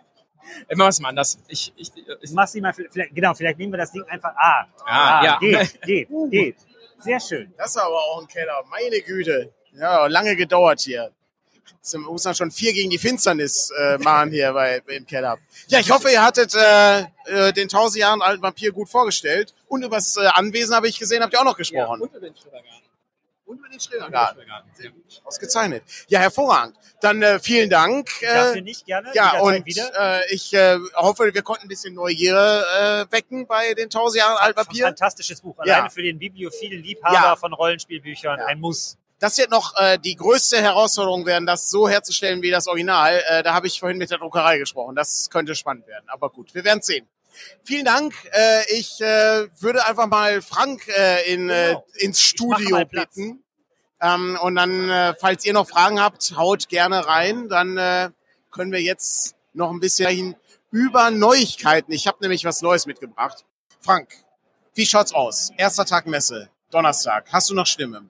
Immer 0.70 0.86
was 0.86 1.00
mal 1.00 1.10
anders. 1.10 1.38
Ich, 1.48 1.74
ich, 1.76 1.92
ich, 1.96 2.04
ich 2.22 2.32
mach 2.32 2.48
sie 2.48 2.62
mal, 2.62 2.74
vielleicht, 2.74 3.14
genau, 3.16 3.34
vielleicht 3.34 3.58
nehmen 3.60 3.74
wir 3.74 3.78
das 3.78 3.92
Ding 3.92 4.04
einfach, 4.04 4.34
ah, 4.36 4.66
Ah, 4.86 5.24
ja. 5.24 5.40
geht, 5.40 5.82
geht, 5.86 6.10
geht. 6.32 6.56
Sehr 7.00 7.20
schön. 7.20 7.54
Das 7.58 7.72
ist 7.72 7.78
aber 7.78 7.96
auch 7.96 8.22
ein 8.22 8.28
Keller. 8.28 8.64
Meine 8.70 9.02
Güte. 9.02 9.54
Ja, 9.74 10.08
lange 10.08 10.36
gedauert 10.36 10.80
hier. 10.82 11.12
Jetzt 11.70 11.96
muss 11.98 12.24
man 12.24 12.34
schon 12.36 12.50
vier 12.52 12.74
gegen 12.74 12.90
die 12.90 12.98
Finsternis 12.98 13.72
äh, 13.78 13.98
machen 14.00 14.32
hier 14.32 14.52
bei, 14.54 14.82
im 14.88 15.06
Keller. 15.06 15.38
Ja, 15.68 15.80
ich 15.80 15.92
hoffe, 15.92 16.10
ihr 16.12 16.24
hattet 16.24 16.54
äh, 16.56 17.00
äh, 17.26 17.54
den 17.54 17.64
1000 17.66 18.02
Jahren 18.02 18.22
alten 18.22 18.42
Vampir 18.42 18.72
gut 18.72 18.90
vorgestellt. 18.90 19.54
Und 19.68 19.84
über 19.84 19.98
das 19.98 20.18
äh, 20.18 20.26
Anwesen 20.28 20.74
habe 20.76 20.88
ich 20.88 20.98
gesehen, 20.98 21.22
habt 21.22 21.34
ihr 21.34 21.40
auch 21.40 21.46
noch 21.46 21.58
gesprochen. 21.58 22.02
und 22.02 22.10
über 22.16 22.20
den 22.20 22.36
Schrebergarten. 22.36 22.87
Und 23.48 23.60
über 23.60 23.70
den 23.70 23.80
Schrebergarten. 23.80 24.42
Ausgezeichnet. 25.24 25.84
Ja, 26.08 26.20
hervorragend. 26.20 26.76
Dann 27.02 27.22
äh, 27.22 27.40
vielen 27.40 27.70
Dank. 27.70 28.10
Dafür 28.22 28.58
Äh, 28.58 28.62
nicht 28.62 28.86
gerne. 28.86 29.10
ja, 29.14 29.40
und 29.40 29.66
wieder. 29.66 30.20
äh, 30.22 30.34
ich 30.34 30.54
äh, 30.54 30.78
hoffe, 30.96 31.34
wir 31.34 31.42
konnten 31.42 31.64
ein 31.64 31.68
bisschen 31.70 31.94
Neugier 31.94 32.36
äh, 33.08 33.12
wecken 33.12 33.48
bei 33.48 33.74
den 33.74 33.86
1000 33.86 34.22
Jahren 34.22 34.38
alten 34.38 34.58
Vampir. 34.60 34.86
Fantastisches 34.86 35.42
Buch. 35.42 35.56
Ja. 35.66 35.76
Alleine 35.76 35.90
für 35.90 36.02
den 36.04 36.20
bibliophilen 36.20 36.84
Liebhaber 36.84 37.14
Ja. 37.16 37.36
von 37.38 37.54
Rollenspielbüchern. 37.54 38.40
Ja. 38.40 38.46
Ein 38.48 38.60
Muss. 38.60 38.98
Das 39.20 39.38
wird 39.38 39.50
noch 39.50 39.74
äh, 39.78 39.98
die 39.98 40.16
größte 40.16 40.62
Herausforderung 40.62 41.26
werden, 41.26 41.46
das 41.48 41.70
so 41.72 41.90
herzustellen 41.90 42.42
wie 42.44 42.52
das 42.52 42.68
Original. 42.68 43.24
Äh, 43.30 43.42
da 43.44 43.54
habe 43.54 43.66
ich 43.68 43.80
vorhin 43.80 43.98
mit 43.98 44.12
der 44.12 44.20
Druckerei 44.20 44.58
gesprochen. 44.60 44.96
Das 44.96 45.30
könnte 45.32 45.56
spannend 45.56 45.88
werden. 45.88 46.06
Aber 46.08 46.30
gut, 46.30 46.54
wir 46.54 46.64
werden 46.64 46.82
sehen. 46.84 47.08
Vielen 47.64 47.86
Dank. 47.86 48.14
Äh, 48.32 48.74
ich 48.74 49.00
äh, 49.02 49.48
würde 49.60 49.86
einfach 49.86 50.08
mal 50.08 50.42
Frank 50.42 50.88
äh, 50.88 51.32
in, 51.34 51.50
äh, 51.50 51.68
Genau. 51.70 51.86
ins 52.00 52.22
Studio 52.22 52.86
bitten. 52.86 53.44
Ähm, 54.00 54.38
und 54.42 54.56
dann, 54.56 54.90
äh, 54.90 55.14
falls 55.20 55.46
ihr 55.46 55.54
noch 55.54 55.68
Fragen 55.68 56.00
habt, 56.00 56.36
haut 56.38 56.70
gerne 56.70 57.06
rein. 57.08 57.50
Dann 57.50 57.78
äh, 57.78 58.10
können 58.52 58.72
wir 58.72 58.82
jetzt 58.82 59.36
noch 59.54 59.72
ein 59.72 59.80
bisschen 59.80 60.36
über 60.72 61.10
Neuigkeiten. 61.12 61.92
Ich 61.92 62.08
habe 62.08 62.18
nämlich 62.22 62.46
was 62.46 62.62
Neues 62.62 62.86
mitgebracht. 62.86 63.46
Frank, 63.80 64.10
wie 64.76 64.86
schaut's 64.86 65.14
aus? 65.14 65.52
Erster 65.58 65.86
Tag 65.86 66.06
Messe, 66.06 66.50
Donnerstag. 66.70 67.26
Hast 67.32 67.50
du 67.50 67.54
noch 67.56 67.66
Stimme? 67.66 68.10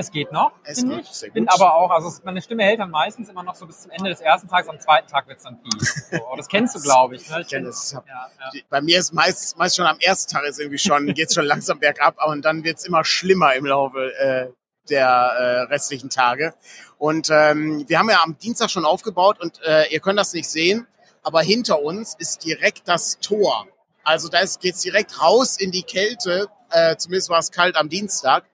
Es 0.00 0.12
geht 0.12 0.30
noch, 0.30 0.52
Es 0.62 0.78
finde 0.78 0.96
geht, 0.98 1.06
ich. 1.06 1.10
sehr 1.10 1.30
Bin 1.32 1.46
gut. 1.46 1.54
aber 1.54 1.74
auch, 1.74 1.90
also 1.90 2.06
es- 2.06 2.22
meine 2.22 2.40
Stimme 2.40 2.62
hält 2.62 2.78
dann 2.78 2.90
meistens 2.92 3.28
immer 3.28 3.42
noch 3.42 3.56
so 3.56 3.66
bis 3.66 3.80
zum 3.80 3.90
Ende 3.90 4.10
des 4.10 4.20
ersten 4.20 4.46
Tages, 4.46 4.68
am 4.68 4.78
zweiten 4.78 5.08
Tag 5.08 5.26
wird's 5.26 5.42
dann 5.42 5.58
fies. 5.60 6.08
So, 6.12 6.18
das 6.36 6.46
kennst 6.46 6.76
du, 6.76 6.80
glaube 6.82 7.16
ich. 7.16 7.28
Ne? 7.28 7.40
Ich 7.40 7.48
kenne 7.48 7.66
das. 7.66 7.90
Ja, 7.92 8.02
ja. 8.06 8.60
Bei 8.70 8.80
mir 8.80 9.00
ist 9.00 9.12
meist, 9.12 9.58
meist 9.58 9.74
schon 9.74 9.86
am 9.86 9.98
ersten 9.98 10.32
Tag 10.32 10.44
ist 10.44 10.60
irgendwie 10.60 10.78
schon, 10.78 11.12
geht's 11.14 11.34
schon 11.34 11.44
langsam 11.46 11.80
bergab, 11.80 12.16
und 12.28 12.44
dann 12.44 12.62
wird's 12.62 12.84
immer 12.86 13.04
schlimmer 13.04 13.54
im 13.54 13.66
Laufe 13.66 14.12
äh, 14.20 14.52
der 14.88 15.04
äh, 15.08 15.60
restlichen 15.62 16.10
Tage. 16.10 16.54
Und 16.96 17.28
ähm, 17.32 17.84
wir 17.88 17.98
haben 17.98 18.08
ja 18.08 18.22
am 18.22 18.38
Dienstag 18.38 18.70
schon 18.70 18.84
aufgebaut 18.84 19.40
und 19.40 19.60
äh, 19.64 19.88
ihr 19.92 19.98
könnt 19.98 20.18
das 20.20 20.32
nicht 20.32 20.48
sehen, 20.48 20.86
aber 21.24 21.42
hinter 21.42 21.82
uns 21.82 22.14
ist 22.20 22.44
direkt 22.44 22.86
das 22.86 23.18
Tor. 23.18 23.66
Also 24.04 24.28
da 24.28 24.38
ist, 24.38 24.60
geht's 24.60 24.80
direkt 24.80 25.20
raus 25.20 25.56
in 25.58 25.72
die 25.72 25.82
Kälte, 25.82 26.46
äh, 26.70 26.94
zumindest 26.96 27.30
war 27.30 27.40
es 27.40 27.50
kalt 27.50 27.74
am 27.76 27.88
Dienstag. 27.88 28.44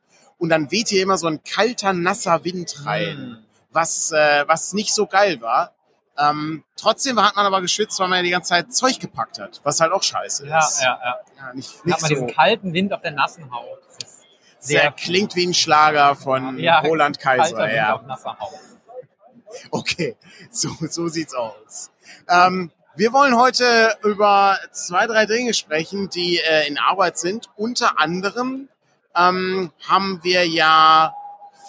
Und 0.45 0.51
dann 0.51 0.71
weht 0.71 0.89
hier 0.89 1.03
immer 1.03 1.19
so 1.19 1.27
ein 1.27 1.43
kalter, 1.43 1.93
nasser 1.93 2.45
Wind 2.45 2.85
rein 2.87 3.17
Hm. 3.17 3.45
was, 3.73 4.13
äh, 4.13 4.45
was 4.47 4.73
nicht 4.75 4.95
so 4.95 5.07
geil 5.07 5.41
war. 5.41 5.73
Ähm, 6.17 6.63
trotzdem 6.77 7.21
hat 7.21 7.35
man 7.35 7.45
aber 7.47 7.61
geschwitzt, 7.61 7.99
weil 7.99 8.07
man 8.09 8.19
ja 8.19 8.23
die 8.23 8.31
ganze 8.31 8.51
Zeit 8.51 8.73
Zeug 8.73 9.01
gepackt 9.01 9.41
hat, 9.41 9.61
was 9.65 9.81
halt 9.81 9.91
auch 9.93 10.03
scheiße 10.03 10.47
Ja, 10.47 10.59
ist. 10.61 10.81
ja, 10.81 10.99
ja. 11.03 11.17
Ja, 11.39 11.55
nicht, 11.55 11.85
nicht 11.85 11.95
hat 11.95 12.03
man 12.03 12.09
so. 12.09 12.15
diesen 12.15 12.29
kalten 12.37 12.73
Wind 12.73 12.93
auf 12.93 13.01
der 13.01 13.11
nassen 13.11 13.51
Haut. 13.53 13.81
Sehr 14.61 14.81
sehr 14.83 14.93
klingt 14.93 15.35
wie 15.35 15.45
ein 15.47 15.55
Schlager 15.55 16.15
von 16.15 16.59
Ja, 16.59 16.79
Roland 16.85 17.19
Kaiser. 17.19 17.43
kalter 17.57 17.65
Wind 17.67 17.77
Ja. 17.77 17.95
auf 17.97 18.03
nasser 18.03 18.39
Haut. 18.39 18.53
Okay, 19.71 20.17
so, 20.51 20.69
so 20.89 21.09
sieht's 21.09 21.35
aus. 21.35 21.91
Ähm, 22.29 22.71
wir 22.97 23.13
wollen 23.13 23.37
heute 23.37 23.97
über 24.05 24.57
zwei, 24.73 25.07
drei 25.07 25.27
Dinge 25.27 25.53
sprechen, 25.55 26.09
die 26.11 26.39
äh, 26.39 26.67
in 26.69 26.79
Arbeit 26.79 27.19
sind. 27.19 27.51
Unter 27.57 27.99
anderem 27.99 28.69
ähm, 29.17 29.71
haben 29.87 30.21
wir 30.23 30.47
ja 30.47 31.15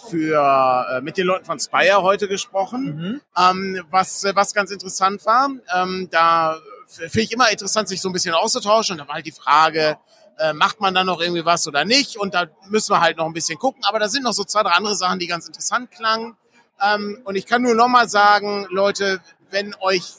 für 0.10 0.88
äh, 0.92 1.02
mit 1.02 1.18
den 1.18 1.26
Leuten 1.26 1.46
von 1.46 1.60
Spire 1.60 2.02
heute 2.02 2.28
gesprochen. 2.28 2.96
Mhm. 2.96 3.22
ähm, 3.38 3.86
was, 3.90 4.24
äh, 4.24 4.36
was 4.36 4.54
ganz 4.54 4.72
interessant 4.72 5.26
war. 5.26 5.50
Ähm, 5.76 6.08
da 6.12 6.60
finde 6.88 7.22
ich 7.22 7.32
immer 7.32 7.50
interessant, 7.52 7.88
sich 7.88 8.02
so 8.02 8.10
ein 8.10 8.14
bisschen 8.14 8.34
auszutauschen. 8.34 8.94
Und 8.94 9.00
da 9.00 9.08
war 9.08 9.16
halt 9.16 9.26
die 9.26 9.32
Frage, 9.32 9.98
äh, 10.38 10.54
macht 10.54 10.80
man 10.82 10.94
da 10.94 11.04
noch 11.04 11.22
irgendwie 11.22 11.46
was 11.46 11.68
oder 11.68 11.86
nicht? 11.86 12.18
Und 12.18 12.34
da 12.34 12.46
müssen 12.70 12.92
wir 12.92 13.02
halt 13.02 13.18
noch 13.18 13.26
ein 13.26 13.34
bisschen 13.34 13.58
gucken. 13.58 13.84
Aber 13.86 14.00
da 14.00 14.10
sind 14.10 14.24
noch 14.24 14.34
so 14.34 14.44
zwei, 14.44 14.64
drei 14.64 14.72
andere 14.72 14.96
Sachen, 14.96 15.20
die 15.20 15.28
ganz 15.28 15.48
interessant 15.48 15.92
klangen. 15.92 16.36
Ähm, 16.82 17.22
und 17.24 17.36
ich 17.36 17.46
kann 17.46 17.62
nur 17.62 17.76
noch 17.76 17.88
mal 17.88 18.10
sagen, 18.10 18.68
Leute, 18.70 19.22
wenn 19.50 19.76
euch 19.80 20.14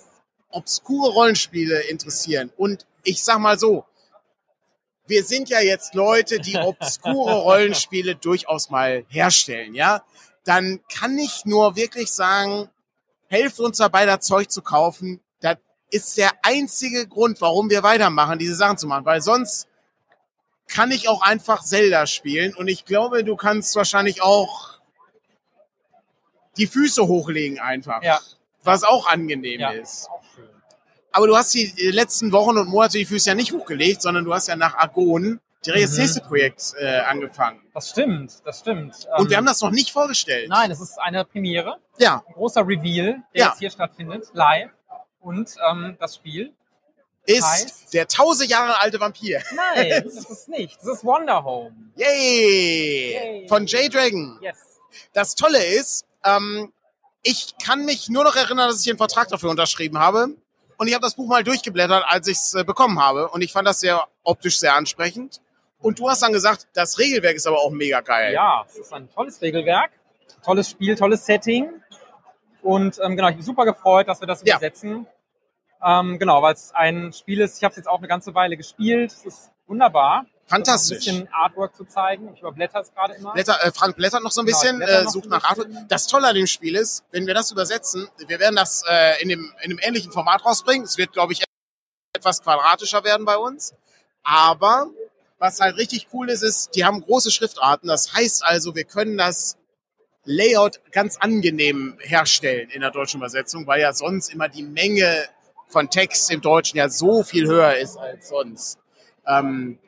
obskure 0.51 1.11
Rollenspiele 1.11 1.81
interessieren 1.81 2.51
und 2.57 2.87
ich 3.03 3.23
sag 3.23 3.39
mal 3.39 3.59
so, 3.59 3.85
wir 5.07 5.25
sind 5.25 5.49
ja 5.49 5.61
jetzt 5.61 5.95
Leute, 5.95 6.39
die 6.41 6.57
obskure 6.57 7.35
Rollenspiele 7.35 8.17
durchaus 8.17 8.71
mal 8.71 9.05
herstellen, 9.09 9.75
ja? 9.75 10.03
Dann 10.45 10.81
kann 10.93 11.19
ich 11.19 11.45
nur 11.45 11.75
wirklich 11.77 12.11
sagen, 12.13 12.69
helft 13.29 13.59
uns 13.59 13.79
dabei, 13.79 14.07
das 14.07 14.21
Zeug 14.27 14.51
zu 14.51 14.63
kaufen. 14.63 15.21
Das 15.41 15.57
ist 15.91 16.17
der 16.19 16.31
einzige 16.43 17.07
Grund, 17.09 17.41
warum 17.41 17.69
wir 17.71 17.83
weitermachen, 17.83 18.39
diese 18.39 18.55
Sachen 18.55 18.79
zu 18.79 18.87
machen, 18.87 19.05
weil 19.05 19.21
sonst 19.21 19.67
kann 20.69 20.91
ich 20.91 21.09
auch 21.09 21.23
einfach 21.23 21.63
Zelda 21.65 22.07
spielen 22.07 22.55
und 22.55 22.69
ich 22.69 22.85
glaube, 22.85 23.23
du 23.25 23.37
kannst 23.37 23.75
wahrscheinlich 23.77 24.23
auch 24.23 24.79
die 26.57 26.67
Füße 26.67 27.07
hochlegen 27.07 27.59
einfach, 27.59 28.03
Ja. 28.03 28.21
was 28.63 28.83
auch 28.83 29.07
angenehm 29.07 29.61
Ja. 29.61 29.71
ist. 29.71 30.09
Aber 31.17 31.27
du 31.27 31.35
hast 31.35 31.55
die 31.55 31.73
letzten 31.93 32.31
Wochen 32.31 32.59
und 32.59 32.69
Monate 32.69 32.99
die 32.99 33.07
Füße 33.07 33.31
ja 33.31 33.35
nicht 33.35 33.53
hochgelegt, 33.53 34.03
sondern 34.03 34.27
du 34.27 34.35
hast 34.35 34.49
ja 34.49 34.57
nach 34.57 34.75
Argon 34.77 35.41
direkt 35.65 35.85
das 35.85 35.93
Mhm. 35.93 35.99
nächste 36.01 36.21
Projekt 36.21 36.75
äh, 36.79 36.99
angefangen. 37.01 37.63
Das 37.73 37.89
stimmt, 37.89 38.35
das 38.45 38.59
stimmt. 38.61 38.95
Und 39.17 39.25
Ähm, 39.25 39.31
wir 39.31 39.37
haben 39.39 39.47
das 39.47 39.63
noch 39.63 39.71
nicht 39.71 39.93
vorgestellt. 39.93 40.51
Nein, 40.51 40.71
es 40.71 40.79
ist 40.79 40.99
eine 41.01 41.25
Premiere, 41.25 41.79
Ja, 41.97 42.23
ein 42.29 42.35
großer 42.35 42.61
Reveal, 42.69 43.23
der 43.35 43.41
Ja. 43.41 43.49
jetzt 43.49 43.59
hier 43.61 43.71
stattfindet, 43.71 44.29
live. 44.35 44.69
Und 45.21 45.55
ähm, 45.71 45.97
das 45.99 46.17
Spiel 46.17 46.53
ist 47.25 47.43
Heißt? 47.43 47.95
der 47.95 48.07
tausend 48.09 48.51
Jahre 48.51 48.79
alte 48.79 49.01
Vampir. 49.01 49.41
Nein, 49.55 49.89
das 50.05 50.15
ist 50.17 50.31
es 50.31 50.49
nicht. 50.49 50.77
Das 50.83 50.99
ist 50.99 51.05
Wonder 51.05 51.43
Home. 51.45 51.75
Yay! 51.97 53.13
Yay. 53.15 53.49
Von 53.49 53.65
J-Dragon. 53.67 54.39
Yes. 54.43 54.59
Das 55.15 55.35
Tolle 55.35 55.65
ist, 55.65 56.05
ähm, 56.25 56.73
ich 57.23 57.55
kann 57.65 57.87
mich 57.87 58.11
nur 58.11 58.23
noch 58.25 58.37
erinnern, 58.37 58.69
dass 58.69 58.83
ich 58.83 58.89
einen 58.91 58.99
Vertrag 58.99 59.29
dafür 59.29 59.49
unterschrieben 59.51 59.99
habe. 59.99 60.29
Und 60.79 60.89
ich 60.89 60.95
habe 60.95 61.03
das 61.03 61.15
Buch 61.15 61.27
mal 61.27 61.43
durchgeblättert, 61.45 62.05
als 62.07 62.29
ich 62.29 62.37
es 62.37 62.55
äh, 62.55 62.65
bekommen 62.65 63.01
habe. 63.01 63.29
Und 63.29 63.43
ich 63.43 63.53
fand 63.53 63.67
das 63.67 63.81
sehr 63.81 64.07
optisch 64.23 64.59
sehr 64.59 64.77
ansprechend. 64.77 65.41
Und 65.79 65.99
du 65.99 66.09
hast 66.09 66.23
dann 66.23 66.33
gesagt, 66.33 66.69
das 66.75 66.99
Regelwerk 66.99 67.37
ist 67.37 67.47
aber 67.47 67.59
auch 67.59 67.71
mega 67.71 68.01
geil. 68.01 68.33
Ja, 68.33 68.65
es 68.67 68.77
ist 68.77 68.93
ein 68.93 69.09
tolles 69.11 69.41
Regelwerk, 69.43 69.91
tolles 70.45 70.71
Spiel, 70.71 70.97
tolles 70.97 71.25
Setting. 71.27 71.71
Und 72.63 72.99
ähm, 73.03 73.17
genau, 73.17 73.29
ich 73.29 73.37
bin 73.37 73.45
super 73.45 73.65
gefreut, 73.65 74.09
dass 74.09 74.21
wir 74.21 74.27
das 74.27 74.43
Ja. 74.45 74.57
übersetzen. 74.57 75.07
Ähm, 75.85 76.19
genau, 76.19 76.43
weil 76.43 76.55
es 76.55 76.75
ein 76.75 77.13
Spiel 77.13 77.41
ist, 77.41 77.59
ich 77.59 77.65
habe 77.65 77.71
es 77.73 77.77
jetzt 77.77 77.89
auch 77.89 77.99
eine 77.99 78.09
ganze 78.09 78.35
Weile 78.35 78.57
gespielt. 78.57 79.13
Es 79.13 79.25
ist 79.25 79.51
wunderbar. 79.67 80.27
Fantastisch. 80.47 81.09
Ein 81.09 81.21
bisschen 81.21 81.29
Artwork 81.33 81.75
zu 81.75 81.85
zeigen. 81.85 82.33
Ich 82.35 82.41
überblätter 82.41 82.81
es 82.81 82.93
gerade 82.93 83.15
immer. 83.15 83.33
Blätter, 83.33 83.59
äh, 83.65 83.73
Frank 83.73 83.97
blättert 83.97 84.23
noch 84.23 84.31
so 84.31 84.43
ein 84.43 84.47
Genau, 84.47 84.59
bisschen, 84.59 84.79
blätter 84.79 85.03
äh, 85.03 85.09
sucht 85.09 85.27
nach 85.27 85.45
Artwork. 85.45 85.69
Das 85.89 86.07
Tolle 86.07 86.29
an 86.29 86.35
dem 86.37 86.47
Spiel 86.47 86.77
ist, 86.77 87.05
wenn 87.11 87.27
wir 87.27 87.35
das 87.35 87.51
übersetzen, 87.51 88.09
wir 88.27 88.39
werden 88.39 88.55
das 88.55 88.85
äh, 88.89 89.21
in, 89.23 89.29
dem, 89.29 89.53
in 89.63 89.71
einem 89.73 89.81
ähnlichen 89.83 90.13
Format 90.13 90.45
rausbringen. 90.45 90.85
Es 90.85 90.99
wird, 90.99 91.13
glaube 91.13 91.33
ich, 91.33 91.43
etwas 92.13 92.43
quadratischer 92.43 93.03
werden 93.03 93.27
bei 93.27 93.37
uns. 93.37 93.75
Aber 94.23 94.89
was 95.39 95.61
halt 95.61 95.77
richtig 95.77 96.09
cool 96.13 96.31
ist, 96.31 96.43
ist, 96.43 96.75
die 96.77 96.85
haben 96.85 97.03
große 97.03 97.31
Schriftarten. 97.31 97.89
Das 97.89 98.15
heißt 98.15 98.45
also, 98.45 98.75
wir 98.75 98.85
können 98.85 99.19
das 99.19 99.57
Layout 100.25 100.81
ganz 100.93 101.19
angenehm 101.19 101.99
herstellen 102.01 102.71
in 102.71 102.81
der 102.81 102.91
deutschen 102.91 103.19
Übersetzung, 103.19 103.67
weil 103.67 103.81
ja 103.81 103.93
sonst 103.93 104.33
immer 104.33 104.49
die 104.49 104.63
Menge 104.63 105.25
von 105.69 105.91
Text 105.91 106.31
im 106.31 106.41
Deutschen 106.41 106.79
ja 106.79 106.89
so 106.89 107.23
viel 107.23 107.47
höher 107.47 107.77
ist 107.77 107.97
als 107.97 108.29
sonst. 108.29 108.79
Ähm, 109.27 109.79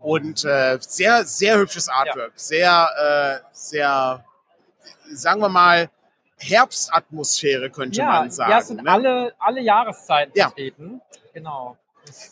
und 0.00 0.44
äh, 0.44 0.78
sehr, 0.80 1.24
sehr 1.24 1.58
hübsches 1.58 1.88
Artwork. 1.88 2.32
Sehr, 2.36 3.40
äh, 3.42 3.46
sehr, 3.52 4.24
sagen 5.12 5.40
wir 5.40 5.48
mal, 5.48 5.90
Herbstatmosphäre 6.38 7.70
könnte 7.70 8.02
man 8.02 8.30
sagen. 8.30 8.50
ja, 8.52 8.58
es 8.58 8.68
sind 8.68 8.82
ne? 8.84 8.90
alle, 8.90 9.34
alle 9.38 9.60
Jahreszeiten 9.60 10.32
Ja. 10.36 10.46
vertreten. 10.46 11.00
Genau. 11.34 11.76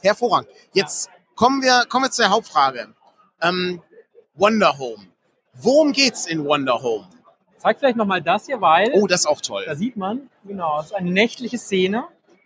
Hervorragend. 0.02 0.48
Jetzt 0.72 1.10
kommen 1.34 1.62
wir, 1.62 1.84
kommen 1.88 2.04
wir 2.04 2.10
zur 2.10 2.30
Hauptfrage. 2.30 2.94
Ähm, 3.42 3.82
Wonder 4.34 4.78
Home. 4.78 5.06
Worum 5.54 5.92
geht's 5.92 6.26
in 6.26 6.44
Wonder 6.44 6.82
Home? 6.82 7.08
Zeig 7.58 7.78
vielleicht 7.78 7.96
nochmal 7.96 8.22
das 8.22 8.46
hier, 8.46 8.60
weil 8.60 8.90
Oh, 8.94 9.06
das 9.06 9.20
ist 9.20 9.26
auch 9.26 9.40
toll. 9.40 9.64
Da 9.66 9.74
sieht 9.74 9.96
man, 9.96 10.30
genau, 10.44 10.78
es 10.80 10.86
ist 10.86 10.94
eine 10.94 11.10
nächtliche 11.10 11.58
Szene. 11.58 12.04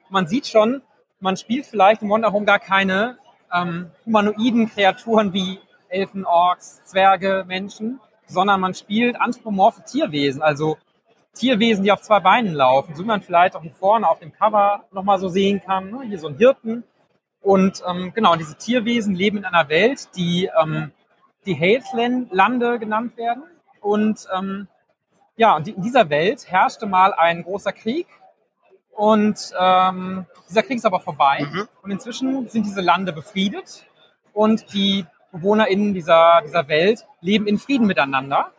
Man 0.08 0.26
sieht 0.26 0.46
schon, 0.46 0.82
man 1.18 1.36
spielt 1.36 1.66
vielleicht 1.66 2.02
im 2.02 2.08
Wonder 2.08 2.32
Home 2.32 2.46
gar 2.46 2.58
keine 2.58 3.18
ähm, 3.52 3.90
humanoiden 4.06 4.68
Kreaturen 4.68 5.32
wie 5.32 5.58
Elfen, 5.88 6.24
Orks, 6.24 6.82
Zwerge, 6.84 7.44
Menschen, 7.46 8.00
sondern 8.26 8.60
man 8.60 8.74
spielt 8.74 9.20
anthropomorphe 9.20 9.82
Tierwesen, 9.84 10.42
also 10.42 10.76
Tierwesen, 11.34 11.84
die 11.84 11.92
auf 11.92 12.02
zwei 12.02 12.20
Beinen 12.20 12.54
laufen, 12.54 12.94
so 12.94 13.02
wie 13.02 13.06
man 13.06 13.22
vielleicht 13.22 13.56
auch 13.56 13.62
vorne 13.78 14.08
auf 14.08 14.18
dem 14.18 14.32
Cover 14.32 14.84
nochmal 14.92 15.18
so 15.18 15.28
sehen 15.28 15.60
kann. 15.64 15.90
Ne? 15.90 16.02
Hier 16.06 16.18
so 16.18 16.28
ein 16.28 16.36
Hirten. 16.36 16.84
Und 17.40 17.82
ähm, 17.88 18.12
genau, 18.14 18.36
diese 18.36 18.56
Tierwesen 18.56 19.14
leben 19.14 19.38
in 19.38 19.44
einer 19.44 19.68
Welt, 19.68 20.08
die 20.16 20.50
ähm, 20.60 20.92
die 21.46 21.58
Hailsland-Lande 21.58 22.78
genannt 22.78 23.16
werden. 23.16 23.44
Und 23.80 24.26
ähm, 24.36 24.68
ja, 25.36 25.56
und 25.56 25.68
in 25.68 25.80
dieser 25.80 26.10
Welt 26.10 26.50
herrschte 26.50 26.86
mal 26.86 27.14
ein 27.14 27.42
großer 27.44 27.72
Krieg. 27.72 28.06
Und 28.92 29.52
ähm, 29.58 30.26
dieser 30.48 30.62
Krieg 30.62 30.76
ist 30.76 30.86
aber 30.86 31.00
vorbei. 31.00 31.46
Mhm. 31.50 31.68
Und 31.82 31.90
inzwischen 31.90 32.48
sind 32.48 32.66
diese 32.66 32.80
Lande 32.80 33.12
befriedet. 33.12 33.86
Und 34.32 34.72
die 34.72 35.06
BewohnerInnen 35.32 35.94
dieser, 35.94 36.42
dieser 36.44 36.68
Welt 36.68 37.06
leben 37.20 37.46
in 37.46 37.58
Frieden 37.58 37.86
miteinander. 37.86 38.52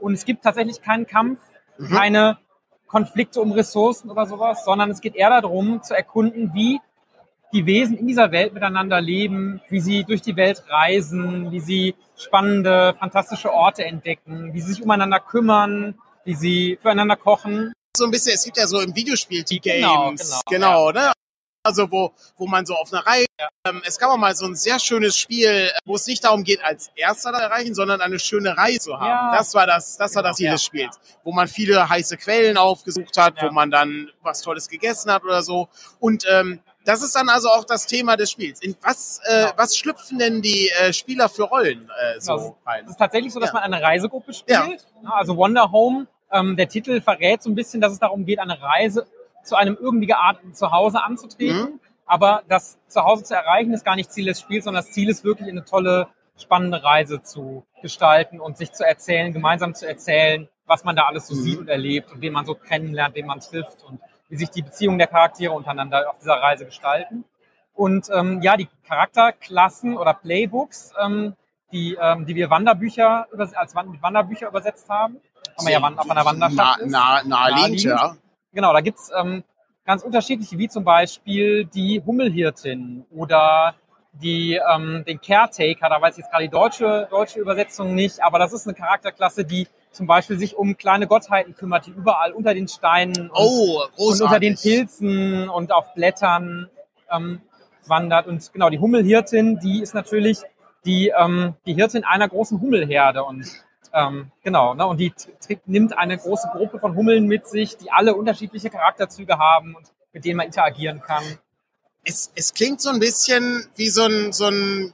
Und 0.00 0.14
es 0.14 0.24
gibt 0.24 0.44
tatsächlich 0.44 0.80
keinen 0.82 1.06
Kampf, 1.06 1.40
Mhm. 1.78 1.88
keine 1.88 2.38
Konflikte 2.86 3.40
um 3.40 3.52
Ressourcen 3.52 4.10
oder 4.10 4.26
sowas, 4.26 4.64
sondern 4.64 4.90
es 4.90 5.00
geht 5.00 5.16
eher 5.16 5.30
darum, 5.30 5.82
zu 5.82 5.94
erkunden, 5.94 6.52
wie 6.54 6.80
die 7.52 7.66
Wesen 7.66 7.96
in 7.96 8.06
dieser 8.06 8.30
Welt 8.32 8.52
miteinander 8.52 9.00
leben, 9.00 9.60
wie 9.68 9.80
sie 9.80 10.04
durch 10.04 10.22
die 10.22 10.36
Welt 10.36 10.62
reisen, 10.68 11.50
wie 11.52 11.60
sie 11.60 11.94
spannende, 12.16 12.94
fantastische 12.98 13.52
Orte 13.52 13.84
entdecken, 13.84 14.52
wie 14.52 14.60
sie 14.60 14.74
sich 14.74 14.82
umeinander 14.82 15.20
kümmern, 15.20 15.96
wie 16.24 16.34
sie 16.34 16.78
füreinander 16.82 17.16
kochen. 17.16 17.72
So 17.96 18.04
ein 18.04 18.10
bisschen, 18.10 18.34
es 18.34 18.44
gibt 18.44 18.56
ja 18.56 18.66
so 18.66 18.80
im 18.80 18.94
Videospiel 18.94 19.44
die 19.44 19.60
Genau, 19.60 20.06
Games. 20.06 20.40
genau, 20.46 20.90
ne? 20.90 21.12
Also 21.66 21.90
wo, 21.90 22.12
wo 22.36 22.46
man 22.46 22.66
so 22.66 22.74
auf 22.74 22.92
einer 22.92 23.06
Reihe, 23.06 23.24
ähm, 23.66 23.80
es 23.86 23.98
gab 23.98 24.10
auch 24.10 24.16
mal 24.18 24.34
so 24.36 24.44
ein 24.44 24.54
sehr 24.54 24.78
schönes 24.78 25.16
Spiel, 25.16 25.48
äh, 25.48 25.70
wo 25.86 25.94
es 25.94 26.06
nicht 26.06 26.22
darum 26.24 26.42
geht, 26.44 26.62
als 26.62 26.90
Erster 26.96 27.32
zu 27.32 27.38
erreichen, 27.40 27.74
sondern 27.74 28.00
eine 28.02 28.18
schöne 28.18 28.54
Reihe 28.56 28.78
zu 28.80 28.98
haben. 28.98 29.06
Ja. 29.32 29.38
Das 29.38 29.54
war 29.54 29.66
das, 29.66 29.96
das 29.96 30.14
war 30.14 30.22
Genau, 30.22 30.30
das 30.30 30.36
Ziel 30.36 30.46
ja, 30.46 30.52
des 30.52 30.64
Spiels, 30.64 30.98
wo 31.22 31.32
man 31.32 31.48
viele 31.48 31.88
heiße 31.88 32.16
Quellen 32.18 32.58
aufgesucht 32.58 33.16
hat, 33.16 33.36
Ja. 33.40 33.48
wo 33.48 33.52
man 33.52 33.70
dann 33.70 34.10
was 34.22 34.42
Tolles 34.42 34.68
gegessen 34.68 35.10
hat 35.10 35.22
oder 35.24 35.42
so. 35.42 35.68
Und 36.00 36.26
ähm, 36.28 36.60
das 36.84 37.00
ist 37.02 37.14
dann 37.16 37.30
also 37.30 37.48
auch 37.48 37.64
das 37.64 37.86
Thema 37.86 38.16
des 38.18 38.30
Spiels. 38.30 38.60
In 38.60 38.76
was, 38.82 39.20
äh, 39.24 39.44
Genau. 39.44 39.52
was 39.56 39.76
schlüpfen 39.78 40.18
denn 40.18 40.42
die 40.42 40.68
äh, 40.80 40.92
Spieler 40.92 41.30
für 41.30 41.44
Rollen 41.44 41.88
äh, 42.02 42.20
so 42.20 42.34
Genau, 42.36 42.58
rein? 42.66 42.84
Es 42.84 42.90
ist 42.90 42.98
tatsächlich 42.98 43.32
so, 43.32 43.40
dass 43.40 43.50
Ja. 43.50 43.60
man 43.60 43.62
eine 43.72 43.80
Reisegruppe 43.82 44.34
spielt. 44.34 44.58
Ja, 44.58 45.10
Also 45.12 45.34
Wonder 45.38 45.70
Home, 45.72 46.06
ähm, 46.34 46.56
der 46.56 46.68
Titel 46.68 47.00
verrät 47.00 47.42
so 47.42 47.50
ein 47.50 47.54
bisschen, 47.54 47.80
dass 47.80 47.92
es 47.92 47.98
darum 48.00 48.26
geht, 48.26 48.38
eine 48.40 48.60
Reise 48.60 49.06
zu 49.42 49.56
einem 49.56 49.76
irgendwie 49.80 50.06
gearteten 50.06 50.52
Zuhause 50.54 51.02
anzutreten. 51.02 51.72
Mhm. 51.74 51.80
Aber 52.06 52.42
das 52.48 52.78
Zuhause 52.88 53.24
zu 53.24 53.34
erreichen 53.34 53.72
ist 53.72 53.84
gar 53.84 53.96
nicht 53.96 54.12
Ziel 54.12 54.26
des 54.26 54.40
Spiels, 54.40 54.64
sondern 54.64 54.84
das 54.84 54.92
Ziel 54.92 55.08
ist 55.08 55.24
wirklich 55.24 55.48
eine 55.48 55.64
tolle, 55.64 56.08
spannende 56.36 56.82
Reise 56.82 57.22
zu 57.22 57.64
gestalten 57.80 58.40
und 58.40 58.58
sich 58.58 58.72
zu 58.72 58.84
erzählen, 58.86 59.32
gemeinsam 59.32 59.74
zu 59.74 59.86
erzählen, 59.88 60.48
was 60.66 60.84
man 60.84 60.96
da 60.96 61.04
alles 61.04 61.26
so 61.28 61.34
Mhm. 61.34 61.40
sieht 61.42 61.58
und 61.58 61.68
erlebt 61.68 62.10
und 62.12 62.20
wen 62.20 62.32
man 62.32 62.44
so 62.44 62.54
kennenlernt, 62.54 63.14
wen 63.14 63.26
man 63.26 63.40
trifft 63.40 63.84
und 63.84 64.00
wie 64.28 64.36
sich 64.36 64.50
die 64.50 64.62
Beziehungen 64.62 64.98
der 64.98 65.06
Charaktere 65.06 65.52
untereinander 65.52 66.10
auf 66.10 66.18
dieser 66.18 66.34
Reise 66.34 66.64
gestalten. 66.64 67.24
Und 67.74 68.08
ähm, 68.12 68.40
ja, 68.42 68.56
die 68.56 68.68
Charakterklassen 68.88 69.96
oder 69.96 70.14
Playbooks, 70.14 70.92
ähm, 71.02 71.34
die, 71.72 71.96
ähm, 72.00 72.24
die 72.26 72.34
wir 72.34 72.50
Wanderbücher 72.50 73.26
als 73.54 73.74
Wan- 73.74 73.98
Wanderbücher 74.00 74.48
übersetzt 74.48 74.88
haben, 74.88 75.16
haben 75.56 75.66
wir 75.66 75.72
ja 75.72 75.80
auf 75.80 76.10
einer 76.10 76.24
Wanderschaft. 76.24 76.80
Na, 76.84 77.20
na, 77.22 77.22
naheliegend, 77.24 77.84
Naheliegend. 77.84 77.84
ja. 77.84 78.16
Genau, 78.52 78.72
da 78.72 78.80
gibt's 78.80 79.10
ähm, 79.18 79.42
ganz 79.84 80.02
unterschiedliche, 80.02 80.58
wie 80.58 80.68
zum 80.68 80.84
Beispiel 80.84 81.64
die 81.64 82.02
Hummelhirtin 82.04 83.04
oder 83.10 83.74
die, 84.12 84.60
ähm, 84.72 85.04
den 85.06 85.20
Caretaker, 85.20 85.88
da 85.88 86.00
weiß 86.00 86.14
ich 86.14 86.18
jetzt 86.18 86.30
gerade 86.30 86.44
die 86.44 86.50
deutsche, 86.50 87.08
deutsche 87.10 87.40
Übersetzung 87.40 87.94
nicht, 87.94 88.22
aber 88.22 88.38
das 88.38 88.52
ist 88.52 88.66
eine 88.66 88.74
Charakterklasse, 88.74 89.44
die 89.44 89.66
zum 89.90 90.06
Beispiel 90.06 90.38
sich 90.38 90.56
um 90.56 90.76
kleine 90.76 91.06
Gottheiten 91.06 91.54
kümmert, 91.54 91.86
die 91.86 91.90
überall 91.90 92.32
unter 92.32 92.54
den 92.54 92.68
Steinen 92.68 93.30
und, 93.30 93.36
Oh, 93.36 93.82
und 93.96 94.20
unter 94.20 94.38
den 94.40 94.54
Pilzen 94.56 95.48
und 95.48 95.72
auf 95.72 95.94
Blättern 95.94 96.68
ähm, 97.10 97.40
wandert. 97.86 98.26
Und 98.26 98.52
genau, 98.52 98.70
die 98.70 98.78
Hummelhirtin, 98.78 99.58
die 99.60 99.82
ist 99.82 99.94
natürlich 99.94 100.42
die, 100.84 101.12
ähm, 101.16 101.54
die 101.66 101.74
Hirtin 101.74 102.04
einer 102.04 102.28
großen 102.28 102.60
Hummelherde 102.60 103.24
und 103.24 103.46
ähm, 103.94 104.30
genau, 104.42 104.74
ne, 104.74 104.86
und 104.86 104.98
die 104.98 105.12
nimmt 105.66 105.96
eine 105.96 106.18
große 106.18 106.48
Gruppe 106.52 106.80
von 106.80 106.96
Hummeln 106.96 107.26
mit 107.26 107.46
sich, 107.46 107.76
die 107.76 107.90
alle 107.92 108.14
unterschiedliche 108.14 108.68
Charakterzüge 108.68 109.38
haben 109.38 109.76
und 109.76 109.86
mit 110.12 110.24
denen 110.24 110.36
man 110.36 110.46
interagieren 110.46 111.00
kann. 111.00 111.22
Es, 112.04 112.30
es 112.34 112.52
klingt 112.52 112.80
so 112.80 112.90
ein 112.90 112.98
bisschen 112.98 113.66
wie 113.76 113.88
so 113.88 114.04
ein, 114.04 114.32
so 114.32 114.48
ein 114.48 114.92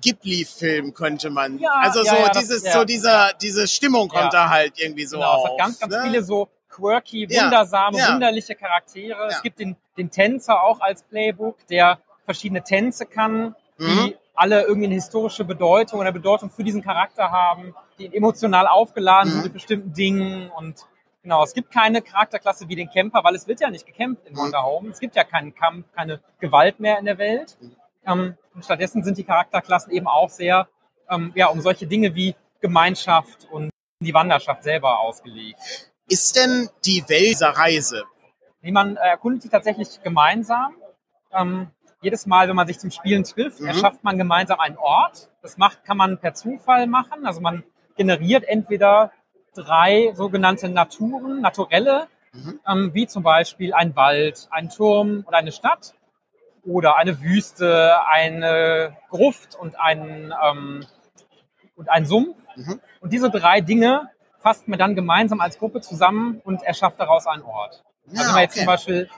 Ghibli-Film, 0.00 0.94
könnte 0.94 1.30
man. 1.30 1.58
Ja, 1.58 1.70
also 1.82 2.02
ja, 2.02 2.10
so 2.10 2.16
ja, 2.16 2.28
das- 2.28 2.38
dieses, 2.38 2.64
ja. 2.64 2.72
so 2.72 2.84
dieser, 2.84 3.32
diese 3.40 3.68
Stimmung 3.68 4.08
kommt 4.08 4.32
da 4.32 4.48
halt 4.48 4.72
irgendwie 4.76 5.04
so 5.04 5.18
genau, 5.18 5.30
auf. 5.30 5.44
es 5.44 5.50
hat 5.50 5.58
ganz, 5.58 5.78
ganz 5.78 5.94
ne? 5.94 6.02
viele 6.04 6.22
so 6.22 6.48
quirky, 6.70 7.28
wundersame, 7.28 7.98
wunderliche 7.98 8.54
Charaktere. 8.54 9.26
Es 9.28 9.42
gibt 9.42 9.58
den, 9.58 9.76
den 9.98 10.10
Tänzer 10.10 10.62
auch 10.62 10.80
als 10.80 11.02
Playbook, 11.02 11.66
der 11.68 11.98
verschiedene 12.24 12.62
Tänze 12.64 13.04
kann, 13.04 13.54
die 13.78 13.84
Mhm. 13.84 14.14
alle 14.34 14.62
irgendwie 14.62 14.86
eine 14.86 14.94
historische 14.94 15.44
Bedeutung 15.44 16.00
oder 16.00 16.12
Bedeutung 16.12 16.50
für 16.50 16.64
diesen 16.64 16.82
Charakter 16.82 17.30
haben, 17.30 17.74
die 17.98 18.14
emotional 18.14 18.66
aufgeladen 18.66 19.28
Mhm. 19.30 19.34
sind 19.34 19.44
mit 19.44 19.52
bestimmten 19.54 19.92
Dingen 19.92 20.50
und 20.50 20.86
Genau, 21.24 21.44
es 21.44 21.52
gibt 21.54 21.70
keine 21.70 22.02
Charakterklasse 22.02 22.68
wie 22.68 22.74
den 22.74 22.90
Kämpfer, 22.90 23.22
weil 23.22 23.36
es 23.36 23.46
wird 23.46 23.60
ja 23.60 23.70
nicht 23.70 23.86
gekämpft 23.86 24.26
in 24.26 24.32
Mhm. 24.32 24.38
Wonder 24.38 24.64
Home. 24.64 24.88
Es 24.90 24.98
gibt 24.98 25.14
ja 25.14 25.22
keinen 25.22 25.54
Kampf, 25.54 25.86
keine 25.94 26.18
Gewalt 26.40 26.80
mehr 26.80 26.98
in 26.98 27.04
der 27.04 27.16
Welt. 27.16 27.56
Ähm, 28.04 28.36
und 28.56 28.64
stattdessen 28.64 29.04
sind 29.04 29.18
die 29.18 29.22
Charakterklassen 29.22 29.92
eben 29.92 30.08
auch 30.08 30.28
sehr 30.30 30.66
ähm, 31.08 31.30
ja, 31.36 31.46
um 31.46 31.60
solche 31.60 31.86
Dinge 31.86 32.16
wie 32.16 32.34
Gemeinschaft 32.60 33.46
und 33.52 33.70
die 34.00 34.12
Wanderschaft 34.14 34.64
selber 34.64 34.98
ausgelegt. 34.98 35.60
Ist 36.08 36.34
denn 36.34 36.68
die 36.84 37.04
Welt 37.08 37.26
dieser 37.34 37.50
Reise? 37.50 38.02
Nee, 38.60 38.72
man 38.72 38.96
äh, 38.96 39.10
erkundet 39.10 39.44
die 39.44 39.48
tatsächlich 39.48 40.02
gemeinsam. 40.02 40.74
Ähm, 41.32 41.70
jedes 42.02 42.26
Mal, 42.26 42.48
wenn 42.48 42.56
man 42.56 42.66
sich 42.66 42.78
zum 42.78 42.90
Spielen 42.90 43.24
trifft, 43.24 43.60
Mhm. 43.60 43.68
erschafft 43.68 44.04
man 44.04 44.18
gemeinsam 44.18 44.60
einen 44.60 44.76
Ort. 44.76 45.30
Das 45.40 45.56
macht, 45.56 45.84
kann 45.84 45.96
man 45.96 46.18
per 46.18 46.34
Zufall 46.34 46.86
machen. 46.86 47.24
Also 47.26 47.40
man 47.40 47.64
generiert 47.96 48.44
entweder 48.44 49.12
drei 49.54 50.12
sogenannte 50.14 50.68
Naturen, 50.68 51.40
naturelle, 51.40 52.08
Mhm. 52.32 52.60
ähm, 52.66 52.90
wie 52.94 53.06
zum 53.06 53.22
Beispiel 53.22 53.72
ein 53.74 53.94
Wald, 53.94 54.48
ein 54.50 54.68
Turm 54.70 55.24
oder 55.26 55.38
eine 55.38 55.52
Stadt. 55.52 55.94
oder 56.64 56.94
eine 56.94 57.20
Wüste, 57.20 57.96
eine 58.06 58.96
Gruft 59.10 59.56
und 59.56 59.80
ein, 59.80 60.32
ähm, 60.44 60.86
und 61.74 61.90
ein 61.90 62.06
Sumpf. 62.06 62.36
Mhm. 62.54 62.80
Und 63.00 63.12
diese 63.12 63.30
drei 63.30 63.60
Dinge 63.60 64.08
fasst 64.38 64.68
man 64.68 64.78
dann 64.78 64.94
gemeinsam 64.94 65.40
als 65.40 65.58
Gruppe 65.58 65.80
zusammen 65.80 66.40
und 66.44 66.62
erschafft 66.62 67.00
daraus 67.00 67.26
einen 67.26 67.42
Ort. 67.42 67.82
Ja, 68.06 68.12
also 68.12 68.26
wenn 68.26 68.32
man 68.34 68.42
jetzt 68.42 68.52
okay. 68.52 68.60
zum 68.60 68.66
Beispiel 68.66 69.10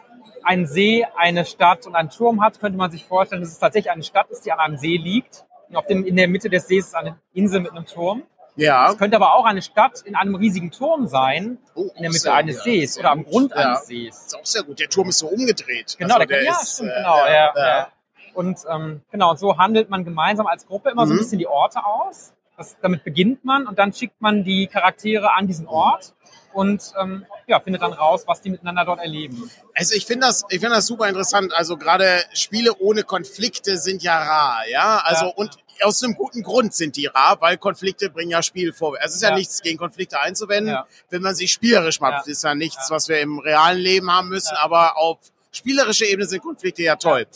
einen 0.42 0.66
See, 0.66 1.06
eine 1.16 1.44
Stadt 1.44 1.86
und 1.86 1.94
einen 1.94 2.10
Turm 2.10 2.42
hat, 2.42 2.60
könnte 2.60 2.76
man 2.78 2.90
sich 2.90 3.04
vorstellen, 3.04 3.42
dass 3.42 3.50
es 3.52 3.58
tatsächlich 3.58 3.90
eine 3.92 4.02
Stadt 4.02 4.28
ist, 4.30 4.44
die 4.46 4.52
an 4.52 4.58
einem 4.60 4.76
See 4.76 4.96
liegt. 4.96 5.44
Und 5.68 5.76
auf 5.76 5.86
dem, 5.86 6.04
in 6.04 6.16
der 6.16 6.28
Mitte 6.28 6.48
des 6.50 6.66
Sees 6.66 6.86
ist 6.88 6.94
eine 6.94 7.18
Insel 7.32 7.60
mit 7.60 7.72
einem 7.72 7.86
Turm. 7.86 8.22
Ja. 8.56 8.90
Es 8.90 8.98
könnte 8.98 9.16
aber 9.16 9.34
auch 9.34 9.44
eine 9.46 9.62
Stadt 9.62 10.02
in 10.04 10.14
einem 10.14 10.34
riesigen 10.36 10.70
Turm 10.70 11.08
sein, 11.08 11.58
Oh, 11.74 11.88
in 11.96 12.02
der 12.02 12.10
Mitte 12.10 12.20
sehr- 12.20 12.34
eines 12.34 12.56
ja, 12.58 12.62
Sees 12.62 12.98
oder 12.98 13.10
am. 13.10 13.24
Grund 13.24 13.50
ja. 13.50 13.56
eines 13.56 13.86
Sees. 13.86 14.26
Ist 14.26 14.36
auch 14.38 14.44
sehr 14.46 14.62
gut. 14.62 14.78
Der 14.78 14.88
Turm 14.88 15.08
ist 15.08 15.18
so 15.18 15.26
umgedreht. 15.26 15.96
Genau, 15.98 16.14
Also 16.14 16.26
der, 16.26 16.44
ja, 16.44 16.52
ist, 16.52 16.74
stimmt, 16.74 16.90
äh, 16.90 16.94
genau. 16.96 17.16
ja, 17.26 17.52
ja. 17.56 17.88
Und 18.34 18.58
ähm, 18.70 19.00
genau, 19.10 19.30
und 19.30 19.38
so 19.38 19.58
handelt 19.58 19.90
man 19.90 20.04
gemeinsam 20.04 20.46
als 20.46 20.66
Gruppe 20.66 20.90
immer 20.90 21.06
so 21.06 21.12
ein 21.12 21.16
Mhm. 21.16 21.20
bisschen 21.20 21.38
die 21.38 21.46
Orte 21.48 21.84
aus. 21.84 22.32
Das, 22.56 22.76
damit 22.80 23.02
beginnt 23.02 23.44
man 23.44 23.66
und 23.66 23.78
dann 23.80 23.92
schickt 23.92 24.20
man 24.20 24.44
die 24.44 24.68
Charaktere 24.68 25.32
an 25.32 25.46
diesen 25.48 25.66
Ort 25.66 26.14
und 26.52 26.92
ähm, 27.00 27.26
ja, 27.48 27.58
findet 27.58 27.82
dann 27.82 27.92
raus, 27.92 28.22
was 28.28 28.40
die 28.42 28.50
miteinander 28.50 28.84
dort 28.84 29.00
erleben. 29.00 29.50
Also 29.74 29.94
ich 29.96 30.06
finde 30.06 30.28
das, 30.28 30.44
ich 30.50 30.60
finde 30.60 30.76
das 30.76 30.86
super 30.86 31.08
interessant. 31.08 31.52
Also 31.52 31.76
gerade 31.76 32.22
Spiele 32.32 32.72
ohne 32.78 33.02
Konflikte 33.02 33.76
sind 33.78 34.04
ja 34.04 34.16
rar, 34.22 34.60
ja. 34.68 34.98
Also 35.04 35.26
Ja. 35.26 35.32
und 35.32 35.56
aus 35.82 36.00
einem 36.04 36.14
guten 36.14 36.44
Grund 36.44 36.72
sind 36.74 36.94
die 36.94 37.06
rar, 37.06 37.38
weil 37.40 37.56
Konflikte 37.58 38.08
bringen 38.08 38.30
ja 38.30 38.40
Spiel 38.44 38.72
vor. 38.72 38.96
Es 39.02 39.16
ist 39.16 39.22
ja, 39.22 39.30
Ja. 39.30 39.34
nichts 39.34 39.60
gegen 39.60 39.76
Konflikte 39.76 40.20
einzuwenden, 40.20 40.72
Ja. 40.74 40.86
wenn 41.10 41.22
man 41.22 41.34
sie 41.34 41.48
spielerisch 41.48 41.98
macht. 42.00 42.20
Das 42.20 42.28
ist 42.28 42.44
ja 42.44 42.54
nichts, 42.54 42.88
was 42.88 43.08
wir 43.08 43.20
im 43.20 43.40
realen 43.40 43.78
Leben 43.80 44.12
haben 44.12 44.28
müssen, 44.28 44.54
aber 44.58 44.96
auf 44.96 45.18
spielerischer 45.50 46.06
Ebene 46.06 46.26
sind 46.28 46.40
Konflikte 46.42 46.82
ja 46.84 46.94
toll. 46.94 47.26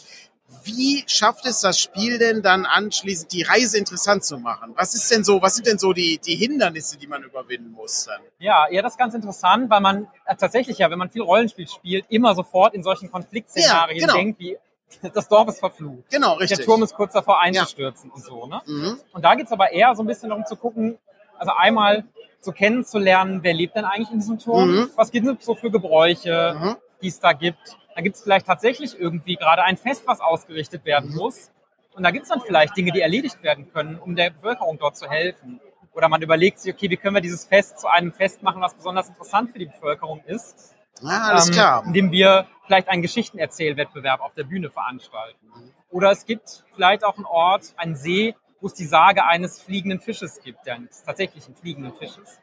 Wie 0.65 1.05
schafft 1.07 1.45
es 1.47 1.61
das 1.61 1.79
Spiel 1.79 2.19
denn 2.19 2.41
dann 2.43 2.65
anschließend, 2.65 3.33
die 3.33 3.43
Reise 3.43 3.77
interessant 3.77 4.25
zu 4.25 4.39
machen? 4.39 4.73
Was 4.77 4.95
ist 4.95 5.11
denn 5.11 5.23
so, 5.23 5.43
was 5.43 5.57
sind 5.57 5.67
denn 5.67 5.79
so 5.79 5.93
die, 5.93 6.19
die 6.19 6.37
Hindernisse, 6.37 6.97
die 6.99 7.07
man 7.07 7.23
überwinden 7.23 7.73
muss 7.73 8.07
dann? 8.07 8.21
Ja, 8.39 8.67
ja, 8.71 8.81
das 8.81 8.95
ist 8.95 8.99
ganz 8.99 9.13
interessant, 9.15 9.69
weil 9.69 9.81
man 9.81 10.09
äh, 10.25 10.35
tatsächlich 10.37 10.79
ja, 10.79 10.91
wenn 10.91 10.99
man 10.99 11.11
viel 11.11 11.21
Rollenspiel 11.23 11.69
spielt, 11.69 12.07
immer 12.09 12.35
sofort 12.35 12.73
in 12.75 12.83
solchen 12.83 13.11
Konfliktszenarien 13.11 13.99
Ja, 14.01 14.07
genau. 14.07 14.19
denkt, 14.19 14.41
wie 14.41 14.57
das 15.13 15.29
Dorf 15.29 15.49
ist 15.49 15.59
verflucht. 15.61 16.09
Genau, 16.11 16.35
richtig. 16.35 16.59
Der 16.59 16.67
Turm 16.67 16.83
ist 16.83 16.95
kurz 16.95 17.13
davor 17.13 17.41
einzustürzen 17.41 18.11
und 18.11 18.25
so. 18.25 18.47
Ne? 18.47 18.63
Mhm. 18.67 18.99
Und 19.13 19.25
da 19.25 19.35
geht's 19.35 19.53
aber 19.53 19.71
eher 19.73 19.95
so 19.95 20.03
ein 20.03 20.07
bisschen 20.07 20.31
darum 20.31 20.47
zu 20.47 20.57
gucken, 20.57 20.97
also 21.39 21.53
einmal 21.53 22.05
so 22.41 22.53
kennenzulernen, 22.53 23.41
wer 23.43 23.53
lebt 23.53 23.77
denn 23.77 23.85
eigentlich 23.85 24.11
in 24.13 24.21
diesem 24.21 24.39
Turm? 24.39 24.71
Mhm. 24.71 24.91
Was 24.97 25.11
gibt 25.11 25.27
es 25.41 25.45
so 25.45 25.55
für 25.55 25.71
Gebräuche, 25.71 26.57
Mhm. 26.59 26.77
die 27.03 27.09
es 27.09 27.21
da 27.21 27.33
gibt? 27.35 27.77
Da 27.99 28.03
gibt 28.03 28.15
es 28.15 28.23
vielleicht 28.23 28.47
tatsächlich 28.47 28.97
irgendwie 28.97 29.35
gerade 29.35 29.65
ein 29.65 29.77
Fest, 29.77 30.05
was 30.07 30.21
ausgerichtet 30.21 30.85
werden 30.85 31.17
muss. 31.17 31.51
Und 31.97 32.05
da 32.05 32.13
gibt 32.13 32.27
es 32.27 32.29
dann 32.29 32.41
vielleicht 32.41 32.77
Dinge, 32.77 32.93
die 32.93 33.01
erledigt 33.01 33.43
werden 33.43 33.73
können, 33.73 33.99
um 33.99 34.15
der 34.15 34.31
Bevölkerung 34.31 34.79
dort 34.79 34.97
zu 34.97 35.11
helfen. 35.11 35.61
Oder 35.95 36.09
man 36.09 36.23
überlegt 36.23 36.61
sich, 36.61 36.73
okay, 36.73 36.89
wie 36.91 36.97
können 36.97 37.17
wir 37.17 37.21
dieses 37.21 37.47
Fest 37.47 37.81
zu 37.81 37.89
einem 37.89 38.13
Fest 38.13 38.41
machen, 38.45 38.63
was 38.63 38.75
besonders 38.75 39.09
interessant 39.09 39.51
für 39.51 39.59
die 39.59 39.67
Bevölkerung 39.67 40.23
ist? 40.27 40.77
Ah, 41.03 41.31
alles 41.31 41.49
ähm, 41.49 41.55
klar. 41.55 41.83
Indem 41.87 42.13
wir 42.13 42.47
vielleicht 42.67 42.87
einen 42.87 43.03
Geschichtenerzählwettbewerb 43.03 44.21
auf 44.21 44.33
der 44.35 44.45
Bühne 44.45 44.71
veranstalten. 44.71 45.51
Oder 45.91 46.13
es 46.13 46.25
gibt 46.25 46.67
vielleicht 46.77 47.03
auch 47.03 47.17
einen 47.17 47.27
Ort, 47.27 47.75
einen 47.79 47.97
See, 47.97 48.37
wo 48.61 48.69
es 48.69 48.75
die 48.75 48.87
Sage 48.87 49.25
eines 49.25 49.61
fliegenden 49.61 49.99
Fisches 49.99 50.41
gibt, 50.41 50.69
ja, 50.69 50.75
eines 50.75 51.03
tatsächlichen 51.03 51.57
fliegenden 51.57 51.93
Fisches. 51.95 52.39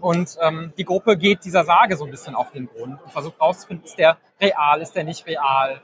Und 0.00 0.36
ähm, 0.40 0.72
die 0.76 0.84
Gruppe 0.84 1.16
geht 1.16 1.44
dieser 1.44 1.64
Sage 1.64 1.96
so 1.96 2.04
ein 2.04 2.10
bisschen 2.10 2.34
auf 2.34 2.52
den 2.52 2.66
Grund 2.66 3.00
und 3.02 3.12
versucht 3.12 3.40
rauszufinden, 3.40 3.84
ist 3.86 3.98
der 3.98 4.16
real, 4.40 4.80
ist 4.80 4.92
der 4.92 5.04
nicht 5.04 5.26
real. 5.26 5.82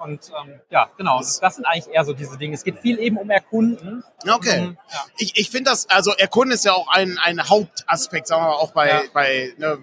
Und 0.00 0.30
ähm, 0.38 0.60
ja, 0.70 0.90
genau, 0.98 1.18
das, 1.18 1.40
das 1.40 1.56
sind 1.56 1.64
eigentlich 1.64 1.88
eher 1.94 2.04
so 2.04 2.12
diese 2.12 2.36
Dinge. 2.36 2.54
Es 2.54 2.64
geht 2.64 2.78
viel 2.78 2.98
eben 2.98 3.16
um 3.16 3.30
Erkunden. 3.30 4.04
Okay. 4.28 4.60
Um, 4.60 4.78
ja. 4.92 5.04
Ich, 5.18 5.32
ich 5.36 5.50
finde 5.50 5.70
das, 5.70 5.88
also 5.88 6.12
Erkunden 6.12 6.52
ist 6.52 6.64
ja 6.64 6.72
auch 6.72 6.88
ein, 6.88 7.18
ein 7.22 7.48
Hauptaspekt, 7.48 8.26
sagen 8.26 8.42
wir 8.42 8.48
mal, 8.48 8.54
auch 8.56 8.72
bei, 8.72 8.88
Ja. 8.88 9.02
bei 9.14 9.54
ne, 9.56 9.78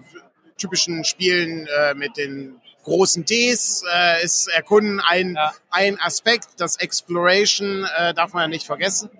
typischen 0.58 1.02
Spielen 1.04 1.66
äh, 1.66 1.94
mit 1.94 2.16
den 2.16 2.60
großen 2.84 3.24
Ds 3.24 3.84
äh, 3.92 4.24
ist 4.24 4.48
Erkunden 4.48 5.00
ein, 5.00 5.34
Ja. 5.34 5.52
ein 5.70 6.00
Aspekt. 6.00 6.48
Das 6.58 6.76
Exploration 6.76 7.86
äh, 7.96 8.14
darf 8.14 8.32
man 8.32 8.42
ja 8.42 8.48
nicht 8.48 8.66
vergessen. 8.66 9.10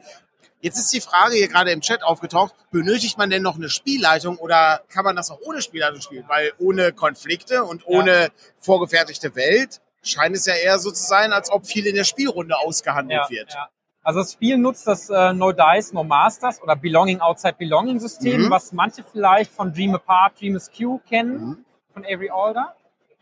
Jetzt 0.62 0.78
ist 0.78 0.92
die 0.92 1.00
Frage 1.00 1.34
hier 1.34 1.48
gerade 1.48 1.72
im 1.72 1.80
Chat 1.80 2.04
aufgetaucht, 2.04 2.54
benötigt 2.70 3.18
man 3.18 3.30
denn 3.30 3.42
noch 3.42 3.56
eine 3.56 3.68
Spielleitung 3.68 4.36
oder 4.38 4.80
kann 4.88 5.04
man 5.04 5.16
das 5.16 5.30
auch 5.32 5.40
ohne 5.44 5.60
Spielleitung 5.60 6.00
spielen? 6.00 6.24
Weil 6.28 6.52
ohne 6.58 6.92
Konflikte 6.92 7.64
und 7.64 7.82
ohne 7.86 8.30
vorgefertigte 8.60 9.34
Welt 9.34 9.80
scheint 10.04 10.36
es 10.36 10.46
ja 10.46 10.54
eher 10.54 10.78
so 10.78 10.92
zu 10.92 11.02
sein, 11.04 11.32
als 11.32 11.50
ob 11.50 11.66
viel 11.66 11.84
in 11.86 11.96
der 11.96 12.04
Spielrunde 12.04 12.56
ausgehandelt 12.56 13.22
Ja, 13.24 13.30
wird. 13.30 13.52
ja. 13.52 13.68
Also 14.04 14.20
das 14.20 14.32
Spiel 14.32 14.56
nutzt 14.56 14.86
das 14.86 15.10
äh, 15.10 15.32
No 15.32 15.50
Dice, 15.52 15.92
No 15.92 16.04
Masters 16.04 16.62
oder 16.62 16.74
Belonging 16.76 17.20
Outside 17.20 17.54
Belonging 17.58 17.98
System, 18.00 18.42
Mhm. 18.46 18.50
was 18.50 18.72
manche 18.72 19.02
vielleicht 19.04 19.52
von 19.52 19.72
Dream 19.72 19.94
Apart, 19.96 20.40
Dream 20.40 20.56
Askew 20.56 20.98
kennen, 21.08 21.40
Mhm. 21.44 21.64
von 21.92 22.04
Avery 22.04 22.30
Alder. 22.30 22.74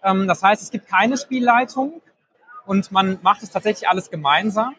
Ähm, 0.02 0.28
das 0.28 0.42
heißt, 0.42 0.62
es 0.62 0.70
gibt 0.70 0.88
keine 0.88 1.16
Spielleitung 1.18 2.02
und 2.66 2.92
man 2.92 3.18
macht 3.22 3.42
es 3.42 3.50
tatsächlich 3.50 3.88
alles 3.88 4.10
gemeinsam. 4.10 4.74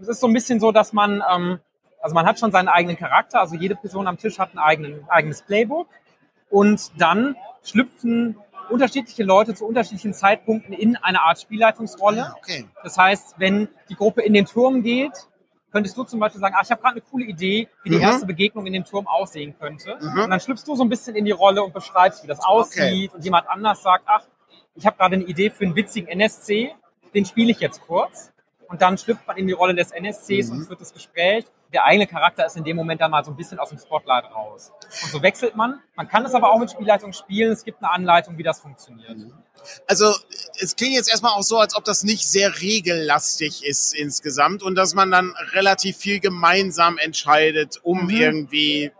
Es 0.00 0.06
ist 0.08 0.20
so 0.20 0.28
ein 0.28 0.32
bisschen 0.32 0.60
so, 0.60 0.70
dass 0.72 0.92
man, 0.92 1.22
ähm, 1.28 1.60
also 2.00 2.14
man 2.14 2.26
hat 2.26 2.38
schon 2.38 2.52
seinen 2.52 2.68
eigenen 2.68 2.96
Charakter, 2.96 3.40
also 3.40 3.56
jede 3.56 3.76
Person 3.76 4.06
am 4.06 4.16
Tisch 4.18 4.38
hat 4.38 4.54
ein 4.54 4.58
eigenen, 4.58 5.08
eigenes 5.08 5.42
Playbook 5.42 5.88
und 6.50 6.90
dann 6.98 7.36
schlüpfen 7.62 8.36
unterschiedliche 8.70 9.24
Leute 9.24 9.54
zu 9.54 9.66
unterschiedlichen 9.66 10.14
Zeitpunkten 10.14 10.72
in 10.72 10.96
eine 10.96 11.20
Art 11.22 11.40
Spielleitungsrolle. 11.40 12.26
Ah, 12.26 12.34
okay. 12.38 12.66
Das 12.82 12.96
heißt, 12.96 13.34
wenn 13.38 13.68
die 13.88 13.96
Gruppe 13.96 14.22
in 14.22 14.32
den 14.32 14.46
Turm 14.46 14.82
geht, 14.82 15.12
könntest 15.72 15.96
du 15.96 16.04
zum 16.04 16.20
Beispiel 16.20 16.40
sagen, 16.40 16.54
ach, 16.56 16.62
ich 16.64 16.70
habe 16.70 16.80
gerade 16.80 16.94
eine 16.94 17.00
coole 17.02 17.24
Idee, 17.24 17.68
wie 17.82 17.90
die 17.90 17.96
Mhm. 17.96 18.02
erste 18.02 18.26
Begegnung 18.26 18.66
in 18.66 18.72
dem 18.72 18.84
Turm 18.84 19.06
aussehen 19.06 19.54
könnte. 19.58 19.98
Mhm. 20.00 20.20
Und 20.22 20.30
dann 20.30 20.40
schlüpfst 20.40 20.64
du 20.66 20.74
so 20.76 20.82
ein 20.84 20.88
bisschen 20.88 21.14
in 21.16 21.24
die 21.24 21.30
Rolle 21.32 21.62
und 21.62 21.72
beschreibst, 21.74 22.22
wie 22.22 22.26
das 22.28 22.40
aussieht. 22.40 23.12
Und 23.14 23.24
jemand 23.24 23.48
anders 23.48 23.82
sagt, 23.82 24.04
ach, 24.06 24.22
ich 24.74 24.86
habe 24.86 24.96
gerade 24.96 25.16
eine 25.16 25.24
Idee 25.24 25.50
für 25.50 25.64
einen 25.64 25.76
witzigen 25.76 26.08
NSC, 26.08 26.74
den 27.14 27.24
spiele 27.24 27.50
ich 27.50 27.60
jetzt 27.60 27.80
kurz. 27.82 28.32
Und 28.70 28.80
dann 28.80 28.96
schlüpft 28.96 29.26
man 29.26 29.36
in 29.36 29.46
die 29.48 29.52
Rolle 29.52 29.74
des 29.74 29.90
NSCs 29.90 30.48
Mhm. 30.48 30.52
und 30.60 30.66
führt 30.66 30.80
das 30.80 30.92
Gespräch. 30.94 31.44
Der 31.72 31.84
eigene 31.84 32.06
Charakter 32.06 32.46
ist 32.46 32.56
in 32.56 32.64
dem 32.64 32.76
Moment 32.76 33.00
dann 33.00 33.10
mal 33.10 33.24
so 33.24 33.30
ein 33.30 33.36
bisschen 33.36 33.58
aus 33.58 33.68
dem 33.68 33.78
Spotlight 33.78 34.24
raus. 34.34 34.72
Und 35.02 35.10
so 35.12 35.22
wechselt 35.22 35.54
man. 35.56 35.80
Man 35.96 36.08
kann 36.08 36.24
es 36.24 36.34
aber 36.34 36.50
auch 36.52 36.58
mit 36.58 36.70
Spielleitung 36.70 37.12
spielen. 37.12 37.52
Es 37.52 37.64
gibt 37.64 37.82
eine 37.82 37.90
Anleitung, 37.92 38.38
wie 38.38 38.42
das 38.42 38.60
funktioniert. 38.60 39.16
Also 39.86 40.14
es 40.58 40.74
klingt 40.74 40.94
jetzt 40.94 41.10
erstmal 41.10 41.32
auch 41.32 41.42
so, 41.42 41.58
als 41.58 41.76
ob 41.76 41.84
das 41.84 42.02
nicht 42.04 42.26
sehr 42.26 42.60
regellastig 42.60 43.64
ist 43.64 43.92
insgesamt 43.94 44.62
und 44.62 44.74
dass 44.74 44.94
man 44.94 45.10
dann 45.10 45.34
relativ 45.52 45.96
viel 45.96 46.18
gemeinsam 46.20 46.96
entscheidet, 46.98 47.78
um 47.82 48.04
Mhm. 48.04 48.10
irgendwie 48.10 48.92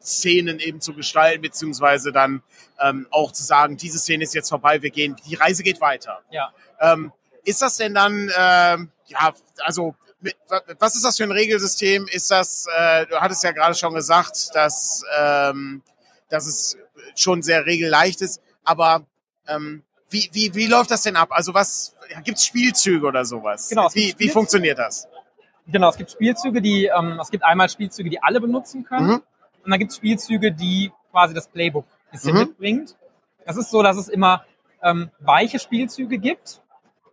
Szenen 0.00 0.60
eben 0.60 0.80
zu 0.80 0.94
gestalten, 0.94 1.42
beziehungsweise 1.42 2.12
dann 2.12 2.42
ähm, 2.80 3.06
auch 3.10 3.32
zu 3.32 3.42
sagen, 3.42 3.76
diese 3.76 3.98
Szene 3.98 4.22
ist 4.24 4.34
jetzt 4.34 4.48
vorbei, 4.50 4.82
wir 4.82 4.90
gehen, 4.90 5.16
die 5.26 5.34
Reise 5.34 5.62
geht 5.62 5.80
weiter. 5.80 6.20
Ja. 6.30 6.52
Ähm, 6.80 7.12
ist 7.46 7.62
das 7.62 7.76
denn 7.76 7.94
dann, 7.94 8.30
ähm, 8.36 8.90
ja, 9.06 9.32
also 9.64 9.94
was 10.78 10.96
ist 10.96 11.04
das 11.04 11.16
für 11.16 11.24
ein 11.24 11.30
Regelsystem? 11.30 12.06
Ist 12.08 12.30
das, 12.30 12.66
äh, 12.76 13.06
du 13.06 13.20
hattest 13.20 13.44
ja 13.44 13.52
gerade 13.52 13.74
schon 13.74 13.94
gesagt, 13.94 14.54
dass, 14.54 15.04
ähm, 15.18 15.82
dass 16.28 16.46
es 16.46 16.76
schon 17.14 17.42
sehr 17.42 17.64
regelleicht 17.64 18.20
ist, 18.22 18.40
aber 18.64 19.06
ähm, 19.46 19.82
wie, 20.10 20.28
wie, 20.32 20.54
wie 20.54 20.66
läuft 20.66 20.90
das 20.90 21.02
denn 21.02 21.16
ab? 21.16 21.28
Also 21.30 21.54
was, 21.54 21.94
ja, 22.10 22.20
gibt's 22.20 22.44
Spielzüge 22.44 23.06
oder 23.06 23.24
sowas? 23.24 23.68
Genau, 23.68 23.86
es 23.86 23.94
wie, 23.94 24.08
gibt 24.08 24.20
wie 24.20 24.28
funktioniert 24.28 24.78
das? 24.78 25.06
Genau, 25.68 25.90
es 25.90 25.96
gibt 25.96 26.10
Spielzüge, 26.10 26.60
die, 26.60 26.86
ähm, 26.86 27.18
es 27.20 27.30
gibt 27.30 27.44
einmal 27.44 27.68
Spielzüge, 27.68 28.10
die 28.10 28.22
alle 28.22 28.40
benutzen 28.40 28.84
können. 28.84 29.06
Mhm. 29.06 29.22
Und 29.64 29.70
dann 29.70 29.78
gibt 29.78 29.90
es 29.92 29.96
Spielzüge, 29.96 30.52
die 30.52 30.92
quasi 31.10 31.34
das 31.34 31.48
Playbook 31.48 31.84
ein 31.84 32.12
bisschen 32.12 32.34
Mhm. 32.34 32.40
mitbringt. 32.40 32.96
Das 33.44 33.56
ist 33.56 33.70
so, 33.70 33.82
dass 33.82 33.96
es 33.96 34.08
immer 34.08 34.44
ähm, 34.82 35.10
weiche 35.20 35.58
Spielzüge 35.58 36.18
gibt 36.18 36.62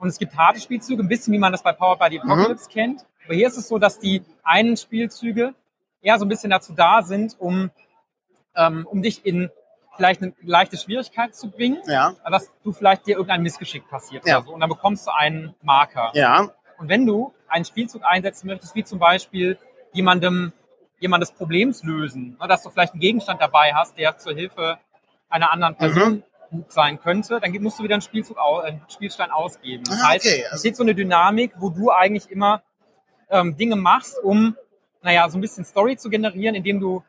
und 0.04 0.10
es 0.10 0.20
gibt 0.20 0.36
harte 0.38 0.60
Spielzüge, 0.60 1.02
ein 1.02 1.08
bisschen 1.08 1.34
wie 1.34 1.39
man 1.39 1.52
das 1.52 1.63
bei 1.63 1.72
Powered 1.74 2.00
by 2.00 2.08
the 2.12 2.20
Mhm. 2.24 2.32
Apocalypse 2.32 2.70
kennt. 2.70 3.06
Aber 3.26 3.34
hier 3.36 3.48
ist 3.48 3.58
es 3.58 3.68
so, 3.68 3.80
dass 3.80 4.00
die 4.00 4.21
einen 4.44 4.75
Spielzüge 4.77 5.54
eher 6.02 6.19
so 6.19 6.25
ein 6.25 6.30
bisschen 6.30 6.50
dazu 6.50 6.73
da 6.73 7.02
sind, 7.02 7.36
um, 7.40 7.71
ähm, 8.56 8.86
um 8.90 9.02
dich 9.02 9.25
in 9.25 9.50
vielleicht 9.96 10.21
eine 10.21 10.34
leichte 10.42 10.75
Schwierigkeit 10.77 11.36
zu 11.36 11.50
bringen, 11.50 11.77
Ja, 11.86 12.15
dass 12.30 12.52
du 12.63 12.73
vielleicht 12.73 13.06
dir 13.08 13.12
irgendein 13.15 13.44
Missgeschick 13.44 13.88
passiert 13.90 14.25
Ja. 14.27 14.38
oder 14.40 14.48
so. 14.48 14.54
Und 14.54 14.60
dann 14.60 14.69
bekommst 14.69 15.08
du 15.08 15.12
einen 15.12 15.56
Marker. 15.62 16.12
ja, 16.13 16.50
Und 16.80 16.90
wenn 16.90 17.06
du 17.06 17.34
einen 17.48 17.63
Spielzug 17.63 18.02
einsetzen 18.04 18.48
möchtest, 18.48 18.73
wie 18.75 18.84
zum 18.84 19.00
Beispiel 19.00 19.58
jemandem 19.94 20.52
jemandes 21.00 21.32
Problems 21.32 21.84
lösen, 21.84 22.36
ne, 22.42 22.48
dass 22.48 22.63
du 22.63 22.69
vielleicht 22.71 22.94
einen 22.94 23.02
Gegenstand 23.02 23.40
dabei 23.42 23.73
hast, 23.73 23.98
der 23.98 24.17
zur 24.17 24.34
Hilfe 24.34 24.80
einer 25.30 25.52
anderen 25.54 25.75
Person 25.75 26.23
gut 26.54 26.71
sein 26.71 26.99
könnte, 27.01 27.39
dann 27.41 27.51
musst 27.62 27.79
du 27.79 27.83
wieder 27.83 27.95
einen, 27.95 28.01
Spielzug, 28.01 28.37
einen 28.39 28.81
Spielstein 28.87 29.31
ausgeben. 29.31 29.83
Das 29.83 30.01
Ah, 30.01 30.10
heißt, 30.10 30.25
okay, 30.25 30.43
es 30.45 30.51
also- 30.51 30.60
steht 30.62 30.75
so 30.77 30.83
eine 30.83 30.95
Dynamik, 30.95 31.51
wo 31.58 31.69
du 31.69 31.89
eigentlich 31.91 32.29
immer 32.31 32.62
ähm, 33.29 33.58
Dinge 33.58 33.75
machst, 33.75 34.17
um, 34.23 34.56
naja, 35.01 35.27
so 35.29 35.37
ein 35.37 35.41
bisschen 35.41 35.65
Story 35.65 35.97
zu 35.97 36.10
generieren, 36.10 36.54
indem 36.56 36.79
du 36.79 37.04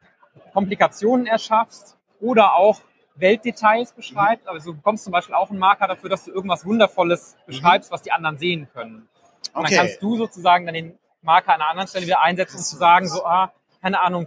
Komplikationen 0.53 1.26
erschaffst 1.26 1.97
oder 2.20 2.55
auch 2.55 2.80
Weltdetails 3.16 3.92
beschreibst. 3.92 4.49
Also 4.49 4.70
du 4.72 4.76
bekommst 4.76 5.05
zum 5.05 5.12
Beispiel 5.12 5.34
auch 5.34 5.51
einen 5.51 5.59
Marker 5.59 5.86
dafür, 5.86 6.11
dass 6.11 6.24
du 6.24 6.32
irgendwas 6.32 6.64
Wundervolles 6.64 7.36
beschreibst, 7.47 7.90
was 7.92 8.03
die 8.03 8.11
anderen 8.12 8.38
sehen 8.38 8.68
können. 8.72 9.09
Und 9.53 9.61
Okay. 9.64 9.74
dann 9.74 9.84
kannst 9.86 10.03
du 10.03 10.16
sozusagen 10.16 10.64
dann 10.66 10.74
den 10.74 10.99
Marker 11.22 11.55
an 11.55 11.61
einer 11.61 11.70
anderen 11.70 11.88
Stelle 11.88 12.07
wieder 12.07 12.22
einsetzen, 12.22 12.57
um 12.57 12.62
zu 12.62 12.76
sagen, 12.76 13.07
so, 13.07 13.24
ah, 13.24 13.53
keine 13.82 14.01
Ahnung, 14.01 14.26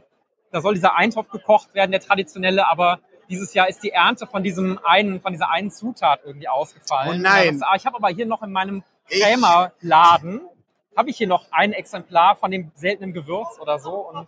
da 0.52 0.62
soll 0.62 0.76
dieser 0.76 0.96
Eintopf 0.96 1.30
gekocht 1.30 1.74
werden, 1.74 1.92
der 1.92 2.00
traditionelle, 2.00 2.68
aber 2.68 3.00
dieses 3.30 3.54
Jahr 3.54 3.68
ist 3.68 3.84
die 3.84 3.92
Ernte 3.92 4.28
von 4.28 4.44
diesem 4.44 4.80
einen, 4.86 5.22
von 5.22 5.34
dieser 5.34 5.50
einen 5.50 5.72
Zutat 5.72 6.22
irgendwie 6.26 6.48
ausgefallen. 6.48 7.20
Oh 7.20 7.22
nein. 7.22 7.60
dann 7.60 7.70
ah, 7.70 7.76
ich 7.76 7.86
habe 7.86 7.98
aber 7.98 8.10
hier 8.10 8.26
noch 8.26 8.42
in 8.44 8.52
meinem 8.52 8.84
Krämerladen, 9.10 10.42
habe 10.96 11.10
ich 11.10 11.18
hier 11.18 11.28
noch 11.28 11.46
ein 11.52 11.74
Exemplar 11.74 12.36
von 12.36 12.52
dem 12.52 12.72
seltenen 12.76 13.14
Gewürz 13.14 13.60
oder 13.60 13.80
so. 13.80 13.92
Und 13.92 14.28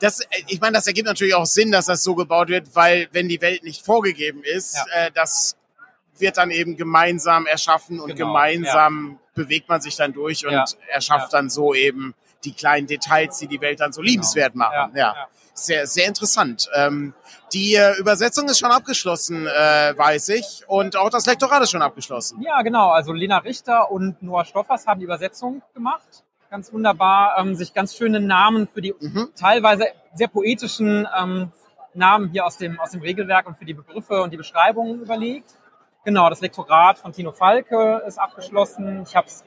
Das, 0.00 0.20
äh, 0.20 0.26
ich 0.48 0.60
meine, 0.60 0.74
das 0.74 0.86
ergibt 0.86 1.06
natürlich 1.06 1.34
auch 1.34 1.46
Sinn, 1.46 1.72
dass 1.72 1.86
das 1.86 2.02
so 2.02 2.14
gebaut 2.14 2.48
wird, 2.48 2.74
weil 2.74 3.08
wenn 3.12 3.28
die 3.28 3.40
Welt 3.40 3.64
nicht 3.64 3.84
vorgegeben 3.84 4.42
ist, 4.44 4.76
Ja. 4.76 5.06
äh, 5.06 5.10
das 5.12 5.56
wird 6.18 6.36
dann 6.36 6.50
eben 6.50 6.76
gemeinsam 6.76 7.46
erschaffen 7.46 7.98
und 8.00 8.14
Genau, 8.14 8.28
gemeinsam 8.28 9.18
bewegt 9.34 9.68
man 9.68 9.80
sich 9.80 9.96
dann 9.96 10.12
durch 10.12 10.46
und 10.46 10.52
Ja. 10.52 10.64
erschafft 10.88 11.32
dann 11.32 11.50
so 11.50 11.74
eben 11.74 12.14
die 12.44 12.52
kleinen 12.52 12.86
Details, 12.86 13.38
die 13.38 13.46
die 13.46 13.60
Welt 13.60 13.80
dann 13.80 13.92
so 13.92 14.02
liebenswert 14.02 14.54
machen. 14.54 14.92
Ja, 14.94 15.14
ja. 15.14 15.28
Sehr, 15.54 15.86
sehr 15.86 16.06
interessant. 16.06 16.68
Ähm, 16.74 17.12
die 17.52 17.74
äh, 17.74 17.98
Übersetzung 17.98 18.48
ist 18.48 18.58
schon 18.60 18.70
abgeschlossen, 18.70 19.46
äh, 19.46 19.94
weiß 19.96 20.30
ich, 20.30 20.64
und 20.68 20.96
auch 20.96 21.10
das 21.10 21.26
Lektorat 21.26 21.62
ist 21.62 21.70
schon 21.70 21.82
abgeschlossen. 21.82 22.40
Ja, 22.42 22.62
genau. 22.62 22.90
Also 22.90 23.12
Lena 23.12 23.38
Richter 23.38 23.90
und 23.90 24.22
Noah 24.22 24.44
Stoffers 24.44 24.86
haben 24.86 25.00
die 25.00 25.04
Übersetzung 25.04 25.62
gemacht. 25.74 26.24
Ganz 26.50 26.72
wunderbar. 26.72 27.36
Ähm, 27.38 27.54
sich 27.54 27.74
ganz 27.74 27.94
schöne 27.94 28.20
Namen 28.20 28.68
für 28.72 28.80
die 28.80 28.94
Mhm. 28.98 29.30
teilweise 29.38 29.86
sehr 30.14 30.28
poetischen 30.28 31.06
ähm, 31.18 31.52
Namen 31.94 32.30
hier 32.30 32.46
aus 32.46 32.56
dem, 32.56 32.78
aus 32.80 32.92
dem 32.92 33.02
Regelwerk 33.02 33.46
und 33.46 33.58
für 33.58 33.64
die 33.64 33.74
Begriffe 33.74 34.22
und 34.22 34.32
die 34.32 34.36
Beschreibungen 34.36 35.00
überlegt. 35.00 35.54
Genau, 36.04 36.30
das 36.30 36.40
Lektorat 36.40 36.98
von 36.98 37.12
Tino 37.12 37.32
Falke 37.32 38.02
ist 38.06 38.18
abgeschlossen. 38.18 39.02
Ich 39.06 39.14
habe 39.16 39.26
es 39.26 39.44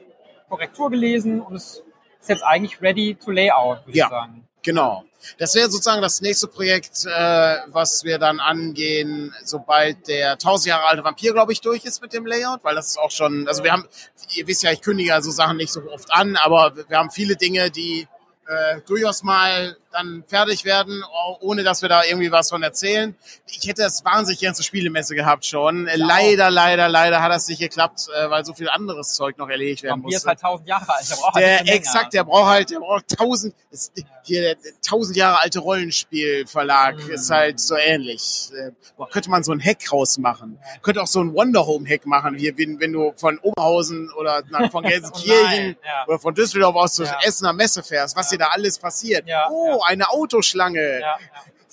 Korrektur 0.48 0.90
gelesen 0.90 1.40
und 1.40 1.56
es 1.56 1.82
ist 2.20 2.28
jetzt 2.28 2.44
eigentlich 2.44 2.80
ready 2.80 3.16
to 3.16 3.30
layout, 3.30 3.86
würde 3.86 3.98
Ja. 3.98 4.04
ich 4.06 4.10
sagen. 4.10 4.48
Genau. 4.62 5.04
Das 5.38 5.54
wäre 5.54 5.70
sozusagen 5.70 6.02
das 6.02 6.20
nächste 6.20 6.46
Projekt, 6.46 7.04
äh, 7.06 7.56
was 7.66 8.04
wir 8.04 8.18
dann 8.18 8.40
angehen, 8.40 9.34
sobald 9.44 10.08
der 10.08 10.32
1000 10.32 10.68
Jahre 10.68 10.86
alte 10.86 11.04
Vampir, 11.04 11.32
glaube 11.32 11.52
ich, 11.52 11.60
durch 11.60 11.84
ist 11.84 12.02
mit 12.02 12.12
dem 12.12 12.26
Layout, 12.26 12.62
weil 12.62 12.74
das 12.74 12.88
ist 12.88 12.98
auch 12.98 13.10
schon, 13.10 13.48
also 13.48 13.64
wir 13.64 13.72
haben, 13.72 13.86
ihr 14.34 14.46
wisst 14.46 14.62
ja, 14.62 14.72
ich 14.72 14.80
kündige 14.80 15.20
so 15.22 15.30
Sachen 15.30 15.56
nicht 15.56 15.72
so 15.72 15.82
oft 15.90 16.12
an, 16.12 16.36
aber 16.36 16.74
wir 16.88 16.98
haben 16.98 17.10
viele 17.10 17.36
Dinge, 17.36 17.70
die 17.70 18.06
äh, 18.46 18.80
durchaus 18.86 19.22
mal 19.22 19.76
dann 19.94 20.24
fertig 20.26 20.64
werden, 20.64 21.02
oh- 21.10 21.36
ohne 21.40 21.62
dass 21.62 21.80
wir 21.82 21.88
da 21.88 22.02
irgendwie 22.04 22.30
was 22.30 22.50
von 22.50 22.62
erzählen. 22.62 23.16
Ich 23.46 23.66
hätte 23.68 23.82
das 23.82 24.04
wahnsinnig 24.04 24.40
gerne 24.40 24.54
zur 24.54 24.64
Spielemesse 24.64 25.14
gehabt 25.14 25.46
schon. 25.46 25.86
Äh, 25.86 25.96
leider, 25.96 26.50
leider, 26.50 26.88
leider 26.88 27.22
hat 27.22 27.30
das 27.32 27.48
nicht 27.48 27.60
geklappt, 27.60 28.08
äh, 28.14 28.28
weil 28.30 28.44
so 28.44 28.52
viel 28.54 28.68
anderes 28.68 29.14
Zeug 29.14 29.38
noch 29.38 29.48
erledigt 29.48 29.82
werden 29.84 30.00
ist 30.00 30.12
musste. 30.14 30.28
halt 30.28 30.40
tausend 30.40 30.68
Jahre 30.68 30.88
alt. 30.94 31.08
Der 31.10 31.16
braucht 31.16 31.34
halt 31.34 31.44
Der, 31.46 31.56
länger. 31.64 31.72
exakt, 31.72 32.12
der 32.14 32.24
braucht 32.24 32.46
halt, 32.48 32.70
der 32.70 32.78
braucht 32.80 33.08
tausend, 33.16 33.54
ist, 33.70 33.92
hier 34.24 34.42
der 34.42 34.56
tausend 34.86 35.16
Jahre 35.16 35.40
alte 35.40 35.60
Rollenspielverlag 35.60 36.96
Mhm. 37.04 37.10
ist 37.10 37.30
halt 37.30 37.60
so 37.60 37.76
ähnlich. 37.76 38.50
Äh, 38.56 38.70
boah, 38.96 39.08
könnte 39.08 39.30
man 39.30 39.42
so 39.44 39.52
ein 39.52 39.60
Hack 39.62 39.92
rausmachen. 39.92 40.58
Könnte 40.82 41.02
auch 41.02 41.06
so 41.06 41.20
ein 41.20 41.34
Wonder 41.34 41.66
Home 41.66 41.88
Hack 41.88 42.06
machen, 42.06 42.34
hier, 42.36 42.56
wenn, 42.58 42.80
wenn 42.80 42.92
du 42.92 43.12
von 43.16 43.38
Oberhausen 43.38 44.10
oder 44.18 44.42
nach, 44.50 44.70
von 44.70 44.82
Gelsenkirchen 44.84 45.34
Oh 45.44 45.44
nein, 45.46 45.76
ja. 45.84 46.04
oder 46.06 46.18
von 46.18 46.34
Düsseldorf 46.34 46.74
aus 46.76 46.94
zur 46.94 47.06
Ja. 47.06 47.18
Essener 47.22 47.52
Messe 47.52 47.82
fährst, 47.82 48.16
was 48.16 48.28
dir 48.30 48.38
da 48.38 48.46
alles 48.48 48.78
passiert. 48.78 49.26
Ja, 49.26 49.48
oh, 49.50 49.80
eine 49.84 50.10
Autoschlange. 50.10 51.00
Ja, 51.00 51.00
ja. 51.00 51.18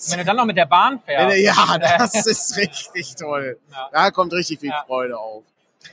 Wenn 0.08 0.18
du 0.18 0.24
dann 0.24 0.36
noch 0.36 0.44
mit 0.44 0.56
der 0.56 0.66
Bahn 0.66 1.00
fährst. 1.00 1.38
Ja, 1.38 1.78
das 1.98 2.26
ist 2.26 2.56
richtig 2.56 3.14
toll. 3.14 3.58
Ja. 3.70 3.88
Da 3.92 4.10
kommt 4.10 4.32
richtig 4.32 4.60
viel. 4.60 4.72
Freude 4.86 5.18
auf. 5.18 5.44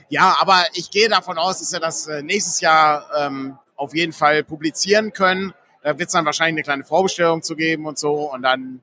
Ja, 0.08 0.36
aber 0.40 0.64
ich 0.74 0.90
gehe 0.90 1.08
davon 1.08 1.38
aus, 1.38 1.60
dass 1.60 1.72
wir 1.72 1.80
das 1.80 2.06
äh, 2.06 2.22
nächstes 2.22 2.60
Jahr 2.60 3.06
ähm, 3.16 3.58
auf 3.76 3.94
jeden 3.94 4.12
Fall 4.12 4.44
publizieren 4.44 5.12
können. 5.12 5.54
Da 5.82 5.98
wird 5.98 6.08
es 6.08 6.12
dann 6.12 6.26
wahrscheinlich 6.26 6.54
eine 6.54 6.62
kleine 6.62 6.84
Vorbestellung 6.84 7.42
zu 7.42 7.56
geben 7.56 7.86
und 7.86 7.98
so. 7.98 8.30
Und 8.32 8.42
dann 8.42 8.82